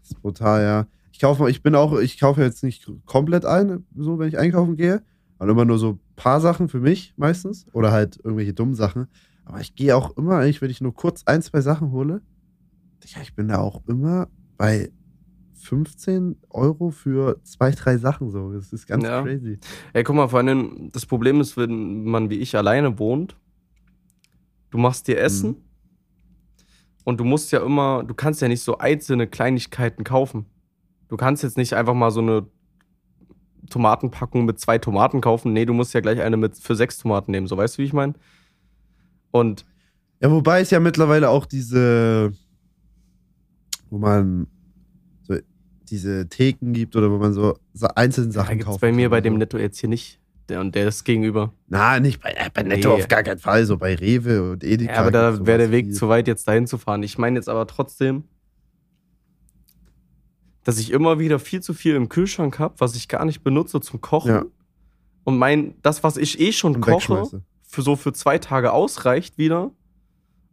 Das 0.00 0.12
ist 0.12 0.22
brutal, 0.22 0.62
ja. 0.62 0.86
Ich 1.12 1.20
kaufe, 1.20 1.50
ich 1.50 1.62
bin 1.62 1.74
auch, 1.74 1.98
ich 1.98 2.18
kaufe 2.18 2.42
jetzt 2.42 2.64
nicht 2.64 2.90
komplett 3.04 3.44
ein, 3.44 3.84
so 3.94 4.18
wenn 4.18 4.28
ich 4.28 4.38
einkaufen 4.38 4.76
gehe. 4.76 5.02
Und 5.38 5.48
immer 5.48 5.64
nur 5.64 5.78
so 5.78 5.90
ein 5.90 6.00
paar 6.16 6.40
Sachen 6.40 6.68
für 6.68 6.80
mich 6.80 7.14
meistens. 7.16 7.66
Oder 7.72 7.92
halt 7.92 8.18
irgendwelche 8.22 8.54
dummen 8.54 8.74
Sachen. 8.74 9.08
Aber 9.44 9.60
ich 9.60 9.74
gehe 9.74 9.96
auch 9.96 10.16
immer, 10.16 10.40
wenn 10.40 10.70
ich 10.70 10.80
nur 10.80 10.94
kurz 10.94 11.22
ein, 11.26 11.42
zwei 11.42 11.60
Sachen 11.60 11.92
hole, 11.92 12.22
ich 13.04 13.34
bin 13.34 13.48
da 13.48 13.58
auch 13.58 13.82
immer 13.86 14.28
bei 14.56 14.92
15 15.60 16.36
Euro 16.50 16.90
für 16.90 17.40
zwei, 17.44 17.70
drei 17.70 17.96
Sachen 17.98 18.30
so. 18.30 18.52
Das 18.52 18.72
ist 18.72 18.86
ganz 18.86 19.04
Ja. 19.04 19.22
crazy. 19.22 19.58
Ey, 19.92 20.02
guck 20.04 20.16
mal, 20.16 20.28
vor 20.28 20.38
allem, 20.40 20.90
das 20.92 21.06
Problem 21.06 21.40
ist, 21.40 21.56
wenn 21.56 22.04
man 22.04 22.30
wie 22.30 22.38
ich 22.38 22.56
alleine 22.56 22.98
wohnt, 22.98 23.36
du 24.70 24.78
machst 24.78 25.08
dir 25.08 25.18
Essen 25.18 25.56
und 27.04 27.18
du 27.20 27.24
musst 27.24 27.52
ja 27.52 27.64
immer, 27.64 28.04
du 28.04 28.14
kannst 28.14 28.40
ja 28.42 28.48
nicht 28.48 28.62
so 28.62 28.78
einzelne 28.78 29.26
Kleinigkeiten 29.26 30.04
kaufen. 30.04 30.46
Du 31.08 31.16
kannst 31.16 31.42
jetzt 31.42 31.56
nicht 31.56 31.74
einfach 31.74 31.94
mal 31.94 32.10
so 32.10 32.20
eine 32.20 32.46
Tomatenpackung 33.68 34.44
mit 34.44 34.58
zwei 34.60 34.78
Tomaten 34.78 35.20
kaufen. 35.20 35.52
Nee, 35.52 35.64
du 35.66 35.74
musst 35.74 35.92
ja 35.94 36.00
gleich 36.00 36.20
eine 36.20 36.36
mit 36.36 36.56
für 36.56 36.74
sechs 36.76 36.98
Tomaten 36.98 37.30
nehmen. 37.32 37.46
So 37.46 37.56
weißt 37.56 37.76
du, 37.78 37.82
wie 37.82 37.86
ich 37.86 37.92
meine? 37.92 38.14
Und 39.30 39.64
Ja, 40.20 40.30
wobei 40.30 40.60
es 40.60 40.70
ja 40.70 40.80
mittlerweile 40.80 41.30
auch 41.30 41.46
diese, 41.46 42.32
wo 43.88 43.98
man 43.98 44.46
diese 45.90 46.28
Theken 46.28 46.72
gibt 46.72 46.96
oder 46.96 47.10
wo 47.10 47.18
man 47.18 47.32
so 47.32 47.58
sa- 47.72 47.88
einzelne 47.96 48.32
Sachen 48.32 48.52
gibt's 48.58 48.66
kauft. 48.66 48.80
bei 48.80 48.92
mir 48.92 49.10
bei 49.10 49.20
dem 49.20 49.36
Netto 49.38 49.58
jetzt 49.58 49.78
hier 49.78 49.88
nicht. 49.88 50.18
Der 50.48 50.60
und 50.60 50.74
der 50.74 50.88
ist 50.88 51.04
gegenüber. 51.04 51.52
Na, 51.68 52.00
nicht 52.00 52.20
bei, 52.20 52.30
äh, 52.32 52.50
bei 52.52 52.62
Netto 52.64 52.88
Nee. 52.88 53.02
auf 53.02 53.08
gar 53.08 53.22
keinen 53.22 53.38
Fall, 53.38 53.64
so 53.66 53.76
bei 53.76 53.94
Rewe 53.94 54.50
und 54.50 54.64
Edeka. 54.64 54.94
Ja, 54.94 55.00
aber 55.00 55.10
da 55.12 55.46
wäre 55.46 55.58
der 55.58 55.70
Weg 55.70 55.86
viel. 55.86 55.94
zu 55.94 56.08
weit, 56.08 56.26
jetzt 56.26 56.48
dahin 56.48 56.66
zu 56.66 56.76
fahren. 56.76 57.02
Ich 57.04 57.18
meine 57.18 57.36
jetzt 57.38 57.48
aber 57.48 57.66
trotzdem, 57.68 58.24
dass 60.64 60.78
ich 60.78 60.90
immer 60.90 61.18
wieder 61.18 61.38
viel 61.38 61.60
zu 61.62 61.72
viel 61.74 61.94
im 61.94 62.08
Kühlschrank 62.08 62.58
habe, 62.58 62.74
was 62.78 62.94
ich 62.96 63.08
gar 63.08 63.24
nicht 63.24 63.42
benutze 63.42 63.80
zum 63.80 64.00
Kochen. 64.00 64.30
Ja. 64.30 64.44
Und 65.24 65.38
mein, 65.38 65.74
das, 65.82 66.02
was 66.02 66.16
ich 66.16 66.40
eh 66.40 66.52
schon 66.52 66.74
Und 66.76 66.80
koche, 66.80 67.42
für 67.62 67.82
so 67.82 67.94
für 67.96 68.12
zwei 68.12 68.38
Tage 68.38 68.72
ausreicht 68.72 69.38
wieder. 69.38 69.70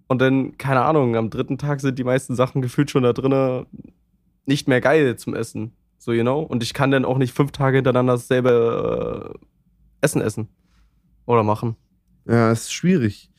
Und 0.07 0.21
dann, 0.21 0.57
keine 0.57 0.81
Ahnung, 0.83 1.15
am 1.15 1.29
dritten 1.29 1.57
Tag 1.57 1.81
sind 1.81 1.99
die 1.99 2.03
meisten 2.03 2.35
Sachen 2.35 2.61
gefühlt 2.61 2.91
schon 2.91 3.03
da 3.03 3.13
drinnen 3.13 3.65
nicht 4.47 4.67
mehr 4.67 4.81
geil 4.81 5.17
zum 5.17 5.35
Essen. 5.35 5.73
So, 5.97 6.13
you 6.13 6.21
know? 6.23 6.41
Und 6.41 6.63
ich 6.63 6.73
kann 6.73 6.91
dann 6.91 7.05
auch 7.05 7.17
nicht 7.17 7.33
fünf 7.33 7.51
Tage 7.51 7.77
hintereinander 7.77 8.13
dasselbe 8.13 9.33
äh, 9.35 9.45
Essen 10.01 10.21
essen. 10.21 10.47
Oder 11.25 11.43
machen. 11.43 11.75
Ja, 12.25 12.51
es 12.51 12.63
ist 12.63 12.73
schwierig. 12.73 13.29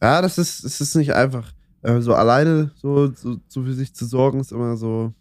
Ja, 0.00 0.22
das 0.22 0.38
ist, 0.38 0.64
es 0.64 0.80
ist 0.80 0.94
nicht 0.94 1.14
einfach. 1.14 1.52
Äh, 1.82 2.00
so 2.00 2.14
alleine 2.14 2.70
so, 2.76 3.12
so, 3.12 3.36
so 3.48 3.62
für 3.62 3.74
sich 3.74 3.94
zu 3.94 4.06
sorgen, 4.06 4.40
ist 4.40 4.52
immer 4.52 4.76
so. 4.76 5.12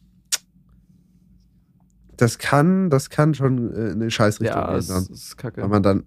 Das 2.18 2.38
kann, 2.38 2.90
das 2.90 3.10
kann 3.10 3.34
schon 3.34 3.74
äh, 3.74 3.88
in 3.90 4.02
eine 4.02 4.12
Scheißrichtung 4.12 4.58
Ja, 4.58 4.78
gehen 4.78 4.88
dann. 4.88 5.04
ist 5.08 5.38
kacke. 5.38 5.62
Weil 5.62 5.70
man 5.70 5.84
dann. 5.84 6.04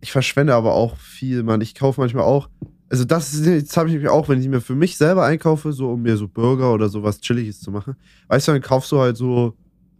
Ich 0.00 0.12
verschwende 0.12 0.54
aber 0.54 0.74
auch 0.74 0.96
viel, 0.96 1.42
Mann. 1.42 1.60
Ich 1.60 1.74
kaufe 1.74 2.00
manchmal 2.00 2.24
auch. 2.24 2.48
Also, 2.88 3.04
das 3.04 3.44
jetzt 3.44 3.76
habe 3.76 3.88
ich 3.88 3.96
mich 3.96 4.08
auch, 4.08 4.28
wenn 4.28 4.40
ich 4.40 4.48
mir 4.48 4.60
für 4.60 4.74
mich 4.76 4.96
selber 4.96 5.24
einkaufe, 5.24 5.72
so 5.72 5.90
um 5.90 6.02
mir 6.02 6.16
so 6.16 6.28
Burger 6.28 6.72
oder 6.72 6.88
sowas 6.88 7.20
Chilliges 7.20 7.60
zu 7.60 7.70
machen. 7.72 7.96
Weißt 8.28 8.46
du, 8.46 8.52
dann 8.52 8.62
kaufst 8.62 8.92
du 8.92 8.98
halt 9.00 9.16
so 9.16 9.54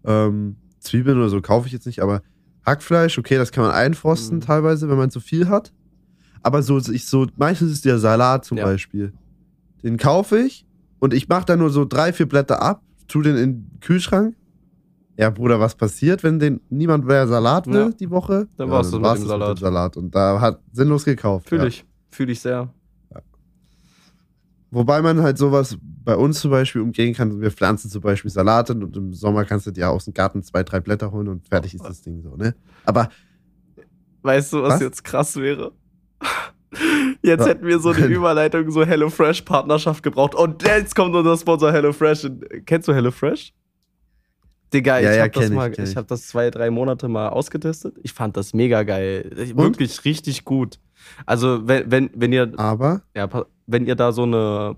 ähm, 0.04 0.56
Zwiebeln 0.78 1.18
oder 1.18 1.28
so, 1.28 1.40
kaufe 1.40 1.66
ich 1.66 1.72
jetzt 1.72 1.86
nicht, 1.86 2.00
aber 2.00 2.22
Hackfleisch, 2.64 3.18
okay, 3.18 3.36
das 3.36 3.50
kann 3.52 3.64
man 3.64 3.72
einfrosten 3.72 4.38
Mhm. 4.38 4.42
teilweise, 4.42 4.88
wenn 4.88 4.98
man 4.98 5.10
zu 5.10 5.20
viel 5.20 5.48
hat. 5.48 5.72
Aber 6.42 6.62
so, 6.62 6.78
ich 6.78 7.06
so, 7.06 7.26
meistens 7.36 7.72
ist 7.72 7.84
der 7.84 7.98
Salat 7.98 8.44
zum 8.44 8.58
Ja. 8.58 8.64
Beispiel. 8.64 9.12
Den 9.82 9.96
kaufe 9.96 10.38
ich 10.38 10.64
und 11.00 11.12
ich 11.12 11.28
mache 11.28 11.44
da 11.46 11.56
nur 11.56 11.70
so 11.70 11.84
drei, 11.84 12.12
vier 12.12 12.26
Blätter 12.28 12.62
ab, 12.62 12.82
tu 13.08 13.20
den 13.22 13.36
in 13.36 13.52
den 13.70 13.80
Kühlschrank. 13.80 14.36
Ja, 15.16 15.30
Bruder, 15.30 15.58
was 15.58 15.74
passiert, 15.74 16.22
wenn 16.22 16.38
den 16.38 16.60
niemand 16.70 17.04
mehr 17.06 17.26
Salat 17.26 17.66
will 17.66 17.74
Ja. 17.80 17.90
die 17.90 18.10
Woche? 18.10 18.46
Dann 18.56 18.68
ja, 18.68 18.74
war's 18.74 18.88
das 18.90 18.94
mit 18.94 19.02
war's 19.02 19.18
dem 19.18 19.22
das 19.22 19.28
Salat. 19.38 19.58
Salat. 19.58 19.96
Und 19.96 20.14
da 20.14 20.40
hat 20.40 20.60
sinnlos 20.72 21.04
gekauft. 21.04 21.48
Fühle 21.48 21.66
ich. 21.68 21.84
Fühle 22.10 22.32
ich 22.32 22.40
sehr. 22.40 22.72
Wobei 24.76 25.00
man 25.00 25.22
halt 25.22 25.38
sowas 25.38 25.78
bei 25.80 26.14
uns 26.16 26.40
zum 26.40 26.50
Beispiel 26.50 26.82
umgehen 26.82 27.14
kann. 27.14 27.40
Wir 27.40 27.50
pflanzen 27.50 27.90
zum 27.90 28.02
Beispiel 28.02 28.30
Salate 28.30 28.74
und 28.74 28.94
im 28.96 29.12
Sommer 29.14 29.44
kannst 29.46 29.66
du 29.66 29.70
dir 29.70 29.88
aus 29.90 30.04
dem 30.04 30.12
Garten 30.14 30.42
zwei, 30.42 30.62
drei 30.62 30.80
Blätter 30.80 31.10
holen 31.12 31.28
und 31.28 31.48
fertig 31.48 31.74
ist 31.74 31.84
das 31.84 32.02
Ding 32.02 32.20
so, 32.22 32.36
ne? 32.36 32.54
Aber 32.84 33.08
Weißt 34.22 34.52
du, 34.52 34.62
was, 34.62 34.74
Was? 34.74 34.80
jetzt 34.82 35.02
krass 35.04 35.36
wäre? 35.36 35.72
Jetzt 37.22 37.40
Ja. 37.40 37.46
hätten 37.46 37.66
wir 37.66 37.78
so 37.78 37.90
eine 37.90 38.06
Überleitung, 38.14 38.70
so 38.70 38.84
HelloFresh-Partnerschaft 38.84 40.02
gebraucht. 40.02 40.34
Und 40.34 40.62
jetzt 40.62 40.94
kommt 40.94 41.14
unser 41.14 41.36
Sponsor 41.38 41.72
HelloFresh. 41.72 42.28
Kennst 42.66 42.86
du 42.88 42.92
HelloFresh? 42.92 43.54
Digga, 44.74 44.98
Ja, 44.98 45.10
ich 45.10 45.16
ja, 45.16 45.22
habe 45.22 45.30
das 45.30 45.50
mal, 45.50 45.72
ich 45.72 45.78
ich. 45.78 45.96
habe 45.96 46.06
das 46.06 46.26
zwei, 46.26 46.50
drei 46.50 46.70
Monate 46.70 47.08
mal 47.08 47.28
ausgetestet. 47.28 47.96
Ich 48.02 48.12
fand 48.12 48.36
das 48.36 48.52
mega 48.52 48.82
geil. 48.82 49.30
Und? 49.54 49.64
Wirklich 49.64 50.04
richtig 50.04 50.44
gut. 50.44 50.78
Also, 51.24 51.66
wenn, 51.66 51.90
wenn, 51.90 52.10
wenn 52.14 52.32
ihr 52.32 52.52
Aber, 52.58 53.02
ja, 53.14 53.26
pa- 53.26 53.46
wenn 53.66 53.86
ihr 53.86 53.94
da 53.94 54.12
so 54.12 54.22
eine 54.22 54.76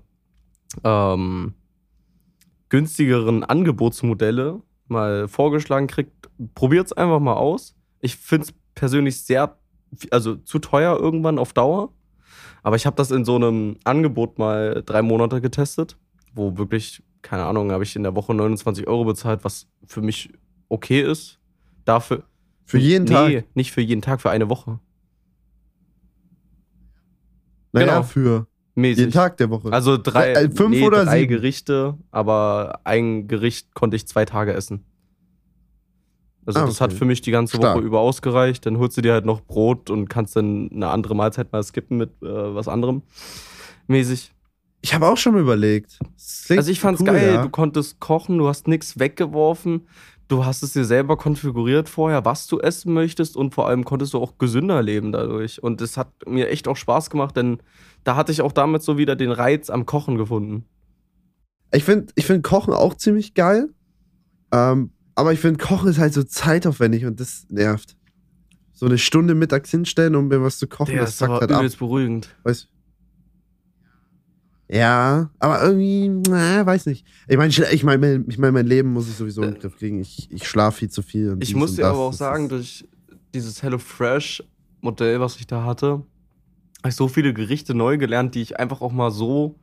ähm, 0.83 1.53
günstigeren 2.69 3.43
Angebotsmodelle 3.43 4.61
mal 4.87 5.27
vorgeschlagen 5.27 5.87
kriegt, 5.87 6.29
probiert's 6.55 6.93
einfach 6.93 7.19
mal 7.19 7.33
aus. 7.33 7.75
Ich 7.99 8.15
finde 8.15 8.47
es 8.47 8.53
persönlich 8.75 9.23
sehr, 9.23 9.57
also 10.11 10.35
zu 10.35 10.59
teuer 10.59 10.97
irgendwann 10.97 11.39
auf 11.39 11.53
Dauer. 11.53 11.93
Aber 12.61 12.75
ich 12.75 12.85
habe 12.85 12.95
das 12.95 13.11
in 13.11 13.25
so 13.25 13.35
einem 13.35 13.77
Angebot 13.83 14.37
mal 14.37 14.83
drei 14.85 15.01
Monate 15.01 15.41
getestet, 15.41 15.97
wo 16.33 16.57
wirklich, 16.57 17.03
keine 17.21 17.45
Ahnung, 17.45 17.71
habe 17.71 17.83
ich 17.83 17.95
in 17.95 18.03
der 18.03 18.15
Woche 18.15 18.33
29 18.33 18.87
Euro 18.87 19.05
bezahlt, 19.05 19.43
was 19.43 19.67
für 19.85 20.01
mich 20.01 20.33
okay 20.67 21.01
ist. 21.01 21.39
Dafür. 21.85 22.23
für 22.65 22.77
jeden 22.77 23.05
nee, 23.05 23.41
Tag. 23.41 23.55
nicht 23.55 23.71
für 23.71 23.81
jeden 23.81 24.01
Tag, 24.01 24.21
für 24.21 24.29
eine 24.29 24.49
Woche. 24.49 24.79
Naja, 27.71 27.87
genau. 27.87 28.03
für 28.03 28.47
Mäßig. 28.79 28.99
jeden 28.99 29.11
Tag 29.11 29.37
der 29.37 29.49
Woche. 29.49 29.71
Also 29.71 29.97
drei, 29.97 30.31
Äh, 30.33 30.49
fünf 30.51 30.71
nee, 30.71 30.85
oder 30.85 31.05
drei 31.05 31.19
sieben? 31.21 31.29
Gerichte, 31.29 31.97
aber 32.11 32.79
ein 32.83 33.27
Gericht 33.27 33.73
konnte 33.73 33.95
ich 33.95 34.07
zwei 34.07 34.25
Tage 34.25 34.53
essen. 34.53 34.85
Also 36.45 36.61
Ah, 36.61 36.65
das 36.65 36.81
hat 36.81 36.93
für 36.93 37.05
mich 37.05 37.21
die 37.21 37.31
ganze 37.31 37.57
Stark. 37.57 37.75
Woche 37.77 37.85
über 37.85 37.99
ausgereicht. 37.99 38.65
Dann 38.65 38.77
holst 38.79 38.97
du 38.97 39.01
dir 39.01 39.13
halt 39.13 39.25
noch 39.25 39.41
Brot 39.41 39.89
und 39.89 40.09
kannst 40.09 40.35
dann 40.35 40.69
eine 40.73 40.87
andere 40.89 41.15
Mahlzeit 41.15 41.51
mal 41.51 41.61
skippen 41.63 41.97
mit 41.97 42.09
äh, 42.23 42.25
was 42.55 42.67
anderem. 42.67 43.03
Mäßig. 43.87 44.31
ich 44.81 44.93
habe 44.93 45.07
auch 45.07 45.17
schon 45.17 45.33
mal 45.33 45.41
überlegt. 45.41 45.99
Also 46.49 46.71
ich 46.71 46.79
fand's 46.79 47.01
cool, 47.01 47.07
geil. 47.07 47.33
Ja. 47.35 47.43
Du 47.43 47.49
konntest 47.49 47.99
kochen, 47.99 48.37
du 48.37 48.47
hast 48.47 48.67
nichts 48.67 48.97
weggeworfen. 48.97 49.87
Du 50.27 50.45
hast 50.45 50.61
es 50.63 50.73
dir 50.73 50.85
selber 50.85 51.17
konfiguriert 51.17 51.89
vorher, 51.89 52.23
was 52.23 52.45
du 52.47 52.59
essen 52.59 52.93
möchtest 52.93 53.35
und 53.35 53.53
vor 53.53 53.67
allem 53.67 53.83
konntest 53.83 54.13
du 54.13 54.19
auch 54.19 54.37
gesünder 54.37 54.81
leben 54.83 55.11
dadurch. 55.11 55.61
Und 55.61 55.81
es 55.81 55.97
hat 55.97 56.11
mir 56.27 56.49
echt 56.49 56.67
auch 56.67 56.77
Spaß 56.77 57.09
gemacht, 57.09 57.35
denn 57.35 57.57
da 58.09 58.15
hatte 58.15 58.31
ich 58.31 58.41
auch 58.41 58.51
damit 58.51 58.81
so 58.81 58.97
wieder 58.97 59.15
den 59.15 59.31
Reiz 59.31 59.69
am 59.69 59.85
Kochen 59.85 60.17
gefunden. 60.17 60.65
Ich 61.71 61.83
finde 61.83 62.11
ich 62.15 62.25
find 62.25 62.43
Kochen 62.43 62.73
auch 62.73 62.95
ziemlich 62.95 63.35
geil. 63.35 63.69
Ähm, 64.51 64.89
aber 65.13 65.31
ich 65.31 65.39
finde, 65.39 65.63
Kochen 65.63 65.87
ist 65.89 65.99
halt 65.99 66.15
so 66.15 66.23
zeitaufwendig 66.23 67.05
und 67.05 67.19
das 67.19 67.45
nervt. 67.49 67.95
So 68.73 68.87
eine 68.87 68.97
Stunde 68.97 69.35
mittags 69.35 69.69
hinstellen, 69.69 70.15
um 70.15 70.27
mir 70.27 70.41
was 70.41 70.57
zu 70.57 70.65
kochen, 70.65 70.93
Der 70.93 71.01
das 71.01 71.11
ist 71.11 71.21
aber 71.21 71.39
halt 71.39 71.51
ab. 71.51 71.63
beruhigend. 71.77 72.35
Weißt 72.41 72.67
Ja, 74.71 75.29
aber 75.37 75.61
irgendwie, 75.61 76.09
na, 76.09 76.65
weiß 76.65 76.87
nicht. 76.87 77.05
Ich 77.27 77.37
meine, 77.37 77.49
ich 77.49 77.83
mein, 77.83 78.25
ich 78.27 78.39
mein, 78.39 78.55
mein 78.55 78.65
Leben 78.65 78.91
muss 78.91 79.07
ich 79.07 79.17
sowieso 79.17 79.43
in 79.43 79.51
den 79.51 79.59
Griff 79.61 79.77
kriegen. 79.77 79.99
Ich, 79.99 80.31
ich 80.31 80.47
schlafe 80.47 80.79
viel 80.79 80.89
zu 80.89 81.03
viel. 81.03 81.33
Und 81.33 81.43
Ich 81.43 81.53
muss 81.53 81.75
dir 81.75 81.85
aber 81.85 81.99
auch 81.99 82.09
Das 82.09 82.17
sagen, 82.17 82.49
durch 82.49 82.89
dieses 83.35 83.61
HelloFresh-Modell, 83.61 85.19
was 85.19 85.35
ich 85.35 85.45
da 85.45 85.63
hatte, 85.63 86.03
habe 86.79 86.89
ich 86.89 86.95
so 86.95 87.07
viele 87.07 87.33
Gerichte 87.33 87.73
neu 87.73 87.97
gelernt, 87.97 88.35
die 88.35 88.41
ich 88.41 88.59
einfach 88.59 88.81
auch 88.81 88.91
mal 88.91 89.11
so 89.11 89.55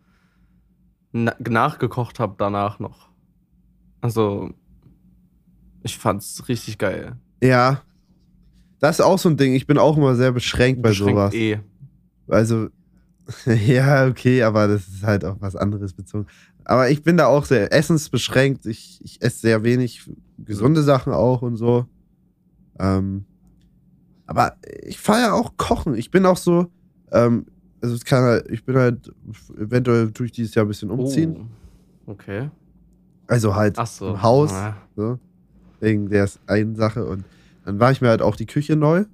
na 1.12 1.34
nachgekocht 1.38 2.20
habe 2.20 2.34
danach 2.36 2.78
noch. 2.78 3.08
Also, 4.00 4.50
ich 5.82 5.96
fand's 5.96 6.48
richtig 6.48 6.78
geil. 6.78 7.16
Ja. 7.42 7.82
Das 8.78 8.98
ist 8.98 9.04
auch 9.04 9.18
so 9.18 9.30
ein 9.30 9.38
Ding. 9.38 9.54
Ich 9.54 9.66
bin 9.66 9.78
auch 9.78 9.96
immer 9.96 10.14
sehr 10.14 10.32
beschränkt 10.32 10.82
bei 10.82 10.90
Beschränkt 10.90 11.12
sowas. 11.12 11.34
Eh. 11.34 11.58
Also, 12.28 12.68
ja, 13.66 14.06
okay, 14.06 14.42
aber 14.42 14.68
das 14.68 14.86
ist 14.86 15.02
halt 15.02 15.24
auf 15.24 15.36
was 15.40 15.56
anderes 15.56 15.94
bezogen. 15.94 16.26
Aber 16.64 16.90
ich 16.90 17.02
bin 17.02 17.16
da 17.16 17.26
auch 17.26 17.44
sehr 17.44 17.72
essensbeschränkt. 17.72 18.66
Ich, 18.66 19.00
ich 19.02 19.22
esse 19.22 19.38
sehr 19.38 19.64
wenig 19.64 20.10
gesunde 20.38 20.82
Sachen 20.82 21.12
auch 21.12 21.42
und 21.42 21.56
so. 21.56 21.86
Ähm, 22.78 23.24
aber 24.26 24.56
ich 24.82 24.98
feiere 24.98 25.34
auch 25.34 25.56
Kochen. 25.56 25.94
Ich 25.94 26.10
bin 26.10 26.26
auch 26.26 26.36
so, 26.36 26.70
ähm, 27.12 27.46
also 27.82 27.94
es 27.94 28.04
kann 28.04 28.22
halt, 28.24 28.50
ich 28.50 28.64
bin 28.64 28.76
halt, 28.76 29.12
eventuell 29.58 30.10
tue 30.12 30.26
ich 30.26 30.32
dieses 30.32 30.54
Jahr 30.54 30.64
ein 30.64 30.68
bisschen 30.68 30.90
umziehen. 30.90 31.48
Oh. 32.06 32.12
Okay. 32.12 32.50
Also 33.26 33.54
halt 33.54 33.76
so. 33.86 34.10
im 34.10 34.22
Haus, 34.22 34.52
Ah. 34.52 34.76
so, 34.96 35.18
wegen 35.80 36.08
der 36.08 36.28
einen 36.46 36.76
Sache. 36.76 37.04
Und 37.04 37.24
dann 37.64 37.80
war 37.80 37.90
ich 37.90 38.00
mir 38.00 38.08
halt 38.08 38.22
auch 38.22 38.36
die 38.36 38.46
Küche 38.46 38.76
neu. 38.76 39.04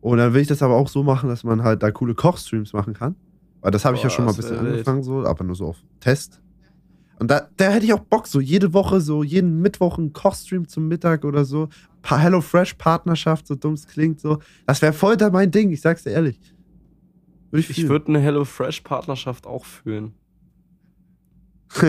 Und 0.00 0.18
dann 0.18 0.32
will 0.32 0.40
ich 0.40 0.48
das 0.48 0.62
aber 0.62 0.74
auch 0.76 0.88
so 0.88 1.02
machen, 1.02 1.28
dass 1.28 1.44
man 1.44 1.62
halt 1.62 1.82
da 1.82 1.90
coole 1.90 2.14
Kochstreams 2.14 2.72
machen 2.72 2.94
kann. 2.94 3.16
Weil 3.60 3.70
das 3.70 3.84
habe 3.84 3.96
ich 3.96 4.02
ja 4.02 4.08
schon 4.08 4.24
mal 4.24 4.30
ein 4.30 4.36
bisschen 4.36 4.58
angefangen, 4.58 5.02
so, 5.02 5.26
aber 5.26 5.44
nur 5.44 5.54
so 5.54 5.66
auf 5.66 5.76
Test. 6.00 6.40
Und 7.18 7.30
da, 7.30 7.48
da 7.58 7.68
hätte 7.68 7.84
ich 7.84 7.92
auch 7.92 8.00
Bock, 8.00 8.26
so 8.26 8.40
jede 8.40 8.72
Woche, 8.72 9.02
so 9.02 9.22
jeden 9.22 9.60
Mittwoch 9.60 9.98
einen 9.98 10.14
Kochstream 10.14 10.66
zum 10.66 10.88
Mittag 10.88 11.26
oder 11.26 11.44
so. 11.44 11.68
Pa 12.00 12.16
HelloFresh-Partnerschaft, 12.16 13.46
so 13.46 13.54
dumm 13.56 13.74
es 13.74 13.86
klingt, 13.86 14.20
so. 14.20 14.38
Das 14.66 14.80
wäre 14.80 14.94
voll 14.94 15.18
da 15.18 15.28
mein 15.28 15.50
Ding, 15.50 15.70
ich 15.70 15.82
sag's 15.82 16.02
dir 16.04 16.10
ehrlich. 16.12 16.40
Würde 17.50 17.60
ich 17.60 17.70
Ich 17.70 17.88
würde 17.88 18.08
eine 18.08 18.20
HelloFresh-Partnerschaft 18.20 19.46
auch 19.46 19.64
fühlen. 19.64 20.14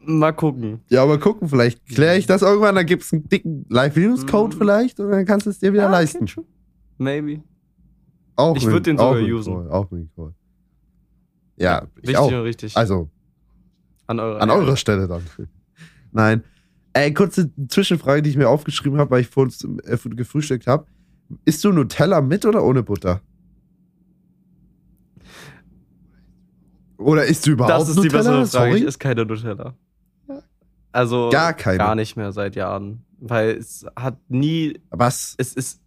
Mal 0.00 0.32
gucken. 0.32 0.80
ja, 0.88 1.02
aber 1.02 1.18
gucken, 1.18 1.48
vielleicht 1.48 1.84
kläre 1.86 2.16
ich 2.16 2.24
das 2.26 2.40
irgendwann, 2.40 2.74
dann 2.74 2.86
gibt's 2.86 3.12
einen 3.12 3.28
dicken 3.28 3.66
Live-News-Code 3.68 4.54
Mhm. 4.54 4.58
vielleicht 4.58 5.00
und 5.00 5.10
dann 5.10 5.26
kannst 5.26 5.44
du 5.46 5.50
es 5.50 5.58
dir 5.58 5.72
wieder 5.72 5.84
Ah, 5.84 5.88
okay, 5.90 5.92
leisten. 6.00 6.26
true. 6.26 6.44
Maybe. 6.96 7.42
Auch 8.36 8.56
Ich 8.56 8.64
mit- 8.64 8.72
würd 8.72 8.86
den 8.86 8.96
sogar 8.96 9.20
usen. 9.20 9.54
Call, 9.54 9.70
auch 9.70 9.90
mit 9.90 10.08
Call. 10.14 10.34
Ja, 11.56 11.82
ich 11.96 12.02
Wichtig 12.04 12.16
auch. 12.16 12.28
und 12.28 12.34
richtig. 12.40 12.76
Also, 12.76 13.10
an 14.06 14.18
eurer, 14.20 14.40
an 14.40 14.48
eurer 14.50 14.76
Stelle 14.76 15.06
dann. 15.08 15.22
Nein. 16.12 16.42
Ey, 16.94 17.12
kurze 17.12 17.50
Zwischenfrage, 17.68 18.22
die 18.22 18.30
ich 18.30 18.36
mir 18.36 18.48
aufgeschrieben 18.48 18.98
habe, 18.98 19.10
weil 19.10 19.20
ich 19.20 19.28
vorhin 19.28 19.78
äh, 19.84 19.98
gefrühstückt 20.14 20.66
habe. 20.66 20.86
Isst 21.44 21.62
du 21.64 21.72
Nutella 21.72 22.22
mit 22.22 22.46
oder 22.46 22.64
ohne 22.64 22.82
Butter? 22.82 23.20
Oder 26.98 27.24
isst 27.24 27.46
du 27.46 27.52
überhaupt 27.52 27.72
Das 27.72 27.88
ist 27.88 27.96
die 27.96 28.02
Nutella? 28.02 28.18
bessere 28.22 28.34
Frage. 28.46 28.70
Sorry? 28.70 28.76
Ich 28.80 28.86
esse 28.86 28.98
keine 28.98 29.24
Nutella. 29.24 29.74
Also 30.92 31.28
Gar 31.30 31.52
keine. 31.52 31.78
gar 31.78 31.94
nicht 31.94 32.16
mehr 32.16 32.32
seit 32.32 32.56
Jahren. 32.56 33.04
Weil 33.20 33.50
es 33.50 33.86
hat 33.96 34.16
nie 34.28 34.80
Was? 34.90 35.34
es 35.38 35.54
ist, 35.54 35.80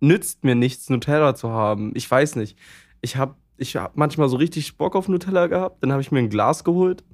nützt 0.00 0.44
mir 0.44 0.54
nichts, 0.54 0.88
Nutella 0.90 1.34
zu 1.34 1.50
haben. 1.50 1.92
Ich 1.94 2.10
weiß 2.10 2.36
nicht. 2.36 2.56
Ich 3.00 3.16
habe 3.16 3.34
ich 3.56 3.76
hab 3.76 3.96
manchmal 3.96 4.28
so 4.28 4.36
richtig 4.36 4.76
Bock 4.76 4.94
auf 4.96 5.08
Nutella 5.08 5.46
gehabt. 5.48 5.82
Dann 5.82 5.90
habe 5.92 6.00
ich 6.02 6.12
mir 6.12 6.20
ein 6.20 6.30
Glas 6.30 6.64
geholt. 6.64 7.04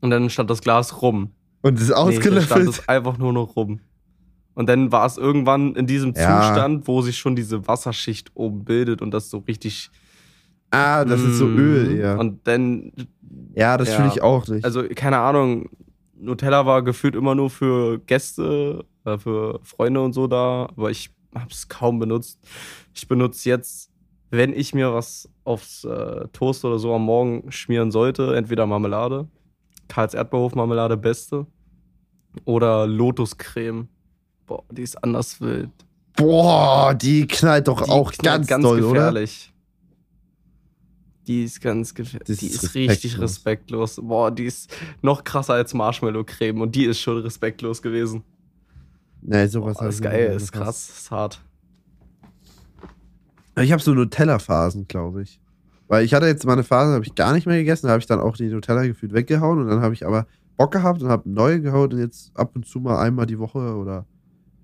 Und 0.00 0.10
dann 0.10 0.28
stand 0.30 0.50
das 0.50 0.60
Glas 0.60 1.02
rum. 1.02 1.30
Und 1.62 1.78
es 1.78 1.82
ist 1.84 1.88
Nee, 1.88 1.94
dann 1.94 2.12
stand 2.12 2.36
ausgelöffelt? 2.36 2.68
es 2.68 2.88
einfach 2.88 3.16
nur 3.18 3.32
noch 3.32 3.56
rum. 3.56 3.80
Und 4.54 4.68
dann 4.68 4.92
war 4.92 5.06
es 5.06 5.16
irgendwann 5.16 5.74
in 5.76 5.86
diesem 5.86 6.14
Ja. 6.14 6.42
Zustand, 6.42 6.86
wo 6.88 7.00
sich 7.02 7.16
schon 7.18 7.36
diese 7.36 7.66
Wasserschicht 7.66 8.30
oben 8.34 8.64
bildet 8.64 9.02
und 9.02 9.12
das 9.12 9.30
so 9.30 9.38
richtig. 9.38 9.90
Ah, 10.74 11.04
das 11.04 11.20
ist 11.22 11.38
so 11.38 11.46
Öl, 11.46 11.98
ja. 11.98 12.16
Und 12.16 12.46
dann, 12.46 12.92
ja, 13.54 13.76
das 13.76 13.88
ja. 13.88 13.96
fühle 13.96 14.08
ich 14.08 14.22
auch 14.22 14.46
nicht. 14.48 14.64
also 14.64 14.82
keine 14.94 15.18
Ahnung, 15.18 15.68
Nutella 16.16 16.66
war 16.66 16.82
gefühlt 16.82 17.14
immer 17.14 17.34
nur 17.34 17.50
für 17.50 17.98
Gäste, 17.98 18.84
äh, 19.04 19.18
für 19.18 19.60
Freunde 19.62 20.02
und 20.02 20.12
so 20.12 20.26
da, 20.26 20.68
aber 20.76 20.90
ich 20.90 21.10
habe 21.34 21.50
es 21.50 21.68
kaum 21.68 21.98
benutzt. 21.98 22.38
Ich 22.94 23.08
benutze 23.08 23.48
jetzt, 23.48 23.90
wenn 24.30 24.52
ich 24.52 24.74
mir 24.74 24.92
was 24.94 25.28
aufs 25.44 25.84
äh, 25.84 26.28
Toast 26.32 26.64
oder 26.64 26.78
so 26.78 26.94
am 26.94 27.04
Morgen 27.04 27.50
schmieren 27.50 27.90
sollte, 27.90 28.36
entweder 28.36 28.66
Marmelade, 28.66 29.28
Karls 29.88 30.14
Erdbeerhof-Marmelade, 30.14 30.96
beste, 30.96 31.46
oder 32.44 32.86
Lotuscreme. 32.86 33.88
Boah, 34.46 34.64
die 34.70 34.82
ist 34.82 35.02
anders 35.02 35.40
wild. 35.40 35.70
Boah, 36.16 36.94
die 36.94 37.26
knallt 37.26 37.68
doch 37.68 37.82
Die 37.82 37.90
auch 37.90 38.12
knallt 38.12 38.46
ganz, 38.46 38.62
doll, 38.62 38.82
oder? 38.82 39.12
Die 41.26 41.44
ist 41.44 41.60
ganz 41.60 41.94
gefährlich. 41.94 42.38
Die 42.38 42.46
ist 42.46 42.62
ist 42.62 42.74
richtig 42.74 43.18
respektlos. 43.18 43.98
respektlos. 43.98 44.08
Boah, 44.08 44.30
die 44.30 44.44
ist 44.44 44.74
noch 45.00 45.24
krasser 45.24 45.54
als 45.54 45.72
Marshmallow-Creme 45.72 46.60
und 46.60 46.74
die 46.74 46.84
ist 46.84 47.00
schon 47.00 47.18
respektlos 47.18 47.80
gewesen. 47.80 48.22
Nee, 49.22 49.46
sowas 49.46 49.78
Boah, 49.78 49.88
ist 49.88 50.02
geil, 50.02 50.34
ist 50.36 50.52
krass, 50.52 50.90
ist 50.90 51.10
hart. 51.10 51.40
Ich 53.56 53.72
habe 53.72 53.82
so 53.82 53.94
Nutella-Phasen, 53.94 54.86
glaube 54.86 55.22
ich. 55.22 55.40
Weil 55.88 56.04
ich 56.04 56.12
hatte 56.12 56.26
jetzt 56.26 56.44
mal 56.44 56.54
eine 56.54 56.64
Phase, 56.64 56.92
habe 56.92 57.04
ich 57.04 57.14
gar 57.14 57.32
nicht 57.32 57.46
mehr 57.46 57.58
gegessen, 57.58 57.86
da 57.86 57.92
habe 57.92 58.00
ich 58.00 58.06
dann 58.06 58.20
auch 58.20 58.36
die 58.36 58.48
Nutella 58.48 58.86
gefühlt 58.86 59.12
weggehauen 59.12 59.60
und 59.60 59.68
dann 59.68 59.80
habe 59.80 59.94
ich 59.94 60.06
aber 60.06 60.26
Bock 60.56 60.72
gehabt 60.72 61.02
und 61.02 61.08
habe 61.08 61.28
neue 61.28 61.60
gehauen 61.60 61.92
und 61.92 61.98
jetzt 61.98 62.36
ab 62.36 62.52
und 62.54 62.66
zu 62.66 62.80
mal 62.80 63.00
einmal 63.00 63.26
die 63.26 63.38
Woche 63.38 63.76
oder. 63.76 64.06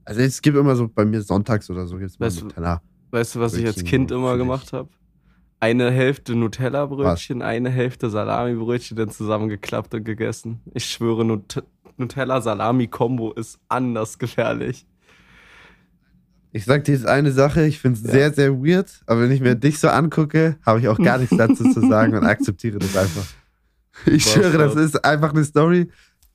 Also 0.04 0.20
es 0.22 0.42
gibt 0.42 0.56
immer 0.56 0.76
so 0.76 0.88
bei 0.88 1.04
mir 1.04 1.22
sonntags 1.22 1.70
oder 1.70 1.86
so 1.86 1.98
jetzt 1.98 2.18
mal 2.18 2.26
Weißt 2.26 2.42
Nutella. 2.42 2.82
Weißt 3.10 3.34
du, 3.34 3.40
was 3.40 3.54
ich 3.54 3.66
als 3.66 3.84
Kind 3.84 4.10
immer 4.10 4.36
gemacht 4.36 4.72
habe? 4.72 4.88
Eine 5.60 5.90
Hälfte 5.90 6.34
Nutella-Brötchen, 6.34 7.42
eine 7.42 7.68
Hälfte 7.68 8.08
Salami-Brötchen 8.08 8.96
dann 8.96 9.10
zusammengeklappt 9.10 9.92
und 9.94 10.04
gegessen. 10.04 10.60
Ich 10.74 10.86
schwöre, 10.86 11.24
Nut 11.24 11.62
Nutella-Salami-Kombo 11.98 13.32
ist 13.32 13.58
anders 13.68 14.18
gefährlich. 14.18 14.86
Ich 16.52 16.64
sag 16.64 16.84
dir 16.84 16.92
jetzt 16.94 17.06
eine 17.06 17.30
Sache, 17.30 17.64
ich 17.66 17.78
finde 17.78 17.98
es 17.98 18.04
Ja. 18.06 18.10
sehr, 18.10 18.32
sehr 18.32 18.52
weird, 18.54 19.02
aber 19.06 19.20
wenn 19.22 19.30
ich 19.30 19.40
mir 19.40 19.54
dich 19.54 19.78
so 19.78 19.88
angucke, 19.88 20.56
habe 20.66 20.80
ich 20.80 20.88
auch 20.88 20.98
gar 20.98 21.18
nichts 21.18 21.36
dazu 21.36 21.70
zu 21.72 21.80
sagen 21.86 22.14
und 22.16 22.24
akzeptiere 22.26 22.78
das 22.78 22.96
einfach. 22.96 23.26
Ich 24.06 24.24
Was 24.26 24.32
schwöre, 24.32 24.56
das 24.58 24.74
ist 24.76 25.04
einfach 25.04 25.32
eine 25.32 25.44
Story, 25.44 25.88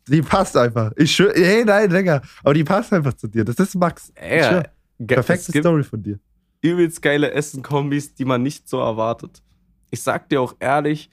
die 0.07 0.21
passt 0.21 0.55
einfach. 0.55 0.91
Ich 0.97 1.13
schwöre, 1.15 1.34
hey, 1.36 1.65
nein, 1.65 1.89
Digga, 1.89 2.21
aber 2.43 2.53
die 2.53 2.63
passt 2.63 2.93
einfach 2.93 3.13
zu 3.15 3.28
dir. 3.28 3.43
Das 3.43 3.55
ist 3.55 3.76
Max. 3.76 4.11
Ey, 4.15 4.61
ge- 4.99 5.15
perfekte 5.15 5.51
gibt 5.51 5.63
Story 5.65 5.84
von 5.84 6.01
dir. 6.03 6.19
Übelst 6.70 7.01
geile 7.01 7.32
Essen-Kombis, 7.32 8.16
die 8.16 8.26
man 8.26 8.43
nicht 8.43 8.68
so 8.68 8.80
erwartet. 8.80 9.41
Ich 9.91 10.01
sag 10.01 10.30
dir 10.30 10.41
auch 10.41 10.55
ehrlich, 10.59 11.09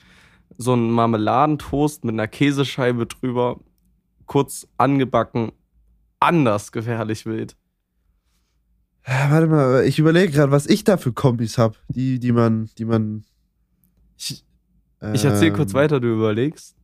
so 0.59 0.75
ein 0.75 0.91
Marmeladentoast 0.91 2.05
mit 2.05 2.15
einer 2.15 2.29
Käsescheibe 2.29 3.07
drüber, 3.07 3.61
kurz 4.27 4.67
angebacken, 4.77 5.53
anders 6.21 6.73
gefährlich 6.73 7.27
wild. 7.27 7.57
Ja, 9.07 9.31
Warte 9.31 9.47
mal, 9.49 9.85
ich 9.85 9.99
überlege 9.99 10.33
gerade, 10.33 10.53
was 10.53 10.67
ich 10.67 10.85
da 10.85 10.97
für 10.97 11.13
Kombis 11.13 11.59
habe, 11.59 11.77
die, 11.89 12.19
die 12.19 12.33
man, 12.33 12.71
die 12.79 12.85
man. 12.85 13.25
Ich, 14.17 14.45
ich 15.13 15.25
erzähle 15.25 15.49
ähm, 15.51 15.57
kurz 15.57 15.75
weiter, 15.75 15.99
du 15.99 16.09
überlegst. 16.13 16.77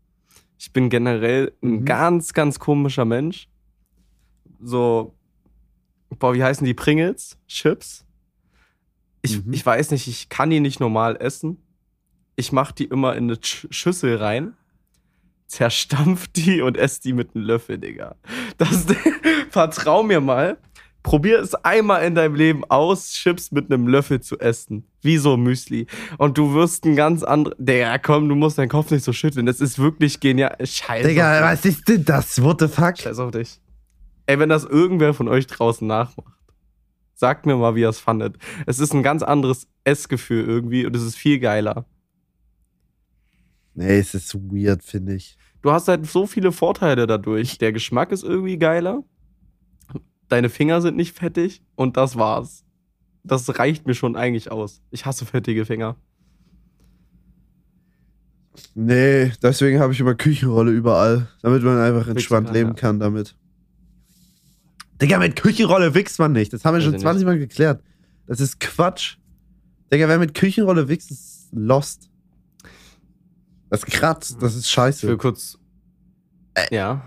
Ich 0.58 0.72
bin 0.72 0.90
generell 0.90 1.52
ein 1.62 1.80
Mhm. 1.80 1.84
ganz, 1.84 2.32
ganz 2.32 2.58
komischer 2.58 3.04
Mensch. 3.04 3.48
So, 4.60 5.14
boah, 6.18 6.34
wie 6.34 6.42
heißen 6.42 6.64
die 6.64 6.74
Pringles? 6.74 7.38
Chips? 7.46 8.04
Ich, 9.22 9.44
Mhm. 9.44 9.52
ich 9.52 9.64
weiß 9.66 9.90
nicht, 9.90 10.06
ich 10.08 10.28
kann 10.28 10.50
die 10.50 10.60
nicht 10.60 10.80
normal 10.80 11.16
essen. 11.20 11.58
Ich 12.36 12.52
mach 12.52 12.72
die 12.72 12.84
immer 12.84 13.16
in 13.16 13.24
eine 13.24 13.38
Sch 13.42 13.66
Schüssel 13.70 14.16
rein, 14.16 14.54
zerstampf 15.46 16.28
die 16.36 16.60
und 16.60 16.76
esse 16.76 17.00
die 17.02 17.12
mit 17.12 17.34
einem 17.34 17.44
Löffel, 17.44 17.78
Digga. 17.78 18.14
Das, 18.58 18.86
vertrau 19.50 20.02
mir 20.02 20.20
mal. 20.20 20.58
Probier 21.04 21.38
es 21.40 21.54
einmal 21.54 22.04
in 22.04 22.14
deinem 22.16 22.34
Leben 22.34 22.64
aus, 22.64 23.12
Chips 23.12 23.50
mit 23.52 23.72
einem 23.72 23.86
Löffel 23.86 24.20
zu 24.20 24.38
essen. 24.40 24.84
Wie 25.00 25.16
so 25.16 25.36
Müsli. 25.36 25.86
Und 26.18 26.36
du 26.36 26.52
wirst 26.54 26.84
ein 26.84 26.96
ganz 26.96 27.22
anderer. 27.22 27.54
Digga, 27.58 27.98
komm, 27.98 28.28
du 28.28 28.34
musst 28.34 28.58
deinen 28.58 28.68
Kopf 28.68 28.90
nicht 28.90 29.04
so 29.04 29.12
schütteln. 29.12 29.46
Das 29.46 29.60
ist 29.60 29.78
wirklich 29.78 30.20
genial. 30.20 30.54
Scheiße. 30.62 31.08
Digga, 31.08 31.40
was 31.42 31.64
ist 31.64 31.88
denn 31.88 32.04
das? 32.04 32.42
What 32.42 32.60
the 32.60 32.68
fuck? 32.68 32.98
Scheiß 32.98 33.18
auf 33.20 33.30
dich. 33.30 33.58
Ey, 34.26 34.38
wenn 34.38 34.48
das 34.50 34.64
irgendwer 34.64 35.14
von 35.14 35.28
euch 35.28 35.46
draußen 35.46 35.86
nachmacht, 35.86 36.34
sagt 37.18 37.46
mir 37.46 37.56
mal, 37.56 37.74
wie 37.74 37.80
ihr 37.80 37.88
es 37.88 37.98
fandet. 37.98 38.36
Es 38.66 38.78
ist 38.78 38.94
ein 38.94 39.02
ganz 39.02 39.22
anderes 39.22 39.66
Essgefühl 39.82 40.44
irgendwie 40.44 40.86
und 40.86 40.94
es 40.94 41.02
ist 41.02 41.16
viel 41.16 41.40
geiler. 41.40 41.84
Nee, 43.74 43.98
es 43.98 44.14
ist 44.14 44.34
weird, 44.34 44.82
finde 44.84 45.14
ich. 45.14 45.36
Du 45.60 45.72
hast 45.72 45.88
halt 45.88 46.06
so 46.06 46.26
viele 46.26 46.52
Vorteile 46.52 47.06
dadurch. 47.06 47.58
Der 47.58 47.72
Geschmack 47.72 48.12
ist 48.12 48.22
irgendwie 48.22 48.56
geiler. 48.56 49.02
Deine 50.28 50.48
Finger 50.48 50.80
sind 50.80 50.96
nicht 50.96 51.16
fettig 51.16 51.62
und 51.74 51.96
das 51.96 52.16
war's. 52.16 52.64
Das 53.24 53.58
reicht 53.58 53.86
mir 53.86 53.94
schon 53.94 54.14
eigentlich 54.14 54.52
aus. 54.52 54.80
Ich 54.90 55.04
hasse 55.04 55.26
fettige 55.26 55.64
Finger. 55.64 55.96
Nee, 58.74 59.32
deswegen 59.42 59.80
habe 59.80 59.92
ich 59.92 60.00
immer 60.00 60.14
Küchenrolle 60.14 60.70
überall, 60.70 61.28
damit 61.42 61.62
man 61.62 61.78
einfach 61.78 62.08
entspannt 62.08 62.52
leben 62.52 62.76
kann 62.76 63.00
damit. 63.00 63.36
Digga, 65.00 65.18
mit 65.18 65.36
Küchenrolle 65.36 65.94
wichst 65.94 66.18
man 66.18 66.32
nicht. 66.32 66.52
Das 66.52 66.64
haben 66.64 66.74
wir 66.74 66.80
schon 66.82 66.94
ich 66.94 67.00
20 67.00 67.24
Mal 67.24 67.38
geklärt. 67.38 67.82
Das 68.26 68.40
ist 68.40 68.58
Quatsch. 68.60 69.16
Digga, 69.92 70.08
wer 70.08 70.18
mit 70.18 70.34
Küchenrolle 70.34 70.88
wichst, 70.88 71.10
ist 71.10 71.48
lost. 71.52 72.10
Das 73.70 73.84
kratzt, 73.86 74.42
das 74.42 74.54
ist 74.54 74.64
Ich 74.66 74.70
will 74.76 74.84
scheiße. 74.84 75.16
kurz. 75.18 75.58
Ja. 76.70 77.06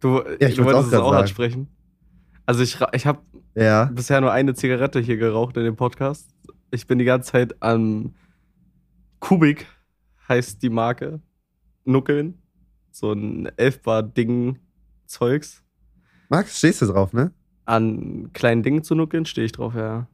Du, 0.00 0.22
Ja, 0.40 0.48
ich 0.48 0.56
du 0.56 0.64
wollt's 0.64 0.78
auch 0.78 0.82
wolltest 0.82 0.92
es 0.92 0.98
auch 1.00 1.10
sagen. 1.10 1.22
ansprechen. 1.22 1.68
Also 2.46 2.62
ich, 2.62 2.78
ich 2.92 3.06
habe 3.06 3.20
Ja. 3.54 3.84
bisher 3.86 4.20
nur 4.20 4.32
eine 4.32 4.54
Zigarette 4.54 5.00
hier 5.00 5.16
geraucht 5.16 5.56
in 5.56 5.64
dem 5.64 5.76
Podcast. 5.76 6.30
Ich 6.70 6.86
bin 6.86 6.98
die 6.98 7.04
ganze 7.04 7.32
Zeit 7.32 7.60
am 7.62 8.14
Kubik, 9.20 9.66
heißt 10.28 10.62
die 10.62 10.70
Marke, 10.70 11.20
nuckeln. 11.84 12.38
So 12.90 13.12
ein 13.12 13.46
Elfbar-Ding-Zeugs. 13.56 15.62
Max, 16.32 16.58
stehst 16.58 16.80
du 16.82 16.86
drauf, 16.86 17.12
ne? 17.12 17.30
An 17.66 18.30
kleinen 18.32 18.62
Dingen 18.62 18.82
zu 18.82 18.94
nuckeln, 18.94 19.26
stehe 19.26 19.44
ich 19.44 19.52
drauf, 19.52 19.74
ja. 19.74 20.08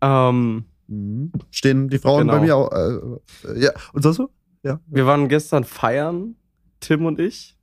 Ähm, 0.00 0.64
Mhm. 0.88 1.32
Stehen 1.50 1.88
die 1.88 1.98
Frauen 1.98 2.20
Genau. 2.26 2.32
bei 2.34 2.40
mir 2.40 2.56
auch. 2.56 2.70
Äh, 2.70 3.60
ja, 3.60 3.70
und 3.92 4.02
sonst 4.02 4.16
so? 4.16 4.30
Ja. 4.62 4.78
wir 4.86 5.06
waren 5.06 5.28
gestern 5.28 5.64
feiern, 5.64 6.36
Tim 6.80 7.04
und 7.06 7.18
ich. 7.18 7.56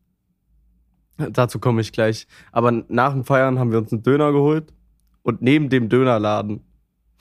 Dazu 1.17 1.59
komme 1.59 1.81
ich 1.81 1.91
gleich. 1.91 2.27
Aber 2.51 2.71
nach 2.71 3.13
dem 3.13 3.23
Feiern 3.23 3.59
haben 3.59 3.71
wir 3.71 3.77
uns 3.77 3.91
einen 3.93 4.03
Döner 4.03 4.31
geholt. 4.31 4.73
Und 5.21 5.41
neben 5.41 5.69
dem 5.69 5.89
Dönerladen 5.89 6.61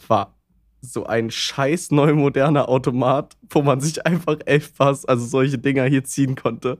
war 0.07 0.37
so 0.81 1.05
ein 1.07 1.31
scheiß 1.31 1.91
neu 1.91 2.15
moderner 2.15 2.69
Automat, 2.69 3.37
wo 3.51 3.63
man 3.63 3.81
sich 3.81 4.05
einfach 4.07 4.37
Elfpass, 4.47 5.05
also 5.05 5.27
solche 5.27 5.59
Dinger 5.59 5.85
hier 5.85 6.05
ziehen 6.05 6.37
konnte. 6.37 6.79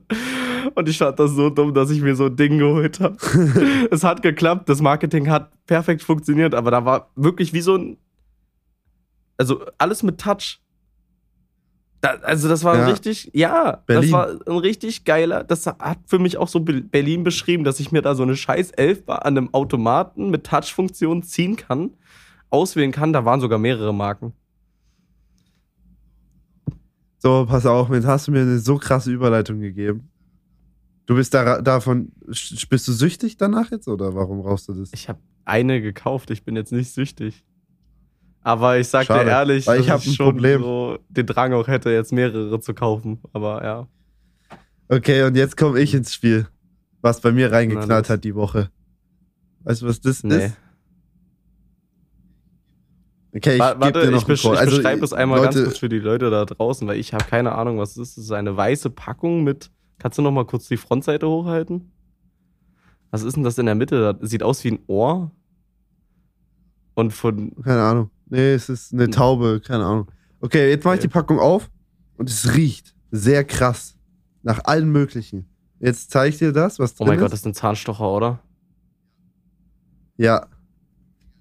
Und 0.75 0.89
ich 0.89 0.97
fand 0.97 1.19
das 1.19 1.31
so 1.31 1.49
dumm, 1.49 1.73
dass 1.73 1.89
ich 1.89 2.01
mir 2.01 2.15
so 2.15 2.25
ein 2.25 2.35
Ding 2.35 2.57
geholt 2.57 2.99
habe. 2.99 3.17
es 3.91 4.03
hat 4.03 4.21
geklappt, 4.21 4.69
das 4.69 4.81
Marketing 4.81 5.29
hat 5.29 5.51
perfekt 5.65 6.01
funktioniert, 6.03 6.53
aber 6.55 6.71
da 6.71 6.85
war 6.85 7.09
wirklich 7.15 7.53
wie 7.53 7.61
so 7.61 7.75
ein. 7.77 7.97
Also 9.37 9.63
alles 9.77 10.03
mit 10.03 10.19
Touch. 10.19 10.59
Da, 12.01 12.11
also 12.23 12.47
das 12.47 12.63
war 12.63 12.77
Ja. 12.77 12.87
richtig, 12.87 13.29
ja, 13.33 13.83
Berlin. 13.85 14.03
das 14.03 14.11
war 14.13 14.27
ein 14.47 14.57
richtig 14.59 15.03
geiler, 15.03 15.43
das 15.43 15.65
hat 15.67 15.99
für 16.05 16.17
mich 16.17 16.37
auch 16.37 16.47
so 16.47 16.61
Be- 16.61 16.81
Berlin 16.81 17.25
beschrieben, 17.25 17.65
dass 17.65 17.81
ich 17.81 17.91
mir 17.91 18.01
da 18.01 18.15
so 18.15 18.23
eine 18.23 18.37
scheiß 18.37 18.71
Elfbar 18.71 19.25
an 19.25 19.37
einem 19.37 19.53
Automaten 19.53 20.29
mit 20.29 20.45
Touch-Funktion 20.45 21.23
ziehen 21.23 21.57
kann, 21.57 21.91
auswählen 22.49 22.93
kann, 22.93 23.11
da 23.11 23.25
waren 23.25 23.41
sogar 23.41 23.59
mehrere 23.59 23.93
Marken. 23.93 24.31
So, 27.17 27.45
pass 27.45 27.65
auf, 27.65 27.89
jetzt 27.89 28.05
hast 28.07 28.27
du 28.27 28.31
mir 28.31 28.41
eine 28.41 28.59
so 28.59 28.77
krasse 28.77 29.11
Überleitung 29.11 29.59
gegeben. 29.59 30.09
Du 31.09 31.15
bist 31.15 31.33
da, 31.33 31.59
davon, 31.59 32.11
bist 32.27 32.87
du 32.87 32.91
süchtig 32.91 33.35
danach 33.35 33.71
jetzt 33.71 33.87
oder 33.87 34.13
warum 34.13 34.41
rauchst 34.41 34.67
du 34.67 34.75
das? 34.75 34.91
Ich 34.93 35.09
habe 35.09 35.17
eine 35.43 35.81
gekauft, 35.81 36.29
ich 36.29 36.43
bin 36.43 36.55
jetzt 36.55 36.71
nicht 36.71 36.93
süchtig. 36.93 37.43
Aber 38.43 38.77
ich 38.77 38.89
sag 38.89 39.07
Schade, 39.07 39.25
dir 39.25 39.31
ehrlich, 39.31 39.65
weil 39.65 39.79
ich 39.81 39.89
hab 39.89 40.03
schon 40.03 40.33
Problem. 40.35 40.61
so 40.61 40.99
den 41.09 41.25
Drang 41.25 41.51
auch 41.53 41.67
hätte, 41.67 41.89
jetzt 41.89 42.13
mehrere 42.13 42.59
zu 42.59 42.75
kaufen. 42.75 43.17
Aber 43.33 43.63
ja. 43.63 43.87
Okay, 44.87 45.23
und 45.23 45.35
jetzt 45.35 45.57
komme 45.57 45.79
ich 45.79 45.95
ins 45.95 46.13
Spiel, 46.13 46.47
was 47.01 47.21
bei 47.21 47.31
mir 47.31 47.49
Na, 47.49 47.55
reingeknallt 47.55 48.05
los. 48.05 48.09
hat 48.11 48.23
die 48.23 48.35
Woche. 48.35 48.69
Weißt 49.63 49.81
du, 49.81 49.87
was 49.87 50.01
das 50.01 50.23
Nee. 50.23 50.45
ist? 50.45 50.57
Okay, 53.35 53.53
ich 53.55 53.59
Warte, 53.59 53.99
dir 53.99 54.11
noch 54.11 54.21
ich, 54.21 54.27
besch 54.27 54.45
ich 54.45 54.51
beschreibe 54.51 55.03
es 55.03 55.13
einmal 55.13 55.39
Leute, 55.39 55.55
ganz 55.55 55.65
kurz 55.69 55.79
für 55.79 55.89
die 55.89 55.97
Leute 55.97 56.29
da 56.29 56.45
draußen, 56.45 56.87
weil 56.87 56.99
ich 56.99 57.15
habe 57.15 57.23
keine 57.25 57.53
Ahnung, 57.55 57.79
was 57.79 57.93
es 57.97 58.09
ist. 58.09 58.17
Es 58.19 58.23
ist 58.25 58.31
eine 58.31 58.55
weiße 58.55 58.91
Packung 58.91 59.43
mit. 59.43 59.71
Kannst 59.99 60.17
du 60.17 60.21
noch 60.21 60.31
mal 60.31 60.45
kurz 60.45 60.67
die 60.67 60.77
Frontseite 60.77 61.27
hochhalten? 61.27 61.91
Was 63.11 63.23
ist 63.23 63.35
denn 63.35 63.43
das 63.43 63.57
in 63.57 63.65
der 63.67 63.75
Mitte? 63.75 64.15
Das 64.19 64.29
sieht 64.29 64.43
aus 64.43 64.63
wie 64.63 64.71
ein 64.71 64.79
Ohr. 64.87 65.31
Und 66.95 67.11
von. 67.11 67.55
Keine 67.63 67.81
Ahnung. 67.81 68.09
Nee, 68.27 68.53
es 68.53 68.69
ist 68.69 68.93
eine 68.93 69.09
Taube, 69.09 69.61
keine 69.65 69.85
Ahnung. 69.85 70.11
Okay, 70.41 70.69
jetzt 70.69 70.83
mache 70.85 70.95
ich 70.95 71.01
die 71.01 71.07
Packung 71.07 71.39
auf 71.39 71.69
und 72.17 72.29
es 72.29 72.53
riecht 72.55 72.95
sehr 73.11 73.43
krass. 73.43 73.95
Nach 74.41 74.63
allen 74.65 74.89
möglichen. 74.91 75.49
Jetzt 75.79 76.11
zeige 76.11 76.29
ich 76.29 76.37
dir 76.39 76.51
das, 76.53 76.79
was 76.79 76.93
Oh 76.93 76.97
drin 76.99 77.07
mein 77.07 77.19
Gott, 77.19 77.27
ist. 77.27 77.31
das 77.33 77.39
ist 77.41 77.45
ein 77.45 77.53
Zahnstocher, 77.53 78.09
oder? 78.09 78.39
Ja, 80.17 80.47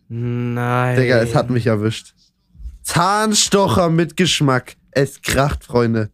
Nein. 0.08 0.96
Digga, 0.98 1.20
es 1.20 1.34
hat 1.34 1.50
mich 1.50 1.66
erwischt. 1.66 2.14
Zahnstocher 2.82 3.90
mit 3.90 4.16
Geschmack. 4.16 4.76
Es 4.90 5.20
kracht, 5.20 5.64
Freunde. 5.64 6.10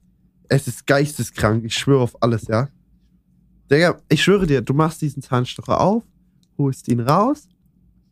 Es 0.49 0.69
ist 0.69 0.87
geisteskrank. 0.87 1.65
Ich 1.65 1.75
schwöre 1.75 2.03
auf 2.03 2.23
alles, 2.23 2.47
ja. 2.49 2.69
Digga, 3.71 3.97
ich 4.09 4.23
schwöre 4.23 4.47
dir, 4.47 4.61
du 4.61 4.75
machst 4.75 5.01
diesen 5.01 5.23
Zahnstocher 5.23 5.81
auf, 5.81 6.05
holst 6.59 6.87
ihn 6.89 7.01
raus, 7.01 7.49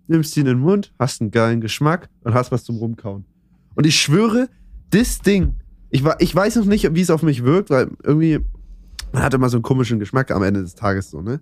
nimmst 0.07 0.37
ihn 0.37 0.47
in 0.47 0.57
den 0.57 0.61
Mund, 0.61 0.93
hast 0.99 1.21
einen 1.21 1.31
geilen 1.31 1.61
Geschmack 1.61 2.09
und 2.23 2.35
hast 2.35 2.51
was 2.51 2.65
zum 2.65 2.79
Rumkauen. 2.79 3.27
Und 3.75 3.87
ich 3.87 4.01
schwöre, 4.01 4.49
das 4.91 5.21
Ding, 5.21 5.57
ich, 5.91 6.03
ich 6.19 6.35
weiß 6.35 6.57
noch 6.57 6.65
nicht, 6.65 6.95
wie 6.95 7.01
es 7.01 7.11
auf 7.11 7.23
mich 7.23 7.45
wirkt, 7.45 7.71
weil 7.71 7.91
irgendwie, 8.03 8.41
man 9.13 9.23
hat 9.23 9.35
immer 9.35 9.51
so 9.51 9.59
einen 9.59 9.63
komischen 9.63 9.99
Geschmack 9.99 10.31
am 10.31 10.43
Ende 10.43 10.63
des 10.63 10.75
Tages 10.75 11.11
so, 11.11 11.21
ne? 11.21 11.41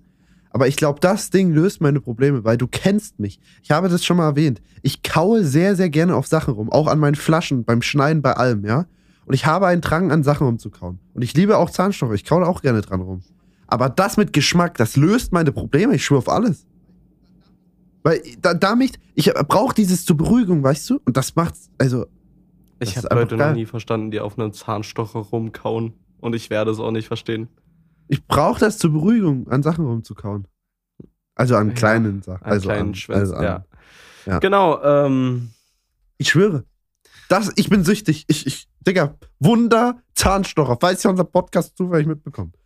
Aber 0.52 0.66
ich 0.66 0.74
glaube, 0.74 0.98
das 0.98 1.30
Ding 1.30 1.52
löst 1.52 1.80
meine 1.80 2.00
Probleme, 2.00 2.42
weil 2.42 2.56
du 2.56 2.66
kennst 2.66 3.20
mich. 3.20 3.38
Ich 3.62 3.70
habe 3.70 3.88
das 3.88 4.04
schon 4.04 4.16
mal 4.16 4.24
erwähnt. 4.24 4.60
Ich 4.82 5.04
kaue 5.04 5.44
sehr, 5.44 5.76
sehr 5.76 5.88
gerne 5.90 6.16
auf 6.16 6.26
Sachen 6.26 6.54
rum. 6.54 6.70
Auch 6.70 6.88
an 6.88 6.98
meinen 6.98 7.14
Flaschen, 7.14 7.64
beim 7.64 7.82
Schneiden, 7.82 8.20
bei 8.20 8.32
allem, 8.32 8.64
ja? 8.64 8.86
Und 9.30 9.34
ich 9.34 9.46
habe 9.46 9.68
einen 9.68 9.80
Drang, 9.80 10.10
an 10.10 10.24
Sachen 10.24 10.44
rumzukauen. 10.44 10.98
Und 11.14 11.22
ich 11.22 11.34
liebe 11.34 11.56
auch 11.56 11.70
Zahnstocher. 11.70 12.14
Ich 12.14 12.24
kaue 12.24 12.44
auch 12.44 12.62
gerne 12.62 12.80
dran 12.80 13.00
rum. 13.00 13.22
Aber 13.68 13.88
das 13.88 14.16
mit 14.16 14.32
Geschmack, 14.32 14.76
das 14.76 14.96
löst 14.96 15.30
meine 15.30 15.52
Probleme. 15.52 15.94
Ich 15.94 16.04
schwöre 16.04 16.18
auf 16.18 16.28
alles. 16.28 16.66
Weil 18.02 18.20
da, 18.42 18.54
damit, 18.54 18.98
ich 19.14 19.32
brauche 19.32 19.72
dieses 19.72 20.04
zur 20.04 20.16
Beruhigung, 20.16 20.64
weißt 20.64 20.90
du? 20.90 21.00
Und 21.04 21.16
das 21.16 21.36
macht's, 21.36 21.70
also, 21.78 22.06
Ich 22.80 22.96
habe 22.96 23.14
Leute 23.14 23.36
noch 23.36 23.52
nie 23.54 23.66
verstanden, 23.66 24.10
die 24.10 24.18
auf 24.18 24.36
einem 24.36 24.52
Zahnstocher 24.52 25.20
rumkauen. 25.20 25.92
Und 26.18 26.34
ich 26.34 26.50
werde 26.50 26.72
es 26.72 26.80
auch 26.80 26.90
nicht 26.90 27.06
verstehen. 27.06 27.46
ich 28.08 28.26
brauche 28.26 28.58
das 28.58 28.78
zur 28.78 28.90
Beruhigung, 28.90 29.46
an 29.46 29.62
Sachen 29.62 29.86
rumzukauen. 29.86 30.48
Also 31.36 31.54
an 31.54 31.68
Ja, 31.68 31.74
kleinen 31.74 32.22
Sachen. 32.22 32.42
An 32.42 32.50
also 32.50 32.68
kleinen 32.68 32.88
an, 32.88 32.94
Schwänzen, 32.96 33.20
also 33.20 33.34
an, 33.36 33.44
ja. 33.44 33.64
ja. 34.26 34.38
Genau, 34.40 34.82
ähm, 34.82 35.50
Ich 36.18 36.30
schwöre. 36.30 36.64
Das, 37.28 37.52
ich 37.54 37.68
bin 37.68 37.84
süchtig. 37.84 38.24
Ich, 38.26 38.44
ich, 38.48 38.66
Digga, 38.86 39.16
Wunder, 39.38 40.02
Zahnstocher. 40.14 40.78
Falls 40.80 41.04
ihr 41.04 41.10
unser 41.10 41.24
Podcast 41.24 41.76
zufällig 41.76 42.06
mitbekommt. 42.06 42.56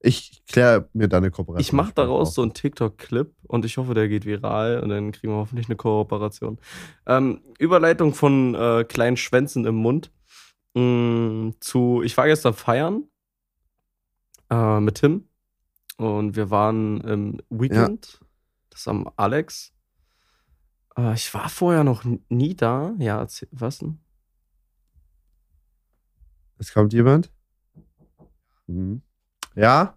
Ich 0.00 0.42
kläre 0.46 0.88
mir 0.92 1.08
deine 1.08 1.30
Kooperation. 1.30 1.60
ich 1.60 1.72
mache 1.72 1.92
daraus 1.94 2.34
so 2.34 2.42
einen 2.42 2.52
TikTok-Clip 2.52 3.34
und 3.48 3.64
ich 3.64 3.76
hoffe, 3.78 3.94
der 3.94 4.08
geht 4.08 4.26
viral 4.26 4.80
und 4.80 4.90
dann 4.90 5.10
kriegen 5.10 5.32
wir 5.32 5.38
hoffentlich 5.38 5.68
eine 5.68 5.76
Kooperation. 5.76 6.58
Ähm, 7.06 7.40
Überleitung 7.58 8.14
von 8.14 8.54
äh, 8.54 8.84
kleinen 8.84 9.16
Schwänzen 9.16 9.64
im 9.64 9.76
Mund 9.76 10.12
mh, 10.74 11.54
zu, 11.60 12.02
ich 12.04 12.16
war 12.16 12.26
gestern 12.26 12.54
feiern 12.54 13.04
äh, 14.50 14.80
mit 14.80 14.96
Tim 14.96 15.28
und 15.96 16.36
wir 16.36 16.50
waren 16.50 17.00
im 17.00 17.38
Weekend, 17.48 18.20
das 18.70 18.86
am 18.86 19.10
Alex. 19.16 19.72
Äh, 20.96 21.14
ich 21.14 21.32
war 21.32 21.48
vorher 21.48 21.84
noch 21.84 22.04
nie 22.28 22.54
da. 22.54 22.94
Ja, 22.98 23.18
erzähl, 23.18 23.48
was 23.50 23.78
denn? 23.78 23.98
Es 26.58 26.72
kommt 26.72 26.92
jemand. 26.92 27.30
Mhm. 28.66 29.02
Ja? 29.54 29.96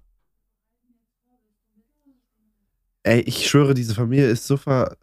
Ey, 3.04 3.22
ich 3.22 3.48
schwöre, 3.48 3.74
diese 3.74 3.96
Familie 3.96 4.30
ist 4.30 4.46
so 4.46 4.58
ver. 4.58 4.98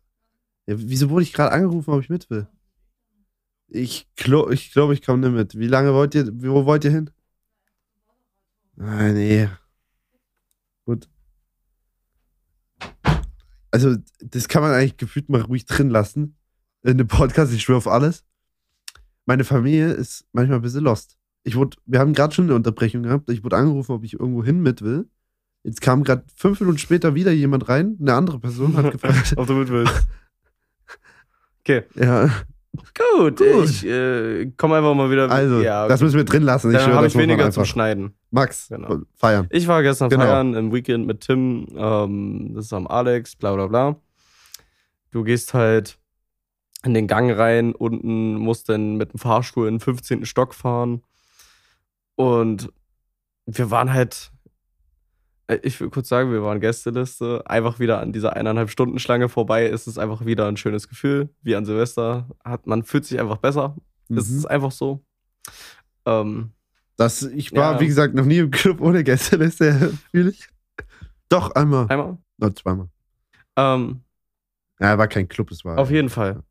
Ja, 0.67 0.75
wieso 0.79 1.11
wurde 1.11 1.23
ich 1.23 1.33
gerade 1.33 1.53
angerufen, 1.53 1.91
ob 1.93 2.01
ich 2.01 2.09
mit 2.09 2.29
will? 2.31 2.47
Ich 3.69 4.07
glaube, 4.17 4.55
ich, 4.55 4.73
glaub, 4.73 4.93
ich 4.93 5.03
komme 5.03 5.29
nicht 5.29 5.37
mit. 5.37 5.59
Wie 5.59 5.67
lange 5.69 5.93
wollt 5.93 6.15
ihr, 6.15 6.29
wo 6.43 6.67
wollt 6.67 6.85
ihr 6.85 6.91
hin? 6.91 7.11
Nein, 8.77 9.15
nee. 9.15 9.49
Gut. 10.85 11.09
Also, 13.71 13.97
das 14.21 14.49
kann 14.49 14.63
man 14.63 14.73
eigentlich 14.73 14.97
gefühlt 14.97 15.29
mal 15.29 15.41
ruhig 15.41 15.67
drin 15.67 15.91
lassen. 15.91 16.37
In 16.83 16.99
dem 16.99 17.09
Podcast, 17.09 17.53
ich 17.53 17.63
schwöre 17.63 17.79
auf 17.79 17.89
alles. 17.89 18.25
Meine 19.25 19.45
Familie 19.45 19.93
ist 19.93 20.27
manchmal 20.33 20.59
ein 20.59 20.63
bisschen 20.63 20.85
lost. 20.85 21.19
Ich 21.47 21.55
wurde, 21.55 21.77
wir 21.87 22.01
haben 22.01 22.13
gerade 22.13 22.35
schon 22.35 22.47
eine 22.47 22.55
Unterbrechung 22.57 23.05
gehabt. 23.05 23.31
Ich 23.31 23.45
wurde 23.45 23.57
angerufen, 23.57 23.93
ob 23.93 24.03
ich 24.03 24.15
irgendwo 24.15 24.43
hin 24.43 24.61
mit 24.63 24.83
will. 24.83 25.09
Jetzt 25.63 25.81
kam 25.81 26.03
gerade 26.03 26.25
fünf 26.35 26.59
Minuten 26.61 26.79
später 26.79 27.15
wieder 27.15 27.31
jemand 27.31 27.69
rein. 27.69 27.97
Eine 28.01 28.15
andere 28.15 28.41
Person 28.41 28.77
hat 28.77 28.91
gefragt. 28.93 29.35
Ob 29.37 29.47
du 29.47 29.53
mit 29.55 29.69
willst. 29.69 30.07
Okay. 31.61 31.85
ja, 31.95 32.29
Gut, 33.17 33.39
Gut. 33.39 33.65
ich 33.65 33.87
äh, 33.87 34.47
komme 34.57 34.77
einfach 34.77 34.95
mal 34.95 35.11
wieder. 35.11 35.31
also, 35.31 35.61
ja, 35.61 35.89
das 35.89 36.01
müssen 36.03 36.17
wir 36.17 36.25
drin 36.25 36.43
lassen. 36.43 36.71
Ich 36.73 36.77
dann 36.79 36.93
habe 36.93 37.07
ich 37.07 37.17
weniger 37.17 37.51
zum. 37.51 37.65
Schneiden. 37.65 38.13
Max, 38.31 38.69
Genau. 38.69 38.99
feiern. 39.15 39.47
Ich 39.51 39.67
war 39.67 39.83
gestern 39.83 40.11
Genau. 40.11 40.25
feiern 40.25 40.55
im 40.55 40.73
Weekend 40.75 41.07
mit 41.07 41.21
Tim, 41.23 41.67
ähm, 41.77 42.53
das 42.55 42.67
ist 42.67 42.73
am 42.73 42.87
Alex, 42.87 43.35
bla 43.37 43.55
bla 43.55 43.67
bla. 43.69 43.97
Du 45.11 45.25
gehst 45.25 45.55
halt 45.55 45.99
in 46.85 46.93
den 46.93 47.07
Gang 47.07 47.31
rein, 47.37 47.73
unten 47.75 48.35
musst 48.35 48.69
dann 48.69 48.97
mit 48.97 49.13
dem 49.13 49.19
Fahrstuhl 49.19 49.69
in 49.69 49.75
den 49.77 49.81
15. 49.81 50.27
Stock 50.27 50.53
fahren. 50.55 51.03
Und 52.17 52.73
wir 53.47 53.71
waren 53.71 53.93
halt, 53.93 54.33
äh, 55.47 55.59
ich 55.63 55.79
will 55.81 55.91
kurz 55.91 56.09
sagen, 56.09 56.33
wir 56.33 56.43
waren 56.43 56.61
Gästeliste, 56.61 57.43
einfach 57.49 57.79
wieder 57.79 58.01
an 58.01 58.13
dieser 58.13 58.35
eineinhalb 58.35 58.71
Stunden 58.71 58.99
Schlange 58.99 59.29
vorbei, 59.29 59.67
ist 59.67 59.87
es 59.87 59.99
einfach 59.99 60.27
wieder 60.27 60.49
ein 60.49 60.57
schönes 60.57 60.89
Gefühl, 60.89 61.29
wie 61.43 61.55
an 61.55 61.65
Silvester. 61.65 62.29
Hat, 62.45 62.67
man 62.67 62.83
fühlt 62.83 63.05
sich 63.05 63.21
einfach 63.21 63.39
besser. 63.39 63.77
Es 64.09 64.29
Mhm. 64.31 64.37
ist 64.39 64.47
einfach 64.47 64.73
so. 64.73 65.05
Ähm, 66.07 66.53
Das, 66.99 67.23
ich 67.23 67.53
war, 67.53 67.75
Ja. 67.75 67.81
wie 67.81 67.87
gesagt, 67.89 68.15
noch 68.15 68.25
nie 68.25 68.39
im 68.39 68.51
Club 68.51 68.81
ohne 68.81 69.05
Gästeliste, 69.05 69.93
fühle 70.11 70.31
ich. 70.31 70.49
Doch, 71.29 71.51
einmal. 71.55 71.87
einmal. 71.91 72.17
No, 72.39 72.49
zweimal. 72.51 72.89
Ähm, 73.57 74.03
Ja, 74.81 74.97
war 74.97 75.07
kein 75.09 75.29
Club, 75.29 75.51
es 75.51 75.65
war. 75.65 75.77
Auf 75.79 75.91
jeden 75.91 76.09
Fall. 76.09 76.43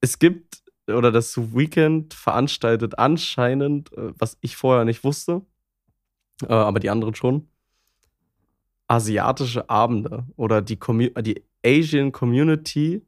Es 0.00 0.18
gibt, 0.18 0.62
oder 0.86 1.12
das 1.12 1.36
Weekend 1.54 2.14
veranstaltet 2.14 2.98
anscheinend, 2.98 3.92
äh, 3.92 4.12
was 4.18 4.38
ich 4.40 4.56
vorher 4.56 4.84
nicht 4.84 5.04
wusste, 5.04 5.42
äh, 6.42 6.52
aber 6.52 6.80
die 6.80 6.90
anderen 6.90 7.14
schon, 7.14 7.48
asiatische 8.86 9.68
Abende 9.70 10.26
oder 10.36 10.60
die, 10.62 10.76
Commu 10.76 11.08
die 11.20 11.42
Asian 11.64 12.12
Community 12.12 13.02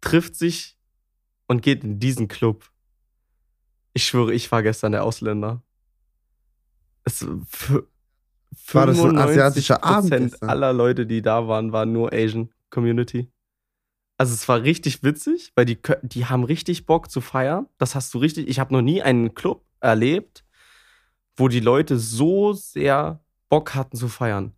trifft 0.00 0.36
sich 0.36 0.78
und 1.46 1.62
geht 1.62 1.82
in 1.82 1.98
diesen 1.98 2.28
Club. 2.28 2.70
Ich 3.92 4.06
schwöre, 4.06 4.32
ich 4.32 4.50
war 4.52 4.62
gestern 4.62 4.92
der 4.92 5.04
Ausländer. 5.04 5.62
Es, 7.04 7.26
War 8.72 8.86
das 8.86 9.00
ein 9.00 9.18
asiatischer 9.18 9.82
95% 9.82 9.82
Abend 9.82 10.10
gestern? 10.10 10.48
aller 10.48 10.72
Leute, 10.72 11.06
die 11.06 11.22
da 11.22 11.46
waren, 11.48 11.72
waren 11.72 11.92
nur 11.92 12.12
Asian 12.12 12.50
Community. 12.70 13.30
Also 14.16 14.34
es 14.34 14.48
war 14.48 14.62
richtig 14.62 15.02
witzig, 15.02 15.52
weil 15.56 15.64
die, 15.64 15.78
die 16.02 16.26
haben 16.26 16.44
richtig 16.44 16.86
Bock 16.86 17.10
zu 17.10 17.20
feiern. 17.20 17.66
Das 17.78 17.94
hast 17.94 18.14
du 18.14 18.18
richtig. 18.18 18.48
Ich 18.48 18.58
habe 18.60 18.72
noch 18.72 18.82
nie 18.82 19.02
einen 19.02 19.34
Club 19.34 19.64
erlebt, 19.80 20.44
wo 21.36 21.48
die 21.48 21.60
Leute 21.60 21.98
so 21.98 22.52
sehr 22.52 23.20
Bock 23.48 23.74
hatten 23.74 23.96
zu 23.96 24.08
feiern. 24.08 24.52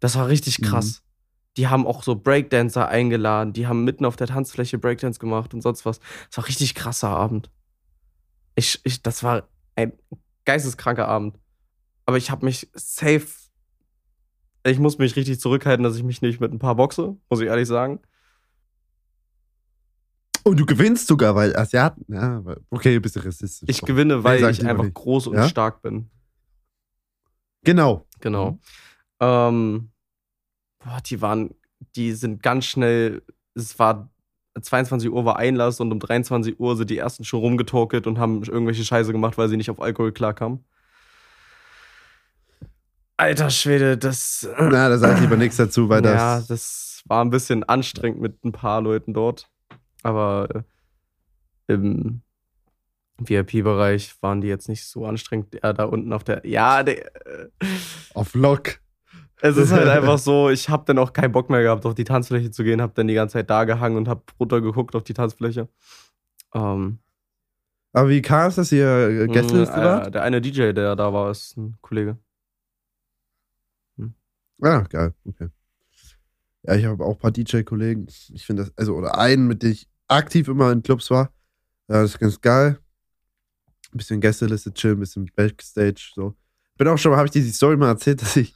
Das 0.00 0.16
war 0.16 0.28
richtig 0.28 0.58
Mhm. 0.60 0.64
krass. 0.64 1.02
Die 1.56 1.68
haben 1.68 1.86
auch 1.86 2.02
so 2.02 2.16
Breakdancer 2.16 2.88
eingeladen, 2.88 3.52
die 3.52 3.68
haben 3.68 3.84
mitten 3.84 4.04
auf 4.04 4.16
der 4.16 4.26
Tanzfläche 4.26 4.76
Breakdance 4.76 5.20
gemacht 5.20 5.54
und 5.54 5.60
sonst 5.62 5.86
was. 5.86 6.00
Das 6.28 6.36
war 6.38 6.48
richtig 6.48 6.74
krasser 6.74 7.10
Abend. 7.10 7.48
Ich, 8.56 8.80
ich, 8.84 9.02
das 9.02 9.22
war 9.22 9.48
ein 9.76 9.92
geisteskranker 10.44 11.06
Abend. 11.06 11.38
Aber 12.06 12.16
ich 12.16 12.30
habe 12.30 12.44
mich 12.44 12.68
safe. 12.74 13.26
Ich 14.66 14.78
muss 14.78 14.98
mich 14.98 15.14
richtig 15.16 15.40
zurückhalten, 15.40 15.84
dass 15.84 15.96
ich 15.96 16.02
mich 16.02 16.22
nicht 16.22 16.40
mit 16.40 16.52
ein 16.52 16.58
paar 16.58 16.74
boxe, 16.74 17.16
muss 17.28 17.40
ich 17.40 17.46
ehrlich 17.46 17.68
sagen. 17.68 18.00
Und 20.42 20.58
du 20.60 20.66
gewinnst 20.66 21.06
sogar, 21.06 21.34
weil 21.34 21.56
Asiaten, 21.56 22.04
ja, 22.12 22.42
okay, 22.70 22.96
ein 22.96 23.02
bisschen 23.02 23.22
rassistisch. 23.22 23.68
Ich 23.68 23.80
gewinne, 23.82 24.24
weil 24.24 24.40
sag 24.40 24.50
ich 24.52 24.66
einfach 24.66 24.84
nicht. 24.84 24.94
groß 24.94 25.28
und 25.28 25.36
Ja? 25.36 25.48
stark 25.48 25.80
bin. 25.82 26.10
Genau. 27.62 28.06
Genau. 28.20 28.52
Mhm. 28.52 28.58
Ähm, 29.20 29.90
boah, 30.80 30.98
die 31.06 31.20
waren, 31.22 31.54
die 31.96 32.12
sind 32.12 32.42
ganz 32.42 32.66
schnell, 32.66 33.22
es 33.54 33.78
war 33.78 34.10
22 34.60 35.10
Uhr 35.10 35.24
war 35.24 35.36
Einlass 35.36 35.80
und 35.80 35.90
um 35.92 35.98
23 35.98 36.60
Uhr 36.60 36.76
sind 36.76 36.90
die 36.90 36.98
ersten 36.98 37.24
schon 37.24 37.40
rumgetorkelt 37.40 38.06
und 38.06 38.18
haben 38.18 38.42
irgendwelche 38.44 38.84
Scheiße 38.84 39.12
gemacht, 39.12 39.36
weil 39.38 39.48
sie 39.48 39.56
nicht 39.56 39.70
auf 39.70 39.80
Alkohol 39.80 40.12
klarkamen. 40.12 40.64
Alter 43.16 43.50
Schwede, 43.50 43.96
das. 43.96 44.48
Na, 44.58 44.88
da 44.88 44.98
sag 44.98 45.16
ich 45.16 45.20
lieber 45.20 45.36
nichts 45.36 45.56
dazu, 45.56 45.88
weil 45.88 46.04
ja, 46.04 46.38
das. 46.38 46.46
das 46.48 47.02
war 47.06 47.24
ein 47.24 47.30
bisschen 47.30 47.62
anstrengend 47.64 48.20
mit 48.20 48.44
ein 48.44 48.52
paar 48.52 48.80
Leuten 48.80 49.14
dort. 49.14 49.48
Aber 50.02 50.48
äh, 51.68 51.74
im 51.74 52.22
VIP-Bereich 53.18 54.20
waren 54.20 54.40
die 54.40 54.48
jetzt 54.48 54.68
nicht 54.68 54.86
so 54.86 55.06
anstrengend. 55.06 55.54
Ja, 55.62 55.72
da 55.72 55.84
unten 55.84 56.12
auf 56.12 56.24
der. 56.24 56.44
Ja, 56.46 56.82
der, 56.82 57.14
äh, 57.26 57.48
Auf 58.14 58.34
Lock. 58.34 58.80
es 59.40 59.56
ist 59.56 59.72
halt 59.72 59.88
einfach 59.88 60.18
so, 60.18 60.50
ich 60.50 60.68
habe 60.68 60.84
dann 60.86 60.98
auch 60.98 61.12
keinen 61.12 61.32
Bock 61.32 61.50
mehr 61.50 61.62
gehabt, 61.62 61.86
auf 61.86 61.94
die 61.94 62.04
Tanzfläche 62.04 62.50
zu 62.50 62.64
gehen, 62.64 62.82
habe 62.82 62.92
dann 62.94 63.06
die 63.06 63.14
ganze 63.14 63.34
Zeit 63.34 63.50
da 63.50 63.64
gehangen 63.64 63.96
und 63.96 64.08
habe 64.08 64.22
runtergeguckt 64.40 64.96
auf 64.96 65.04
die 65.04 65.14
Tanzfläche. 65.14 65.68
Ähm, 66.54 66.98
Aber 67.92 68.08
wie 68.08 68.22
kam 68.22 68.48
es, 68.48 68.56
dass 68.56 68.72
ihr 68.72 68.88
äh, 68.88 69.26
Gästeliste 69.28 69.76
äh, 69.76 69.84
wart? 69.84 70.14
Der 70.14 70.22
eine 70.22 70.40
DJ, 70.40 70.72
der 70.72 70.96
da 70.96 71.12
war, 71.12 71.30
ist 71.30 71.56
ein 71.56 71.76
Kollege. 71.80 72.18
Ah, 74.62 74.80
geil, 74.88 75.14
okay. 75.26 75.48
Ja, 76.62 76.74
ich 76.76 76.84
habe 76.86 77.04
auch 77.04 77.14
ein 77.16 77.18
paar 77.18 77.30
DJ-Kollegen. 77.30 78.06
Ich 78.32 78.46
finde 78.46 78.64
das, 78.64 78.72
also, 78.76 78.94
oder 78.94 79.18
einen, 79.18 79.46
mit 79.46 79.62
dem 79.62 79.72
ich 79.72 79.88
aktiv 80.08 80.48
immer 80.48 80.72
in 80.72 80.82
Clubs 80.82 81.10
war. 81.10 81.32
Ja, 81.88 82.00
das 82.02 82.12
ist 82.12 82.18
ganz 82.18 82.40
geil. 82.40 82.78
Ein 83.92 83.98
bisschen 83.98 84.20
Gästeliste 84.20 84.72
chillen, 84.72 84.96
ein 84.96 85.00
bisschen 85.00 85.30
Backstage, 85.36 86.12
so. 86.14 86.34
Bin 86.76 86.88
auch 86.88 86.96
schon 86.98 87.10
mal, 87.12 87.18
habe 87.18 87.26
ich 87.26 87.32
dir 87.32 87.42
die 87.42 87.50
Story 87.52 87.76
mal 87.76 87.88
erzählt, 87.88 88.22
dass 88.22 88.36
ich, 88.36 88.54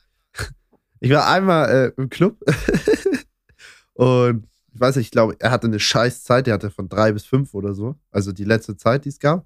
ich 1.01 1.11
war 1.11 1.29
einmal 1.29 1.69
äh, 1.69 1.93
im 2.01 2.09
Club 2.09 2.39
und 3.95 4.47
ich 4.73 4.81
weiß 4.81 4.97
nicht, 4.97 5.07
ich 5.07 5.11
glaube, 5.11 5.37
er 5.41 5.51
hatte 5.51 5.67
eine 5.67 5.81
scheiß 5.81 6.23
Zeit, 6.23 6.47
der 6.47 6.55
hatte 6.55 6.71
von 6.71 6.89
drei 6.89 7.13
bis 7.13 7.25
fünf 7.25 7.53
oder 7.55 7.75
so, 7.75 7.97
also 8.11 8.33
die 8.33 8.45
letzte 8.45 8.77
Zeit, 8.77 9.05
die 9.05 9.09
es 9.09 9.19
gab. 9.19 9.45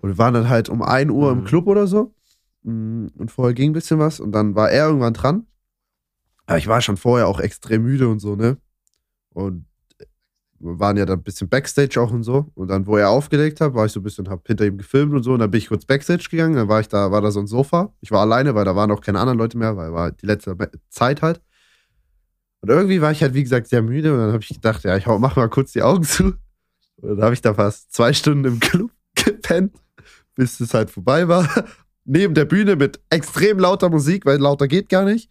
Und 0.00 0.10
wir 0.10 0.18
waren 0.18 0.32
dann 0.34 0.48
halt 0.48 0.68
um 0.68 0.80
1 0.82 1.10
Uhr 1.10 1.30
im 1.32 1.40
Mhm. 1.40 1.44
Club 1.44 1.66
oder 1.66 1.86
so. 1.86 2.14
Mm, 2.62 3.06
Und 3.16 3.30
vorher 3.30 3.54
ging 3.54 3.70
ein 3.70 3.74
bisschen 3.74 3.98
was 3.98 4.20
und 4.20 4.32
dann 4.32 4.54
war 4.54 4.70
er 4.70 4.86
irgendwann 4.86 5.14
dran. 5.14 5.46
Aber 6.46 6.58
ich 6.58 6.66
war 6.66 6.80
schon 6.80 6.96
vorher 6.96 7.28
auch 7.28 7.40
extrem 7.40 7.82
müde 7.82 8.08
und 8.08 8.18
so, 8.20 8.36
ne? 8.36 8.56
Und 9.30 9.66
wir 10.58 10.78
waren 10.78 10.96
ja 10.96 11.06
dann 11.06 11.20
ein 11.20 11.22
bisschen 11.22 11.48
Backstage 11.48 11.98
auch 12.00 12.10
und 12.12 12.22
so. 12.22 12.50
Und 12.54 12.68
dann, 12.68 12.86
wo 12.86 12.96
er 12.96 13.08
aufgelegt 13.10 13.60
hat, 13.60 13.74
war 13.74 13.86
ich 13.86 13.92
so 13.92 14.00
ein 14.00 14.02
bisschen, 14.02 14.28
hab 14.28 14.46
hinter 14.46 14.66
ihm 14.66 14.76
gefilmt 14.76 15.14
und 15.14 15.22
so. 15.22 15.32
Und 15.32 15.38
dann 15.38 15.50
bin 15.50 15.58
ich 15.58 15.68
kurz 15.68 15.86
Backstage 15.86 16.28
gegangen. 16.30 16.54
Dann 16.54 16.68
war 16.68 16.80
ich 16.80 16.88
da, 16.88 17.10
war 17.10 17.22
da 17.22 17.30
so 17.30 17.40
ein 17.40 17.46
Sofa. 17.46 17.94
Ich 18.00 18.10
war 18.10 18.20
alleine, 18.20 18.54
weil 18.54 18.66
da 18.66 18.76
waren 18.76 18.90
auch 18.90 19.00
keine 19.00 19.20
anderen 19.20 19.38
Leute 19.38 19.56
mehr, 19.56 19.76
weil 19.76 19.92
war 19.94 20.12
die 20.12 20.26
letzte 20.26 20.56
Zeit 20.90 21.22
halt. 21.22 21.40
Und 22.60 22.68
irgendwie 22.68 23.00
war 23.00 23.10
ich 23.10 23.22
halt, 23.22 23.32
wie 23.32 23.42
gesagt, 23.42 23.68
sehr 23.68 23.80
müde. 23.80 24.12
Und 24.12 24.18
dann 24.18 24.32
habe 24.32 24.42
ich 24.42 24.50
gedacht, 24.50 24.84
ja, 24.84 24.96
ich 24.98 25.06
mach 25.06 25.34
mal 25.36 25.48
kurz 25.48 25.72
die 25.72 25.82
Augen 25.82 26.02
zu. 26.04 26.34
Und 26.96 27.16
dann 27.16 27.22
habe 27.22 27.34
ich 27.34 27.40
da 27.40 27.54
fast 27.54 27.94
zwei 27.94 28.12
Stunden 28.12 28.44
im 28.44 28.60
Club 28.60 28.90
gepennt, 29.14 29.74
bis 30.34 30.60
es 30.60 30.74
halt 30.74 30.90
vorbei 30.90 31.26
war. 31.26 31.48
Neben 32.12 32.34
der 32.34 32.44
Bühne 32.44 32.74
mit 32.74 32.98
extrem 33.08 33.60
lauter 33.60 33.88
Musik, 33.88 34.26
weil 34.26 34.38
lauter 34.38 34.66
geht 34.66 34.88
gar 34.88 35.04
nicht. 35.04 35.30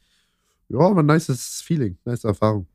Ja, 0.69 0.79
aber 0.79 1.01
ein 1.03 1.07
nices 1.07 1.61
Feeling, 1.61 1.97
nice 2.05 2.23
Erfahrung. 2.23 2.67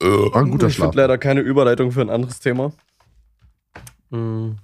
War 0.00 0.36
ein 0.36 0.50
guter 0.50 0.68
ich 0.68 0.76
Schlaf. 0.76 0.86
finde 0.86 1.02
leider 1.02 1.18
keine 1.18 1.42
Überleitung 1.42 1.92
für 1.92 2.00
ein 2.00 2.08
anderes 2.08 2.40
Thema. 2.40 2.72
Mhm. 4.08 4.56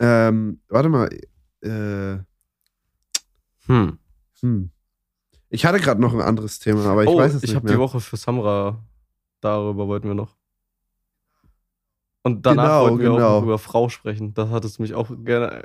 Ähm, 0.00 0.60
warte 0.68 0.88
mal. 0.88 1.08
Äh, 1.62 2.18
Hm. 3.68 3.98
hm. 4.40 4.70
Ich 5.50 5.64
hatte 5.66 5.78
gerade 5.78 6.00
noch 6.00 6.14
ein 6.14 6.20
anderes 6.20 6.58
Thema, 6.58 6.84
aber 6.86 7.04
ich 7.04 7.08
oh, 7.08 7.16
weiß 7.16 7.34
es 7.34 7.42
ich 7.44 7.50
nicht 7.50 7.56
habe 7.56 7.66
mehr. 7.66 7.74
die 7.74 7.80
Woche 7.80 8.00
für 8.00 8.16
Samra. 8.16 8.84
Darüber 9.40 9.86
wollten 9.86 10.08
wir 10.08 10.14
noch. 10.14 10.36
Und 12.26 12.44
danach 12.44 12.64
Genau, 12.64 12.82
wollten 12.82 12.98
wir 12.98 13.12
auch 13.12 13.16
genau. 13.18 13.36
noch 13.36 13.42
über 13.44 13.58
Frau 13.58 13.88
sprechen. 13.88 14.34
Das 14.34 14.50
hattest 14.50 14.78
du 14.78 14.82
mich 14.82 14.94
auch 14.94 15.08
gerne. 15.24 15.62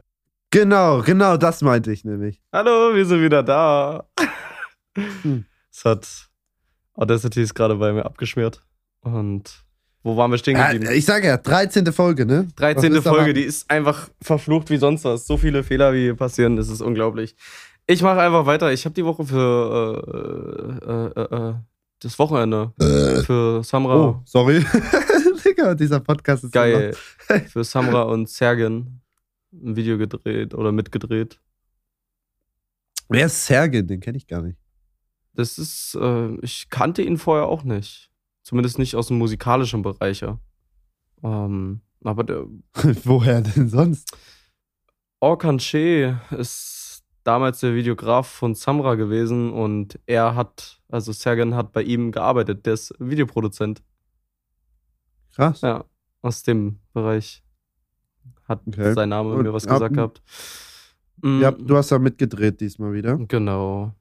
Genau, 0.51 1.01
genau, 1.01 1.35
das 1.35 1.63
meinte 1.63 1.91
ich 1.91 2.05
nämlich. 2.05 2.39
Hallo, 2.53 2.93
wir 2.93 3.03
sind 3.03 3.23
wieder 3.23 3.41
da. 3.41 4.05
Hm. 4.95 5.45
Es 5.71 5.85
hat 5.85 6.07
Audacity 6.93 7.41
ist 7.41 7.55
gerade 7.55 7.73
bei 7.77 7.91
mir 7.91 8.05
abgeschmiert. 8.05 8.61
Und 8.99 9.63
wo 10.03 10.15
waren 10.17 10.29
wir 10.29 10.37
stehen 10.37 10.55
Ja, 10.55 10.71
geblieben? 10.71 10.93
ich 10.93 11.03
sage 11.03 11.25
ja, 11.25 11.37
13. 11.37 11.91
Folge, 11.91 12.27
ne? 12.27 12.47
13. 12.57 12.91
Was 12.91 12.99
ist 12.99 13.07
Folge, 13.07 13.33
die 13.33 13.41
ist 13.41 13.67
einfach 13.71 14.09
verflucht 14.21 14.69
wie 14.69 14.77
sonst 14.77 15.03
was. 15.03 15.25
So 15.25 15.37
viele 15.37 15.63
Fehler, 15.63 15.93
wie 15.93 16.01
hier 16.03 16.15
passieren, 16.15 16.57
das 16.57 16.69
ist 16.69 16.81
unglaublich. 16.81 17.35
Ich 17.87 18.03
mache 18.03 18.19
einfach 18.19 18.45
weiter. 18.45 18.71
Ich 18.71 18.85
habe 18.85 18.93
die 18.93 19.03
Woche 19.05 19.25
für 19.25 20.03
äh, 20.85 20.91
äh, 20.91 21.21
äh, 21.23 21.49
äh, 21.49 21.53
das 22.01 22.19
Wochenende 22.19 22.71
für 23.25 23.63
Samra. 23.63 23.95
Oh, 23.95 24.21
sorry. 24.25 24.63
Digga, 25.51 25.75
dieser 25.75 25.99
Podcast 25.99 26.45
ist 26.45 26.53
Geil. 26.53 26.95
Für 27.47 27.65
Samra 27.65 28.03
und 28.03 28.29
Sergen 28.29 29.01
ein 29.51 29.75
Video 29.75 29.97
gedreht 29.97 30.53
oder 30.53 30.71
mitgedreht. 30.71 31.41
Wer 33.09 33.25
ist 33.25 33.45
Sergen? 33.45 33.85
Den 33.85 33.99
kenne 33.99 34.17
ich 34.17 34.27
gar 34.27 34.41
nicht. 34.41 34.57
Das 35.33 35.57
ist, 35.57 35.97
äh, 35.99 36.35
ich 36.41 36.69
kannte 36.69 37.01
ihn 37.01 37.17
vorher 37.17 37.47
auch 37.47 37.63
nicht. 37.63 38.11
Zumindest 38.43 38.79
nicht 38.79 38.95
aus 38.95 39.07
dem 39.07 39.17
musikalischen 39.17 39.81
Bereich. 39.81 40.21
ja. 40.21 40.39
Ähm, 41.21 41.81
aber 42.01 42.23
der 42.23 42.45
Woher 43.03 43.41
denn 43.41 43.67
sonst? 43.67 44.15
Orkan 45.19 45.57
Che 45.57 46.15
ist 46.31 47.03
damals 47.25 47.59
der 47.59 47.75
Videograf 47.75 48.27
von 48.27 48.55
Samra 48.55 48.95
gewesen 48.95 49.51
und 49.51 49.99
er 50.05 50.33
hat, 50.35 50.81
also 50.87 51.11
Sergen 51.11 51.55
hat 51.55 51.73
bei 51.73 51.83
ihm 51.83 52.13
gearbeitet. 52.13 52.65
Der 52.65 52.73
ist 52.73 52.93
Videoproduzent. 52.99 53.83
Krass. 55.35 55.61
Ja, 55.61 55.85
aus 56.21 56.43
dem 56.43 56.79
Bereich. 56.93 57.43
Hat 58.47 58.61
Okay. 58.67 58.93
sein 58.93 59.09
Name 59.09 59.33
Und 59.33 59.43
mir 59.43 59.53
was 59.53 59.65
ab- 59.65 59.75
gesagt 59.75 59.95
gehabt. 59.95 60.21
Mm, 61.21 61.41
Ja, 61.41 61.51
du 61.51 61.77
hast 61.77 61.91
da 61.91 61.99
mitgedreht 61.99 62.59
diesmal 62.61 62.93
wieder. 62.93 63.17
Genau. 63.17 63.93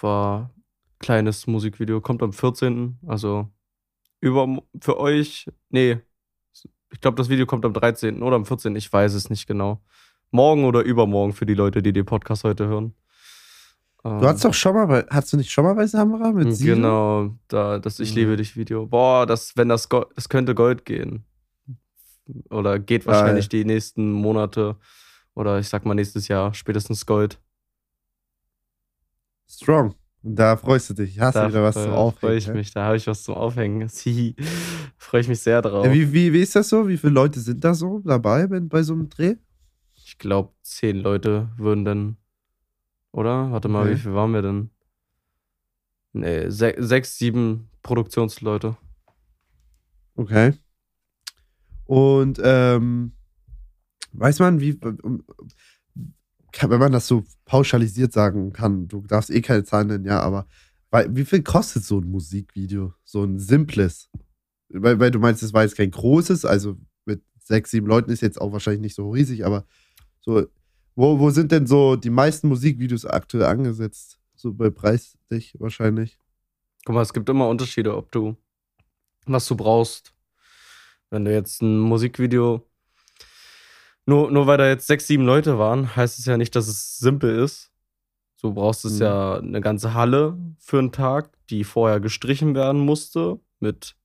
War 0.00 0.50
kleines 0.98 1.46
Musikvideo, 1.46 2.00
kommt 2.00 2.22
am 2.22 2.32
14. 2.32 2.98
Also 3.06 3.48
über 4.20 4.58
für 4.80 4.98
euch. 4.98 5.46
Nee. 5.70 5.98
Ich 6.90 7.00
glaube, 7.00 7.16
das 7.16 7.28
Video 7.28 7.46
kommt 7.46 7.64
am 7.64 7.72
13. 7.74 8.22
oder 8.22 8.36
am 8.36 8.44
14. 8.46 8.74
Ich 8.76 8.92
weiß 8.92 9.14
es 9.14 9.30
nicht 9.30 9.46
genau. 9.46 9.80
Morgen 10.30 10.64
oder 10.64 10.82
übermorgen 10.82 11.32
für 11.32 11.46
die 11.46 11.54
Leute, 11.54 11.82
die 11.82 11.92
den 11.92 12.04
Podcast 12.04 12.44
heute 12.44 12.66
hören. 12.66 12.94
Du 14.02 14.26
hast 14.26 14.44
doch 14.44 14.54
schon 14.54 14.74
mal 14.74 14.86
bei, 14.86 15.04
hast 15.10 15.32
du 15.32 15.36
nicht 15.36 15.50
schon 15.50 15.64
mal 15.64 15.74
bei 15.74 15.86
Samra 15.86 16.32
mit 16.32 16.54
Sido? 16.54 16.74
Genau, 16.76 17.34
da, 17.48 17.78
das 17.78 17.98
Ich 18.00 18.10
Mhm. 18.10 18.16
liebe 18.16 18.36
dich 18.36 18.56
Video. 18.56 18.86
Boah, 18.86 19.26
das, 19.26 19.56
wenn 19.56 19.68
das 19.68 19.88
Gold, 19.88 20.08
es 20.16 20.28
könnte 20.28 20.54
Gold 20.54 20.84
gehen. 20.84 21.24
Oder 22.50 22.78
geht 22.78 23.06
wahrscheinlich 23.06 23.48
die 23.48 23.64
nächsten 23.64 24.12
Monate. 24.12 24.76
Oder 25.34 25.58
ich 25.58 25.68
sag 25.68 25.84
mal 25.84 25.94
nächstes 25.94 26.28
Jahr, 26.28 26.54
spätestens 26.54 27.06
Gold. 27.06 27.40
Strong. 29.48 29.94
Da 30.22 30.56
freust 30.56 30.90
du 30.90 30.94
dich. 30.94 31.18
Hast 31.20 31.36
du 31.36 31.40
Da 31.40 31.48
wieder 31.48 31.62
was 31.62 31.74
zum 31.74 31.84
freue 31.84 31.96
Aufhängen. 31.96 32.38
ich 32.38 32.46
ja? 32.46 32.52
mich, 32.54 32.72
da 32.72 32.84
habe 32.84 32.96
ich 32.96 33.06
was 33.06 33.22
zum 33.22 33.34
Aufhängen. 33.34 33.88
Freue 34.98 35.20
ich 35.22 35.28
mich 35.28 35.40
sehr 35.40 35.62
drauf. 35.62 35.86
Ja, 35.86 35.92
wie, 35.92 36.12
wie, 36.12 36.32
wie 36.32 36.40
ist 36.40 36.54
das 36.56 36.68
so? 36.68 36.86
Wie 36.88 36.98
viele 36.98 37.12
Leute 37.12 37.40
sind 37.40 37.64
da 37.64 37.72
so 37.72 38.00
dabei 38.04 38.46
bei, 38.46 38.60
bei 38.60 38.82
so 38.82 38.92
einem 38.94 39.08
Dreh? 39.08 39.36
Ich 39.96 40.18
glaube, 40.18 40.52
zehn 40.62 40.98
Leute 40.98 41.48
würden 41.56 41.84
dann. 41.84 42.16
Oder? 43.18 43.50
Warte 43.50 43.68
mal, 43.68 43.82
Okay. 43.82 43.94
wie 43.94 43.98
viel 43.98 44.14
waren 44.14 44.32
wir 44.32 44.42
denn? 44.42 44.70
Nee, 46.12 46.50
se 46.50 46.74
sechs, 46.78 47.18
sieben 47.18 47.68
Produktionsleute. 47.82 48.76
Okay. 50.14 50.54
Und 51.84 52.40
ähm, 52.42 53.12
weiß 54.12 54.38
man, 54.38 54.60
wie, 54.60 54.78
kann, 56.52 56.70
wenn 56.70 56.78
man 56.78 56.92
das 56.92 57.08
so 57.08 57.24
pauschalisiert 57.44 58.12
sagen 58.12 58.52
kann, 58.52 58.86
du 58.86 59.00
darfst 59.02 59.30
eh 59.30 59.40
keine 59.40 59.64
Zahlen 59.64 59.88
nennen, 59.88 60.04
ja, 60.04 60.20
aber 60.20 60.46
weil, 60.90 61.14
wie 61.16 61.24
viel 61.24 61.42
kostet 61.42 61.84
so 61.84 61.98
ein 61.98 62.08
Musikvideo? 62.08 62.94
So 63.04 63.24
ein 63.24 63.38
simples? 63.38 64.10
Weil, 64.68 65.00
weil 65.00 65.10
du 65.10 65.18
meinst, 65.18 65.42
es 65.42 65.52
war 65.52 65.62
jetzt 65.64 65.76
kein 65.76 65.90
großes, 65.90 66.44
also 66.44 66.76
mit 67.04 67.22
sechs, 67.40 67.72
sieben 67.72 67.86
Leuten 67.88 68.10
ist 68.10 68.22
jetzt 68.22 68.40
auch 68.40 68.52
wahrscheinlich 68.52 68.82
nicht 68.82 68.94
so 68.94 69.10
riesig, 69.10 69.44
aber 69.44 69.66
so, 70.20 70.46
wo, 70.98 71.18
wo 71.20 71.30
sind 71.30 71.52
denn 71.52 71.66
so 71.66 71.94
die 71.96 72.10
meisten 72.10 72.48
Musikvideos 72.48 73.04
aktuell 73.06 73.44
angesetzt? 73.44 74.18
So 74.34 74.52
bei 74.52 74.68
preislich 74.70 75.54
wahrscheinlich. 75.58 76.18
Guck 76.84 76.94
mal, 76.94 77.02
es 77.02 77.12
gibt 77.12 77.28
immer 77.28 77.48
Unterschiede, 77.48 77.96
ob 77.96 78.10
du 78.12 78.36
was 79.26 79.46
du 79.46 79.56
brauchst. 79.56 80.14
Wenn 81.10 81.24
du 81.24 81.32
jetzt 81.32 81.62
ein 81.62 81.78
Musikvideo 81.78 82.64
nur, 84.06 84.30
nur 84.30 84.46
weil 84.46 84.56
da 84.58 84.66
jetzt 84.66 84.86
sechs, 84.86 85.06
sieben 85.06 85.24
Leute 85.26 85.58
waren, 85.58 85.94
heißt 85.94 86.18
es 86.18 86.24
ja 86.24 86.36
nicht, 86.38 86.56
dass 86.56 86.66
es 86.66 86.96
simpel 86.98 87.38
ist. 87.38 87.70
Du 88.40 88.54
brauchst 88.54 88.84
es 88.86 88.94
Mhm. 88.94 89.02
ja 89.02 89.36
eine 89.38 89.60
ganze 89.60 89.92
Halle 89.94 90.38
für 90.58 90.78
einen 90.78 90.92
Tag, 90.92 91.30
die 91.50 91.62
vorher 91.64 92.00
gestrichen 92.00 92.54
werden 92.54 92.80
musste, 92.80 93.38
mit, 93.60 93.96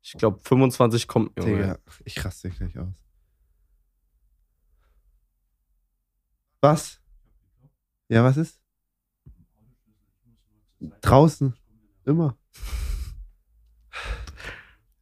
ich 0.00 0.14
glaube, 0.14 0.40
25 0.42 1.06
kommt. 1.06 1.38
Junge. 1.38 1.50
Digga, 1.50 1.78
ich 2.04 2.24
raste 2.24 2.48
gleich 2.50 2.78
aus. 2.78 2.88
Was? 6.62 7.00
Ja, 8.08 8.22
was 8.22 8.36
ist? 8.36 8.60
Draußen. 11.00 11.54
Immer. 12.04 12.36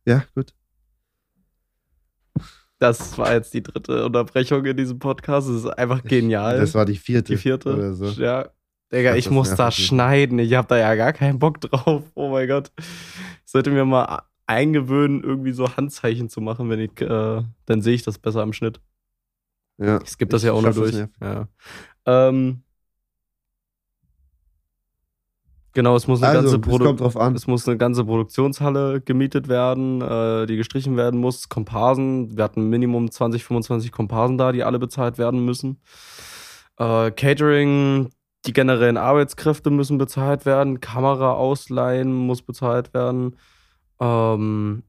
Ja, 0.06 0.24
gut. 0.34 0.54
Das 2.78 3.18
war 3.18 3.34
jetzt 3.34 3.52
die 3.52 3.62
dritte 3.62 4.06
Unterbrechung 4.06 4.64
in 4.64 4.76
diesem 4.76 4.98
Podcast. 4.98 5.50
Das 5.50 5.56
ist 5.56 5.66
einfach 5.66 6.02
genial. 6.02 6.58
Das 6.58 6.74
war 6.74 6.86
die 6.86 6.96
vierte. 6.96 7.34
die 7.34 7.38
vierte. 7.38 7.74
Oder 7.74 7.92
so. 7.92 8.06
Ja. 8.06 8.48
Digga, 8.90 9.14
ich 9.14 9.26
das 9.26 9.34
muss 9.34 9.54
da 9.54 9.70
schneiden. 9.70 10.38
Ich 10.38 10.54
habe 10.54 10.66
da 10.66 10.78
ja 10.78 10.94
gar 10.94 11.12
keinen 11.12 11.38
Bock 11.38 11.60
drauf. 11.60 12.04
Oh 12.14 12.30
mein 12.30 12.48
Gott. 12.48 12.72
Ich 12.78 13.52
sollte 13.52 13.70
mir 13.70 13.84
mal 13.84 14.22
eingewöhnen, 14.46 15.22
irgendwie 15.22 15.52
so 15.52 15.76
Handzeichen 15.76 16.30
zu 16.30 16.40
machen, 16.40 16.70
wenn 16.70 16.80
ich, 16.80 16.98
äh, 17.02 17.42
dann 17.66 17.82
sehe 17.82 17.94
ich 17.94 18.02
das 18.02 18.18
besser 18.18 18.42
im 18.42 18.54
Schnitt. 18.54 18.80
Ja. 19.80 20.00
Ich 20.02 20.10
skippe 20.10 20.30
das 20.30 20.42
Ich 20.42 20.46
ja 20.46 20.52
auch 20.52 20.62
noch 20.62 20.74
durch. 20.74 20.94
Ja. 21.20 21.48
Ähm, 22.06 22.62
genau, 25.72 25.96
es 25.96 26.06
muss 26.06 26.22
eine 26.22 26.38
Also, 26.38 26.58
ganze 26.58 26.70
es 26.70 26.78
Produ 26.78 27.18
an. 27.18 27.34
es 27.34 27.46
muss 27.46 27.66
eine 27.66 27.78
ganze 27.78 28.04
Produktionshalle 28.04 29.00
gemietet 29.00 29.48
werden, 29.48 30.02
äh, 30.02 30.46
die 30.46 30.56
gestrichen 30.56 30.96
werden 30.96 31.18
muss. 31.18 31.48
Komparsen, 31.48 32.36
wir 32.36 32.44
hatten 32.44 32.68
Minimum 32.68 33.10
20, 33.10 33.44
25 33.44 33.90
Komparsen 33.90 34.36
da, 34.36 34.52
die 34.52 34.64
alle 34.64 34.78
bezahlt 34.78 35.16
werden 35.16 35.44
müssen. 35.44 35.80
Äh, 36.78 37.10
Catering, 37.12 38.10
die 38.46 38.52
generellen 38.52 38.98
Arbeitskräfte 38.98 39.70
müssen 39.70 39.96
bezahlt 39.96 40.44
werden. 40.44 40.80
Kamera 40.80 41.32
ausleihen 41.32 42.12
muss 42.12 42.42
bezahlt 42.42 42.92
werden. 42.92 43.36
Ähm, 43.98 44.82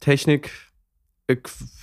Technik, 0.00 0.50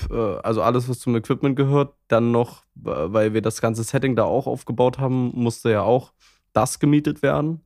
also 0.09 0.61
alles, 0.61 0.87
was 0.87 0.99
zum 0.99 1.15
Equipment 1.15 1.55
gehört. 1.55 1.93
Dann 2.07 2.31
noch, 2.31 2.63
äh, 2.85 2.89
weil 3.13 3.33
wir 3.33 3.41
das 3.41 3.61
ganze 3.61 3.83
Setting 3.83 4.15
da 4.15 4.23
auch 4.23 4.47
aufgebaut 4.47 4.99
haben, 4.99 5.31
musste 5.33 5.71
ja 5.71 5.81
auch 5.81 6.13
das 6.53 6.79
gemietet 6.79 7.21
werden. 7.21 7.61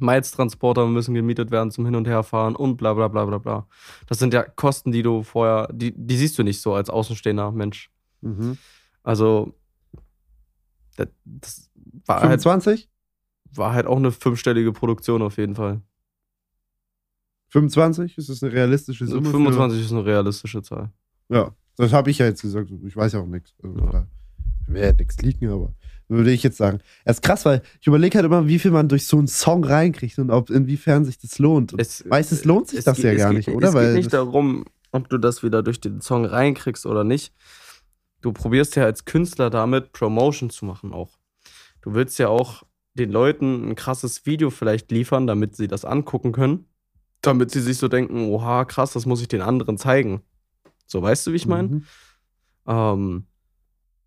Miles-Transporter 0.00 0.86
müssen 0.86 1.14
gemietet 1.14 1.50
werden 1.50 1.70
zum 1.70 1.84
Hin- 1.84 1.96
und 1.96 2.06
Herfahren 2.06 2.54
und 2.54 2.76
bla 2.76 2.94
bla 2.94 3.08
bla 3.08 3.24
bla 3.24 3.38
bla. 3.38 3.66
Das 4.06 4.18
sind 4.18 4.32
ja 4.32 4.42
Kosten, 4.42 4.92
die 4.92 5.02
du 5.02 5.22
vorher, 5.22 5.68
die, 5.72 5.92
die 5.96 6.16
siehst 6.16 6.38
du 6.38 6.42
nicht 6.42 6.60
so 6.60 6.74
als 6.74 6.88
außenstehender 6.88 7.50
Mensch. 7.52 7.90
Mhm. 8.20 8.58
Also, 9.02 9.54
das, 10.96 11.08
das 11.24 11.70
war, 12.06 12.20
halt, 12.20 12.42
25? 12.42 12.88
war 13.54 13.72
halt 13.72 13.86
auch 13.86 13.96
eine 13.96 14.12
fünfstellige 14.12 14.72
Produktion 14.72 15.22
auf 15.22 15.36
jeden 15.36 15.54
Fall. 15.54 15.82
25? 17.48 18.18
Ist 18.18 18.28
das 18.28 18.42
eine 18.42 18.52
realistische 18.52 19.06
Summe? 19.06 19.26
für- 19.26 19.32
25 19.32 19.80
ist 19.84 19.92
eine 19.92 20.04
realistische 20.04 20.62
Zahl. 20.62 20.90
Ja, 21.28 21.54
das 21.76 21.92
habe 21.92 22.10
ich 22.10 22.18
ja 22.18 22.26
jetzt 22.26 22.42
gesagt. 22.42 22.70
Ich 22.86 22.96
weiß 22.96 23.12
ja 23.12 23.20
auch 23.20 23.26
nichts. 23.26 23.54
Also, 23.62 23.78
Ja. 23.78 24.06
Mir 24.66 24.84
ja 24.86 24.92
nichts 24.92 25.16
liegen, 25.22 25.48
aber 25.48 25.72
würde 26.08 26.30
ich 26.30 26.42
jetzt 26.42 26.58
sagen. 26.58 26.80
Es 27.06 27.16
ist 27.16 27.22
krass, 27.22 27.46
weil 27.46 27.62
ich 27.80 27.86
überlege 27.86 28.16
halt 28.18 28.26
immer, 28.26 28.46
wie 28.46 28.58
viel 28.58 28.70
man 28.70 28.86
durch 28.88 29.06
so 29.06 29.16
einen 29.16 29.26
Song 29.28 29.64
reinkriegt 29.64 30.18
und 30.18 30.30
ob 30.30 30.50
inwiefern 30.50 31.06
sich 31.06 31.18
das 31.18 31.38
lohnt. 31.38 31.74
Es, 31.78 32.04
meistens 32.04 32.44
lohnt 32.44 32.68
sich 32.68 32.80
es 32.80 32.84
das 32.84 32.96
geht- 32.96 33.04
ja 33.06 33.14
gar 33.14 33.30
geht, 33.30 33.46
nicht, 33.46 33.56
oder? 33.56 33.68
Es 33.68 33.74
Weil 33.74 33.86
geht 33.88 33.96
nicht 33.96 34.12
darum, 34.12 34.64
ob 34.92 35.08
du 35.08 35.16
das 35.16 35.42
wieder 35.42 35.62
durch 35.62 35.80
den 35.80 36.02
Song 36.02 36.26
reinkriegst 36.26 36.84
oder 36.84 37.02
nicht. 37.02 37.32
Du 38.20 38.32
probierst 38.32 38.76
ja 38.76 38.84
als 38.84 39.06
Künstler 39.06 39.48
damit 39.48 39.92
Promotion 39.92 40.50
zu 40.50 40.66
machen 40.66 40.92
auch. 40.92 41.18
Du 41.80 41.94
willst 41.94 42.18
ja 42.18 42.28
auch 42.28 42.62
den 42.92 43.10
Leuten 43.10 43.70
ein 43.70 43.74
krasses 43.74 44.26
Video 44.26 44.50
vielleicht 44.50 44.90
liefern, 44.90 45.26
damit 45.26 45.56
sie 45.56 45.68
das 45.68 45.84
angucken 45.86 46.32
können. 46.32 46.66
Damit 47.22 47.50
sie 47.50 47.60
sich 47.60 47.78
so 47.78 47.88
denken, 47.88 48.28
oha, 48.28 48.64
krass, 48.64 48.92
das 48.92 49.06
muss 49.06 49.20
ich 49.20 49.28
den 49.28 49.42
anderen 49.42 49.76
zeigen. 49.78 50.22
So, 50.86 51.02
weißt 51.02 51.26
du, 51.26 51.32
wie 51.32 51.36
ich 51.36 51.46
meine? 51.46 51.68
Mhm. 51.68 51.84
Ähm, 52.66 53.26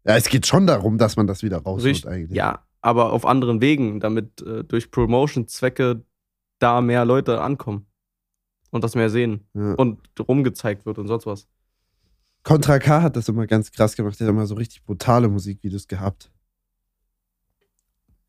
Ja, 0.06 0.16
es 0.16 0.30
geht 0.30 0.48
schon 0.48 0.66
darum, 0.66 0.98
dass 0.98 1.16
man 1.18 1.28
das 1.28 1.44
wieder 1.44 1.58
rausholt 1.58 2.08
eigentlich. 2.08 2.38
Ja, 2.38 2.66
aber 2.82 3.12
auf 3.14 3.26
anderen 3.26 3.62
Wegen, 3.62 4.00
damit 4.00 4.42
äh, 4.42 4.64
durch 4.64 4.92
Promotion-Zwecke 4.92 6.04
da 6.60 6.82
mehr 6.82 7.06
Leute 7.06 7.42
ankommen 7.42 7.86
und 8.72 8.84
das 8.84 8.96
mehr 8.96 9.10
sehen 9.10 9.48
Ja. 9.54 9.74
und 9.74 10.00
rumgezeigt 10.20 10.86
wird 10.86 10.98
und 10.98 11.08
sonst 11.08 11.26
was. 11.26 11.48
Contra 12.44 12.80
K 12.80 13.02
hat 13.04 13.16
das 13.16 13.28
immer 13.30 13.46
ganz 13.46 13.72
krass 13.72 13.96
gemacht. 13.96 14.20
Der 14.20 14.26
hat 14.28 14.32
immer 14.34 14.48
so 14.48 14.56
richtig 14.56 14.84
brutale 14.84 15.28
Musikvideos 15.28 15.88
gehabt. 15.88 16.32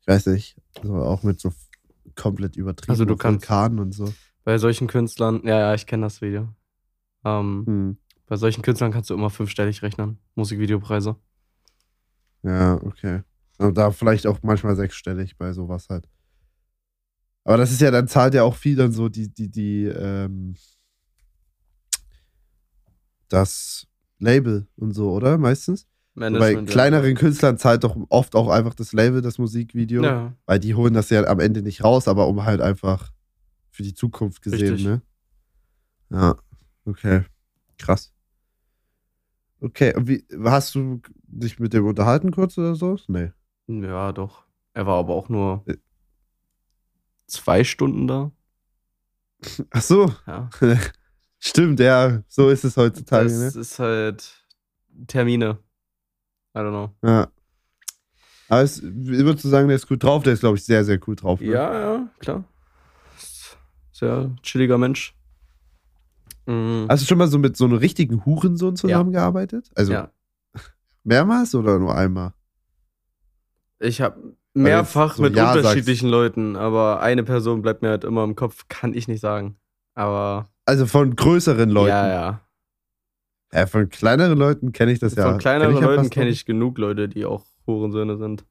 Ich 0.01 0.07
weiß 0.07 0.27
nicht. 0.27 0.55
Also 0.81 0.95
auch 0.97 1.23
mit 1.23 1.39
so 1.39 1.51
komplett 2.15 2.55
übertrieben. 2.55 2.91
Also 2.91 3.05
du 3.05 3.15
kannst- 3.15 3.41
Vulkanen 3.49 3.79
und 3.79 3.93
so. 3.93 4.13
Bei 4.43 4.57
solchen 4.57 4.87
Künstlern, 4.87 5.41
ja, 5.45 5.59
ja, 5.59 5.73
ich 5.73 5.85
kenne 5.85 6.05
das 6.05 6.21
Video. 6.21 6.49
Ähm, 7.23 7.63
Hm. 7.65 7.97
Bei 8.25 8.37
solchen 8.37 8.61
Künstlern 8.61 8.91
kannst 8.91 9.09
du 9.09 9.13
immer 9.13 9.29
fünfstellig 9.29 9.81
rechnen, 9.83 10.17
Musikvideopreise. 10.35 11.15
Ja, 12.41 12.75
okay. 12.83 13.21
Und 13.57 13.77
da 13.77 13.91
vielleicht 13.91 14.27
auch 14.27 14.39
manchmal 14.41 14.75
sechsstellig 14.75 15.37
bei 15.37 15.53
sowas 15.53 15.87
halt. 15.89 16.07
Aber 17.43 17.57
das 17.57 17.71
ist 17.71 17.81
ja, 17.81 17.91
dann 17.91 18.07
zahlt 18.07 18.33
ja 18.33 18.43
auch 18.43 18.55
viel 18.55 18.75
dann 18.75 18.91
so 18.91 19.09
die, 19.09 19.31
die, 19.31 19.49
die, 19.49 19.85
ähm, 19.85 20.55
das 23.27 23.87
Label 24.19 24.67
und 24.77 24.93
so, 24.93 25.11
oder? 25.11 25.37
Meistens? 25.37 25.87
Bei 26.15 26.29
Management, 26.29 26.69
ja. 26.69 26.73
kleineren 26.73 27.15
Künstlern 27.15 27.57
zahlt 27.57 27.83
doch 27.83 27.97
oft 28.09 28.35
auch 28.35 28.49
einfach 28.49 28.75
das 28.75 28.93
Label 28.93 29.21
das 29.21 29.37
Musikvideo. 29.37 30.03
Ja, 30.03 30.33
Weil 30.45 30.59
die 30.59 30.75
holen 30.75 30.93
das 30.93 31.09
ja 31.09 31.23
am 31.25 31.39
Ende 31.39 31.61
nicht 31.61 31.83
raus, 31.83 32.07
aber 32.07 32.27
um 32.27 32.45
halt 32.45 32.61
einfach 32.61 33.12
für 33.73 33.83
die 33.83 33.93
Zukunft 33.95 34.41
gesehen, 34.43 34.73
Richtig. 34.73 34.85
ne? 34.87 35.01
Ja, 36.09 36.35
okay. 36.85 37.23
Krass. 37.79 38.13
Okay, 39.59 39.95
und 39.95 40.07
wie, 40.07 40.25
hast 40.45 40.75
du 40.75 41.01
dich 41.25 41.57
mit 41.59 41.73
dem 41.73 41.85
unterhalten 41.87 42.31
kurz 42.31 42.57
oder 42.57 42.75
so? 42.75 42.97
Nee. 43.07 43.31
ja, 43.67 44.11
doch. 44.11 44.45
Er 44.73 44.85
war 44.85 44.99
aber 44.99 45.15
auch 45.15 45.27
nur 45.27 45.63
Äh. 45.65 45.77
zwei 47.25 47.63
Stunden 47.63 48.07
da. 48.07 48.31
Ach 49.71 49.81
so, 49.81 50.13
Ja. 50.27 50.49
stimmt, 51.39 51.79
ja, 51.79 52.21
so 52.27 52.49
ist 52.49 52.63
es 52.63 52.77
heutzutage, 52.77 53.25
Das 53.29 53.55
ne? 53.55 53.61
ist 53.61 53.79
halt 53.79 54.45
Termine. 55.07 55.57
I 56.55 56.59
don't 56.59 56.69
know. 56.69 56.95
Ja. 57.09 57.27
Aber 58.49 58.61
es, 58.61 58.81
würdest 58.83 59.45
du 59.45 59.49
sagen, 59.49 59.67
der 59.67 59.77
ist 59.77 59.87
gut 59.87 60.03
drauf? 60.03 60.21
Der 60.23 60.33
ist, 60.33 60.41
glaube 60.41 60.57
ich, 60.57 60.63
sehr, 60.63 60.85
sehr 60.85 60.99
cool 61.07 61.15
drauf. 61.15 61.39
Ne? 61.41 61.47
Ja, 61.47 61.73
ja, 61.95 62.09
klar. 62.19 62.43
Sehr 64.03 64.31
chilliger 64.41 64.77
Mensch. 64.77 65.15
Mhm. 66.45 66.87
Hast 66.89 67.03
du 67.03 67.07
schon 67.07 67.17
mal 67.17 67.29
so 67.29 67.39
mit 67.39 67.55
so 67.55 67.63
einem 67.63 67.77
richtigen 67.77 68.25
Hurensohn 68.25 68.75
zusammengearbeitet? 68.75 69.71
Also 69.75 69.93
ja. 69.93 70.11
mehrmals 71.03 71.55
oder 71.55 71.79
nur 71.79 71.95
einmal? 71.95 72.33
Ich 73.79 74.01
habe 74.01 74.35
mehrfach 74.53 75.15
so 75.15 75.21
mit 75.23 75.35
Ja 75.35 75.53
unterschiedlichen 75.53 76.09
Leuten, 76.09 76.57
aber 76.57 77.01
eine 77.01 77.23
Person 77.23 77.61
bleibt 77.61 77.81
mir 77.81 77.89
halt 77.89 78.03
immer 78.03 78.25
im 78.25 78.35
Kopf, 78.35 78.65
kann 78.67 78.93
ich 78.93 79.07
nicht 79.07 79.21
sagen. 79.21 79.55
Aber 79.95 80.49
Also 80.65 80.85
von 80.85 81.15
größeren 81.15 81.69
Leuten. 81.69 81.89
ja, 81.89 82.07
ja. 82.07 82.41
Ja, 83.53 83.67
von 83.67 83.87
kleineren 83.87 84.37
Leuten 84.37 84.73
kenne 84.73 84.91
ich 84.91 84.99
das 84.99 85.15
ja. 85.15 85.29
Von 85.29 85.37
kleineren 85.37 85.75
kenn 85.75 85.83
ja 85.83 85.89
Leuten 85.89 86.09
kenne 86.09 86.29
ich 86.29 86.45
genug 86.45 86.77
Leute, 86.79 87.07
die 87.07 87.23
auch 87.23 87.45
Hurensöhne 87.67 88.17
sind. 88.17 88.45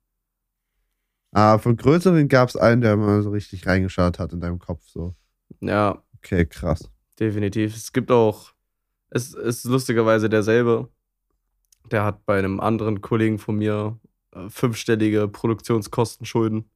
Ah, 1.33 1.59
von 1.59 1.77
größeren 1.77 2.29
gab 2.29 2.51
es 2.51 2.57
einen, 2.57 2.83
der 2.83 2.97
mal 2.97 3.21
so 3.23 3.31
richtig 3.31 3.67
reingeschaut 3.67 4.19
hat 4.19 4.33
in 4.33 4.41
deinem 4.41 4.59
Kopf. 4.59 4.83
So. 4.87 5.15
Ja, 5.61 6.03
Okay, 6.19 6.47
krass. 6.47 6.89
definitiv. 7.19 7.75
Es 7.77 7.93
gibt 7.93 8.11
auch, 8.11 8.53
es 9.11 9.35
ist 9.35 9.65
lustigerweise 9.65 10.29
derselbe. 10.29 10.89
Der 11.91 12.05
hat 12.05 12.25
bei 12.27 12.39
einem 12.39 12.61
anderen 12.61 13.01
Kollegen 13.01 13.39
von 13.39 13.57
mir 13.57 13.99
äh, 14.35 14.49
fünfstellige 14.49 15.27
Produktionskostenschulden, 15.29 16.71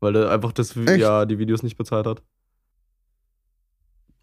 weil 0.00 0.16
er 0.16 0.30
einfach 0.30 0.52
das, 0.52 0.76
Echt? 0.76 0.98
ja, 0.98 1.24
die 1.24 1.38
Videos 1.38 1.62
nicht 1.62 1.76
bezahlt 1.76 2.06
hat. 2.06 2.22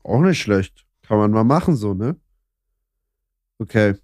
Auch 0.03 0.21
nicht 0.21 0.39
schlecht. 0.39 0.85
Kann 1.03 1.17
man 1.17 1.31
mal 1.31 1.43
machen, 1.43 1.75
so, 1.75 1.93
ne? 1.93 2.15
Okay. 3.59 3.95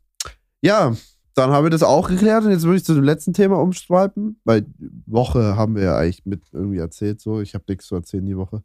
Ja, 0.62 0.96
dann 1.34 1.52
haben 1.52 1.66
wir 1.66 1.70
das 1.70 1.84
auch 1.84 2.08
geklärt 2.08 2.46
und 2.46 2.52
jetzt 2.52 2.64
würde 2.64 2.78
ich 2.78 2.86
zu 2.86 2.94
dem 2.94 3.04
letzten 3.04 3.34
Thema 3.34 3.58
umswipen, 3.60 4.40
weil 4.44 4.66
Woche 5.06 5.56
haben 5.56 5.76
wir 5.76 5.84
ja 5.84 5.98
eigentlich 5.98 6.26
mit 6.26 6.44
irgendwie 6.52 6.78
erzählt, 6.80 7.20
so. 7.20 7.42
Ich 7.42 7.54
habe 7.54 7.66
nichts 7.68 7.88
zu 7.88 7.96
erzählen 7.96 8.26
die 8.26 8.38
Woche. 8.38 8.64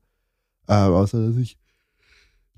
Ähm, 0.69 0.93
außer, 0.93 1.27
dass 1.27 1.37
ich 1.37 1.57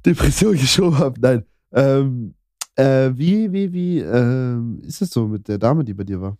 Depression 0.04 0.52
geschoben 0.56 0.98
habe. 0.98 1.20
Nein. 1.20 1.44
Ähm, 1.72 2.34
äh, 2.76 3.10
wie, 3.14 3.52
wie, 3.52 3.72
wie 3.72 3.98
ähm, 4.00 4.80
ist 4.84 5.02
es 5.02 5.10
so 5.10 5.26
mit 5.26 5.48
der 5.48 5.58
Dame, 5.58 5.84
die 5.84 5.94
bei 5.94 6.04
dir 6.04 6.20
war? 6.20 6.38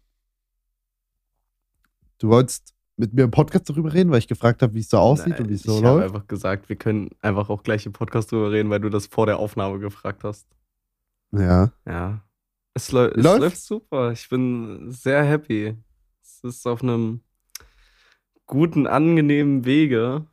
Du 2.19 2.29
wolltest 2.29 2.75
mit 2.97 3.12
mir 3.14 3.25
im 3.25 3.31
Podcast 3.31 3.69
darüber 3.71 3.93
reden, 3.93 4.11
weil 4.11 4.19
ich 4.19 4.29
gefragt 4.29 4.61
habe, 4.62 4.75
wie 4.75 4.81
es 4.81 4.89
so 4.89 4.99
aussieht 4.99 5.35
Nein, 5.35 5.43
und 5.43 5.49
wie 5.51 5.55
es 5.55 5.62
so 5.62 5.79
ich 5.79 5.85
habe 5.85 6.01
läuft. 6.01 6.14
einfach 6.14 6.27
gesagt, 6.27 6.69
wir 6.69 6.77
können 6.77 7.11
einfach 7.23 7.49
auch 7.49 7.62
gleich 7.62 7.87
im 7.87 7.93
Podcast 7.93 8.33
drüber 8.33 8.51
reden, 8.51 8.71
weil 8.71 8.81
du 8.81 8.89
das 8.89 9.07
vor 9.07 9.27
der 9.27 9.39
Aufnahme 9.39 9.79
gefragt 9.79 10.25
hast. 10.25 10.47
Ja. 11.33 11.73
Ja. 11.87 12.25
Es, 12.75 12.91
läu 12.93 13.07
es 13.07 13.23
Läuft? 13.23 13.41
läuft 13.41 13.57
super. 13.59 14.12
Ich 14.12 14.29
bin 14.29 14.91
sehr 14.91 15.25
happy. 15.25 15.77
Es 16.23 16.41
ist 16.43 16.66
auf 16.66 16.83
einem 16.83 17.21
guten, 18.47 18.87
angenehmen 18.87 19.64
Wege. 19.64 20.27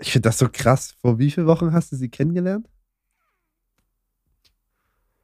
Ich 0.00 0.12
finde 0.12 0.28
das 0.28 0.38
so 0.38 0.48
krass. 0.50 0.94
Vor 1.00 1.18
wie 1.18 1.30
vielen 1.30 1.46
Wochen 1.46 1.72
hast 1.72 1.92
du 1.92 1.96
sie 1.96 2.08
kennengelernt? 2.08 2.68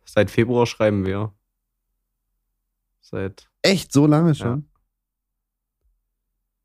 Seit 0.05 0.31
Februar 0.31 0.67
schreiben 0.67 1.05
wir. 1.05 1.33
Seit. 3.01 3.49
Echt, 3.63 3.93
so 3.93 4.07
lange 4.07 4.35
schon? 4.35 4.69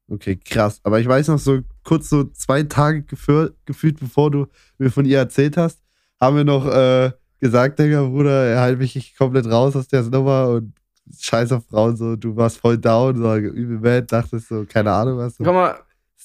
Okay, 0.07 0.35
krass. 0.35 0.81
Aber 0.83 0.99
ich 0.99 1.07
weiß 1.07 1.29
noch 1.29 1.39
so 1.39 1.61
kurz 1.83 2.09
so 2.09 2.25
zwei 2.25 2.63
Tage 2.63 3.03
gefühl, 3.03 3.55
gefühlt, 3.65 3.99
bevor 3.99 4.29
du 4.29 4.47
mir 4.77 4.91
von 4.91 5.05
ihr 5.05 5.17
erzählt 5.17 5.55
hast, 5.55 5.81
haben 6.19 6.35
wir 6.35 6.43
noch 6.43 6.67
äh, 6.67 7.11
gesagt, 7.39 7.79
Digga, 7.79 8.03
Bruder, 8.03 8.45
er 8.45 8.59
halt 8.59 8.77
mich 8.77 9.15
komplett 9.17 9.45
raus 9.47 9.75
aus 9.75 9.87
der 9.87 10.03
Nummer 10.03 10.49
und 10.49 10.73
scheiß 11.17 11.51
auf 11.53 11.65
Frauen, 11.65 11.95
so, 11.95 12.15
du 12.15 12.35
warst 12.35 12.57
voll 12.57 12.77
down, 12.77 13.15
so 13.15 13.35
übel 13.35 13.79
mad, 13.79 14.07
dachtest 14.07 14.49
so, 14.49 14.65
keine 14.65 14.91
Ahnung 14.91 15.17
was. 15.17 15.37
So. 15.37 15.43
Guck 15.43 15.53
mal, 15.53 15.79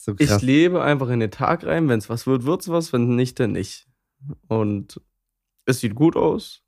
so 0.07 0.15
ich 0.19 0.41
lebe 0.41 0.85
einfach 0.85 1.09
in 1.09 1.19
den 1.19 1.33
Tag 1.33 1.65
rein. 1.65 1.89
Wenn 1.89 1.99
es 1.99 2.09
was 2.09 2.29
wird, 2.29 2.45
wird's 2.45 2.69
was. 2.69 2.93
Wenn 2.93 3.17
nicht, 3.17 3.41
dann 3.41 3.51
nicht. 3.51 3.89
Und 4.47 5.01
es 5.65 5.81
sieht 5.81 5.97
gut 5.97 6.15
aus. 6.15 6.63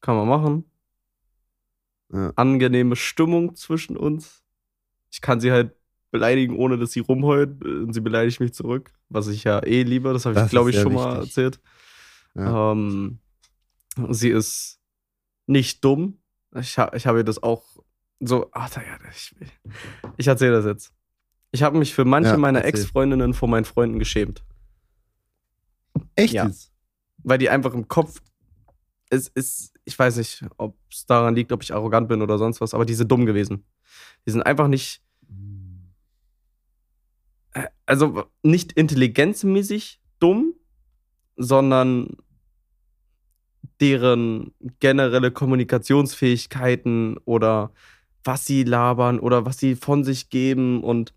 Kann 0.00 0.16
man 0.16 0.26
machen. 0.26 0.64
Ja. 2.12 2.32
Angenehme 2.34 2.96
Stimmung 2.96 3.54
zwischen 3.54 3.96
uns. 3.96 4.42
Ich 5.12 5.20
kann 5.20 5.38
sie 5.38 5.52
halt 5.52 5.76
beleidigen, 6.10 6.56
ohne 6.56 6.78
dass 6.78 6.90
sie 6.90 6.98
rumheult. 6.98 7.64
Und 7.64 7.92
sie 7.92 8.00
beleidigt 8.00 8.40
mich 8.40 8.54
zurück. 8.54 8.92
Was 9.08 9.28
ich 9.28 9.44
ja 9.44 9.60
eh 9.64 9.84
liebe. 9.84 10.12
Das 10.12 10.26
habe 10.26 10.40
ich, 10.40 10.50
glaube 10.50 10.70
ich, 10.70 10.80
schon 10.80 10.94
mal 10.94 11.20
wichtig. 11.20 11.28
erzählt. 11.28 11.60
Ja. 12.34 12.72
Ähm, 12.72 13.20
sie 14.10 14.30
ist 14.30 14.80
nicht 15.46 15.84
dumm. 15.84 16.18
Ich, 16.56 16.76
ha 16.76 16.90
ich 16.92 17.06
habe 17.06 17.18
ihr 17.18 17.24
das 17.24 17.40
auch 17.40 17.62
so. 18.18 18.48
Ach, 18.50 18.68
ja, 18.74 18.82
ich, 19.12 19.32
ich 20.16 20.26
erzähle 20.26 20.60
das 20.60 20.64
jetzt. 20.64 20.92
Ich 21.52 21.62
habe 21.62 21.78
mich 21.78 21.94
für 21.94 22.04
manche 22.04 22.30
Ja, 22.30 22.36
meiner. 22.38 22.64
Ex-Freundinnen 22.64 23.34
vor 23.34 23.48
meinen 23.48 23.66
Freunden 23.66 23.98
geschämt. 23.98 24.42
Echt 26.16 26.32
ja. 26.32 26.50
Weil 27.18 27.38
die 27.38 27.50
einfach 27.50 27.74
im 27.74 27.86
Kopf. 27.88 28.20
Es 29.10 29.28
ist, 29.28 29.74
ich 29.84 29.98
weiß 29.98 30.16
nicht, 30.16 30.44
ob 30.56 30.76
es 30.90 31.04
daran 31.04 31.34
liegt, 31.34 31.52
ob 31.52 31.62
ich 31.62 31.74
arrogant 31.74 32.08
bin 32.08 32.22
oder 32.22 32.38
sonst 32.38 32.62
was, 32.62 32.72
aber 32.72 32.86
die 32.86 32.94
sind 32.94 33.12
dumm 33.12 33.26
gewesen. 33.26 33.64
Die 34.26 34.30
sind 34.30 34.42
einfach 34.42 34.68
nicht, 34.68 35.02
äh, 37.52 37.66
also 37.84 38.24
nicht 38.42 38.72
intelligenzmäßig 38.72 40.00
dumm, 40.18 40.54
sondern 41.36 42.16
deren 43.82 44.54
generelle 44.80 45.30
Kommunikationsfähigkeiten 45.30 47.18
oder 47.26 47.72
was 48.24 48.46
sie 48.46 48.62
labern 48.62 49.18
oder 49.20 49.44
was 49.44 49.58
sie 49.58 49.76
von 49.76 50.04
sich 50.04 50.30
geben 50.30 50.82
und 50.82 51.12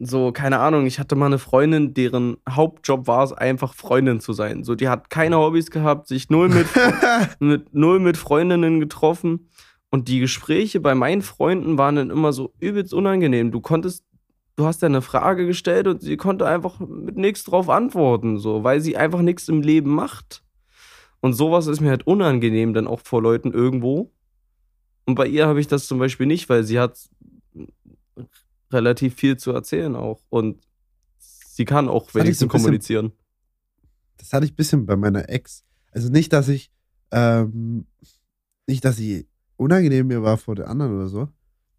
so, 0.00 0.32
keine 0.32 0.58
Ahnung, 0.58 0.86
ich 0.86 0.98
hatte 0.98 1.16
mal 1.16 1.26
eine 1.26 1.38
Freundin, 1.38 1.94
deren 1.94 2.36
Hauptjob 2.48 3.06
war 3.06 3.24
es, 3.24 3.32
einfach 3.32 3.74
Freundin 3.74 4.20
zu 4.20 4.32
sein. 4.32 4.64
So, 4.64 4.74
die 4.74 4.88
hat 4.88 5.10
keine 5.10 5.38
Hobbys 5.38 5.70
gehabt, 5.70 6.08
sich 6.08 6.30
null 6.30 6.48
mit, 6.48 6.66
mit, 7.40 7.74
null 7.74 8.00
mit 8.00 8.16
Freundinnen 8.16 8.80
getroffen. 8.80 9.48
Und 9.90 10.08
die 10.08 10.20
Gespräche 10.20 10.80
bei 10.80 10.94
meinen 10.94 11.22
Freunden 11.22 11.78
waren 11.78 11.96
dann 11.96 12.10
immer 12.10 12.32
so 12.32 12.52
übelst 12.60 12.92
unangenehm. 12.92 13.52
Du 13.52 13.60
konntest, 13.60 14.04
du 14.56 14.66
hast 14.66 14.82
ja 14.82 14.86
eine 14.86 15.02
Frage 15.02 15.46
gestellt 15.46 15.86
und 15.86 16.02
sie 16.02 16.16
konnte 16.16 16.46
einfach 16.46 16.80
mit 16.80 17.16
nichts 17.16 17.44
drauf 17.44 17.70
antworten, 17.70 18.38
so, 18.38 18.64
weil 18.64 18.80
sie 18.80 18.96
einfach 18.96 19.22
nichts 19.22 19.48
im 19.48 19.62
Leben 19.62 19.94
macht. 19.94 20.42
Und 21.20 21.32
sowas 21.32 21.66
ist 21.66 21.80
mir 21.80 21.90
halt 21.90 22.06
unangenehm, 22.06 22.74
dann 22.74 22.86
auch 22.86 23.00
vor 23.02 23.22
Leuten 23.22 23.52
irgendwo. 23.52 24.12
Und 25.06 25.14
bei 25.14 25.26
ihr 25.26 25.46
habe 25.46 25.60
ich 25.60 25.68
das 25.68 25.86
zum 25.86 25.98
Beispiel 25.98 26.26
nicht, 26.26 26.48
weil 26.48 26.64
sie 26.64 26.78
hat 26.78 26.98
relativ 28.72 29.14
viel 29.14 29.36
zu 29.36 29.52
erzählen 29.52 29.94
auch. 29.96 30.22
Und 30.28 30.66
sie 31.18 31.64
kann 31.64 31.88
auch 31.88 32.06
ich 32.06 32.12
so 32.12 32.18
wenigstens 32.18 32.42
ein 32.42 32.48
bisschen- 32.48 32.62
kommunizieren. 32.62 33.12
Das 34.18 34.32
hatte 34.32 34.46
ich 34.46 34.52
ein 34.52 34.56
bisschen 34.56 34.86
bei 34.86 34.96
meiner 34.96 35.28
Ex. 35.28 35.64
Also 35.92 36.08
nicht, 36.10 36.32
dass 36.32 36.48
ich, 36.48 36.70
ähm, 37.10 37.86
nicht, 38.66 38.84
dass 38.84 38.96
sie 38.96 39.28
unangenehm 39.56 40.06
mir 40.06 40.22
war 40.22 40.36
vor 40.38 40.54
der 40.54 40.68
anderen 40.68 40.96
oder 40.96 41.08
so. 41.08 41.28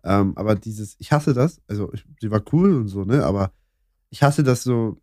Ähm, 0.04 0.38
aber 0.38 0.56
dieses, 0.56 0.96
ich 1.00 1.12
hasse 1.12 1.34
das. 1.34 1.62
Also 1.68 1.92
ich, 1.94 2.06
sie 2.22 2.32
war 2.32 2.42
cool 2.54 2.76
und 2.76 2.88
so, 2.88 3.04
ne? 3.04 3.24
Aber 3.26 3.52
ich 4.10 4.24
hasse 4.24 4.44
das 4.44 4.64
so. 4.64 5.02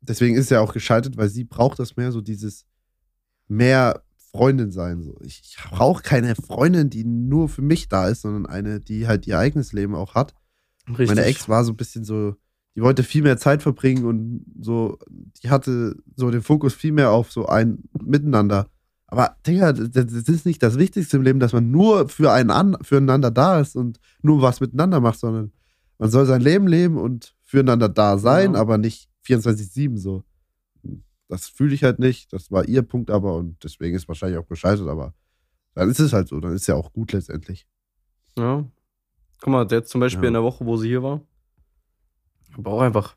Deswegen 0.00 0.36
ist 0.36 0.48
sie 0.48 0.54
ja 0.54 0.60
auch 0.60 0.72
gescheitert, 0.72 1.16
weil 1.16 1.28
sie 1.28 1.44
braucht 1.44 1.78
das 1.78 1.96
mehr, 1.96 2.10
so 2.12 2.20
dieses 2.20 2.66
mehr 3.48 4.02
Freundin 4.16 4.70
sein. 4.72 5.02
So. 5.02 5.18
Ich, 5.22 5.40
ich 5.44 5.56
brauche 5.70 6.02
keine 6.02 6.34
Freundin, 6.34 6.90
die 6.90 7.04
nur 7.04 7.48
für 7.48 7.62
mich 7.62 7.88
da 7.88 8.08
ist, 8.08 8.22
sondern 8.22 8.46
eine, 8.46 8.80
die 8.80 9.06
halt 9.06 9.26
ihr 9.26 9.38
eigenes 9.38 9.72
Leben 9.72 9.94
auch 9.94 10.14
hat. 10.14 10.34
Richtig. 10.88 11.08
Meine 11.08 11.24
Ex 11.24 11.48
war 11.48 11.64
so 11.64 11.72
ein 11.72 11.76
bisschen 11.76 12.04
so, 12.04 12.36
die 12.74 12.82
wollte 12.82 13.02
viel 13.02 13.22
mehr 13.22 13.38
Zeit 13.38 13.62
verbringen 13.62 14.04
und 14.04 14.44
so, 14.60 14.98
die 15.42 15.50
hatte 15.50 15.96
so 16.14 16.30
den 16.30 16.42
Fokus 16.42 16.74
viel 16.74 16.92
mehr 16.92 17.10
auf 17.10 17.32
so 17.32 17.46
ein 17.46 17.84
Miteinander. 18.02 18.68
Aber, 19.08 19.36
Digga, 19.46 19.72
das, 19.72 20.12
ist 20.12 20.46
nicht 20.46 20.62
das 20.62 20.78
Wichtigste 20.78 21.16
im 21.16 21.22
Leben, 21.22 21.38
dass 21.40 21.52
man 21.52 21.70
nur 21.70 22.08
für 22.08 22.32
einen 22.32 22.50
an, 22.50 22.76
füreinander 22.82 23.30
da 23.30 23.60
ist 23.60 23.76
und 23.76 23.98
nur 24.20 24.42
was 24.42 24.60
miteinander 24.60 25.00
macht, 25.00 25.20
sondern 25.20 25.52
man 25.98 26.10
soll 26.10 26.26
sein 26.26 26.40
Leben 26.40 26.66
leben 26.66 26.98
und 26.98 27.34
füreinander 27.44 27.88
da 27.88 28.18
sein, 28.18 28.54
Ja. 28.54 28.60
aber 28.60 28.78
nicht 28.78 29.08
24-7 29.24 29.96
so. 29.98 30.24
Das 31.28 31.48
fühle 31.48 31.74
ich 31.74 31.82
halt 31.82 31.98
nicht. 31.98 32.32
Das 32.32 32.50
war 32.50 32.68
ihr 32.68 32.82
Punkt 32.82 33.10
aber 33.10 33.34
und 33.36 33.62
deswegen 33.64 33.96
ist 33.96 34.06
wahrscheinlich 34.08 34.38
auch 34.38 34.48
gescheitert, 34.48 34.88
aber 34.88 35.14
dann 35.74 35.90
ist 35.90 35.98
es 36.00 36.12
halt 36.12 36.28
so, 36.28 36.38
dann 36.40 36.54
ist 36.54 36.66
ja 36.66 36.74
auch 36.74 36.92
gut 36.92 37.12
letztendlich. 37.12 37.66
Ja. 38.36 38.64
Guck 39.40 39.52
mal, 39.52 39.66
jetzt 39.70 39.90
zum 39.90 40.00
Beispiel 40.00 40.24
Ja. 40.24 40.28
in 40.28 40.34
der 40.34 40.42
Woche, 40.42 40.64
wo 40.66 40.76
sie 40.76 40.88
hier 40.88 41.02
war, 41.02 41.20
aber 42.56 42.70
auch 42.70 42.80
einfach, 42.80 43.16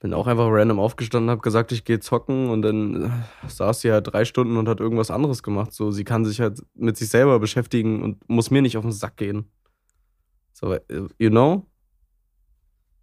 bin 0.00 0.12
auch 0.14 0.26
einfach 0.26 0.48
random 0.50 0.80
aufgestanden, 0.80 1.30
hab 1.30 1.42
gesagt, 1.42 1.70
ich 1.72 1.84
gehe 1.84 2.00
zocken 2.00 2.50
und 2.50 2.62
dann 2.62 3.04
äh, 3.04 3.48
saß 3.48 3.80
sie 3.80 3.92
halt 3.92 4.12
drei 4.12 4.24
Stunden 4.24 4.56
und 4.56 4.68
hat 4.68 4.80
irgendwas 4.80 5.10
anderes 5.12 5.42
gemacht. 5.44 5.72
So, 5.72 5.90
sie 5.92 6.02
kann 6.04 6.24
sich 6.24 6.40
halt 6.40 6.60
mit 6.74 6.96
sich 6.96 7.08
selber 7.08 7.38
beschäftigen 7.38 8.02
und 8.02 8.28
muss 8.28 8.50
mir 8.50 8.62
nicht 8.62 8.76
auf 8.76 8.82
den 8.82 8.92
Sack 8.92 9.16
gehen. 9.16 9.48
So, 10.52 10.72
äh, 10.72 10.80
you 11.18 11.30
know? 11.30 11.66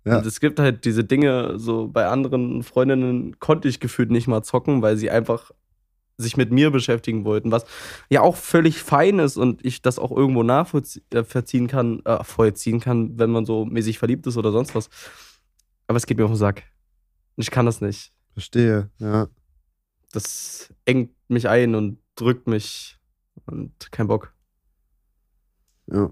Ja. 0.05 0.19
Es 0.19 0.39
gibt 0.39 0.59
halt 0.59 0.85
diese 0.85 1.03
Dinge, 1.03 1.57
so 1.59 1.87
bei 1.87 2.07
anderen 2.07 2.63
Freundinnen 2.63 3.39
konnte 3.39 3.67
ich 3.67 3.79
gefühlt 3.79 4.11
nicht 4.11 4.27
mal 4.27 4.43
zocken, 4.43 4.81
weil 4.81 4.97
sie 4.97 5.09
einfach 5.09 5.51
sich 6.19 6.37
mit 6.37 6.51
mir 6.51 6.69
beschäftigen 6.69 7.25
wollten, 7.25 7.51
was 7.51 7.65
ja 8.09 8.21
auch 8.21 8.35
völlig 8.35 8.79
fein 8.83 9.19
ist 9.19 9.37
und 9.37 9.65
ich 9.65 9.81
das 9.81 9.97
auch 9.97 10.11
irgendwo 10.11 10.43
nachvollziehen 10.43 11.67
kann, 11.67 12.01
äh, 12.05 12.23
vollziehen 12.23 12.79
kann, 12.79 13.17
wenn 13.17 13.29
man 13.29 13.45
so 13.45 13.65
mäßig 13.65 13.97
verliebt 13.97 14.27
ist 14.27 14.37
oder 14.37 14.51
sonst 14.51 14.75
was. 14.75 14.89
Aber 15.87 15.97
es 15.97 16.05
geht 16.05 16.17
mir 16.17 16.25
auf 16.25 16.31
den 16.31 16.37
Sack. 16.37 16.63
Ich 17.37 17.51
kann 17.51 17.65
das 17.65 17.81
nicht. 17.81 18.13
Verstehe, 18.33 18.89
ja. 18.99 19.27
Das 20.11 20.73
engt 20.85 21.11
mich 21.29 21.47
ein 21.47 21.75
und 21.75 21.99
drückt 22.15 22.47
mich 22.47 22.99
und 23.45 23.91
kein 23.91 24.07
Bock. 24.07 24.33
Ja. 25.87 26.11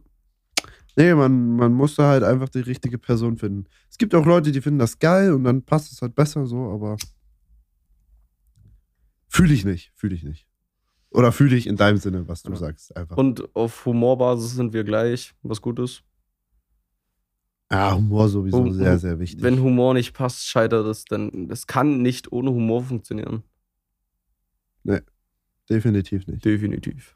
Nee, 0.96 1.14
man, 1.14 1.56
man 1.58 1.74
muss 1.74 1.96
da 1.96 2.10
halt 2.10 2.24
einfach 2.24 2.50
die 2.50 2.62
richtige 2.62 2.98
Person 2.98 3.38
finden. 3.38 3.66
Es 3.90 3.98
gibt 3.98 4.16
auch 4.16 4.26
Leute, 4.26 4.52
die 4.52 4.62
finden 4.62 4.80
das 4.80 4.98
geil 4.98 5.34
und 5.34 5.44
dann 5.44 5.62
passt 5.64 5.92
es 5.92 6.02
halt 6.02 6.16
besser 6.16 6.48
so, 6.48 6.72
aber 6.72 6.98
fühle 9.38 9.54
ich 9.54 9.64
nicht, 9.66 9.92
fühle 9.96 10.16
ich 10.16 10.24
nicht. 10.24 10.48
Oder 11.12 11.32
fühle 11.32 11.56
ich 11.56 11.68
in 11.68 11.78
deinem 11.78 11.98
Sinne, 11.98 12.28
was 12.28 12.44
du 12.44 12.52
Ja. 12.52 12.58
sagst, 12.58 12.96
einfach. 12.98 13.16
Und 13.18 13.56
auf 13.56 13.86
Humorbasis 13.86 14.56
sind 14.56 14.74
wir 14.74 14.84
gleich, 14.84 15.34
was 15.42 15.62
gut 15.62 15.80
ist. 15.80 16.04
ja, 17.72 17.96
Humor 17.96 18.30
sowieso 18.30 18.60
Hum- 18.60 18.74
sehr, 18.74 18.98
sehr 19.00 19.20
wichtig. 19.20 19.42
Wenn 19.42 19.60
Humor 19.62 19.94
nicht 19.94 20.14
passt, 20.14 20.46
scheitert 20.48 20.86
es, 20.88 21.04
denn 21.06 21.50
es 21.52 21.68
kann 21.68 22.02
nicht 22.02 22.32
ohne 22.32 22.50
Humor 22.52 22.84
funktionieren. 22.84 23.44
Definitiv 25.70 26.26
nicht. 26.28 26.46
Definitiv. 26.46 27.14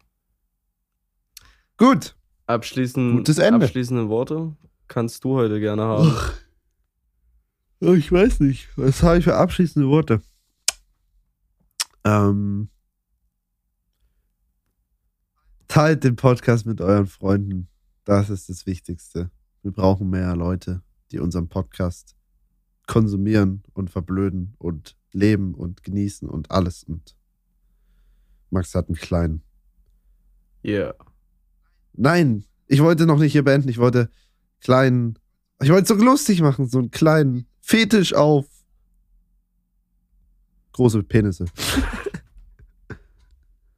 Gut. 1.77 2.17
Abschließend, 2.47 3.15
Gutes 3.19 3.37
Ende. 3.37 3.65
Abschließende 3.65 4.09
Worte 4.09 4.53
kannst 4.89 5.23
du 5.23 5.35
heute 5.35 5.61
gerne 5.61 5.83
haben. 5.83 6.13
Oh, 7.79 7.93
ich 7.93 8.11
weiß 8.11 8.41
nicht. 8.41 8.67
Was 8.75 9.01
habe 9.03 9.19
ich 9.19 9.23
für 9.23 9.35
abschließende 9.37 9.87
Worte? 9.87 10.21
Ähm, 12.03 12.69
teilt 15.67 16.03
den 16.03 16.15
Podcast 16.15 16.65
mit 16.65 16.81
euren 16.81 17.07
Freunden. 17.07 17.67
Das 18.03 18.29
ist 18.29 18.49
das 18.49 18.65
Wichtigste. 18.65 19.31
Wir 19.61 19.71
brauchen 19.71 20.09
mehr 20.09 20.35
Leute, 20.35 20.81
die 21.11 21.19
unseren 21.19 21.47
Podcast 21.47 22.15
konsumieren 22.87 23.63
und 23.73 23.89
verblöden 23.89 24.55
und 24.57 24.97
leben 25.11 25.53
und 25.53 25.83
genießen 25.83 26.27
und 26.27 26.51
alles. 26.51 26.83
Und 26.83 27.15
Max 28.49 28.75
hat 28.75 28.87
einen 28.87 28.95
kleinen. 28.95 29.43
Yeah. 30.63 30.95
Nein, 31.93 32.45
ich 32.67 32.81
wollte 32.81 33.05
noch 33.05 33.19
nicht 33.19 33.31
hier 33.31 33.43
beenden. 33.43 33.69
Ich 33.69 33.77
wollte 33.77 34.09
kleinen. 34.59 35.17
Ich 35.61 35.69
wollte 35.69 35.83
es 35.93 35.99
so 35.99 36.03
lustig 36.05 36.41
machen, 36.41 36.67
so 36.67 36.79
einen 36.79 36.91
kleinen 36.91 37.47
Fetisch 37.61 38.13
auf 38.13 38.45
große 40.73 41.03
Penisse. 41.03 41.45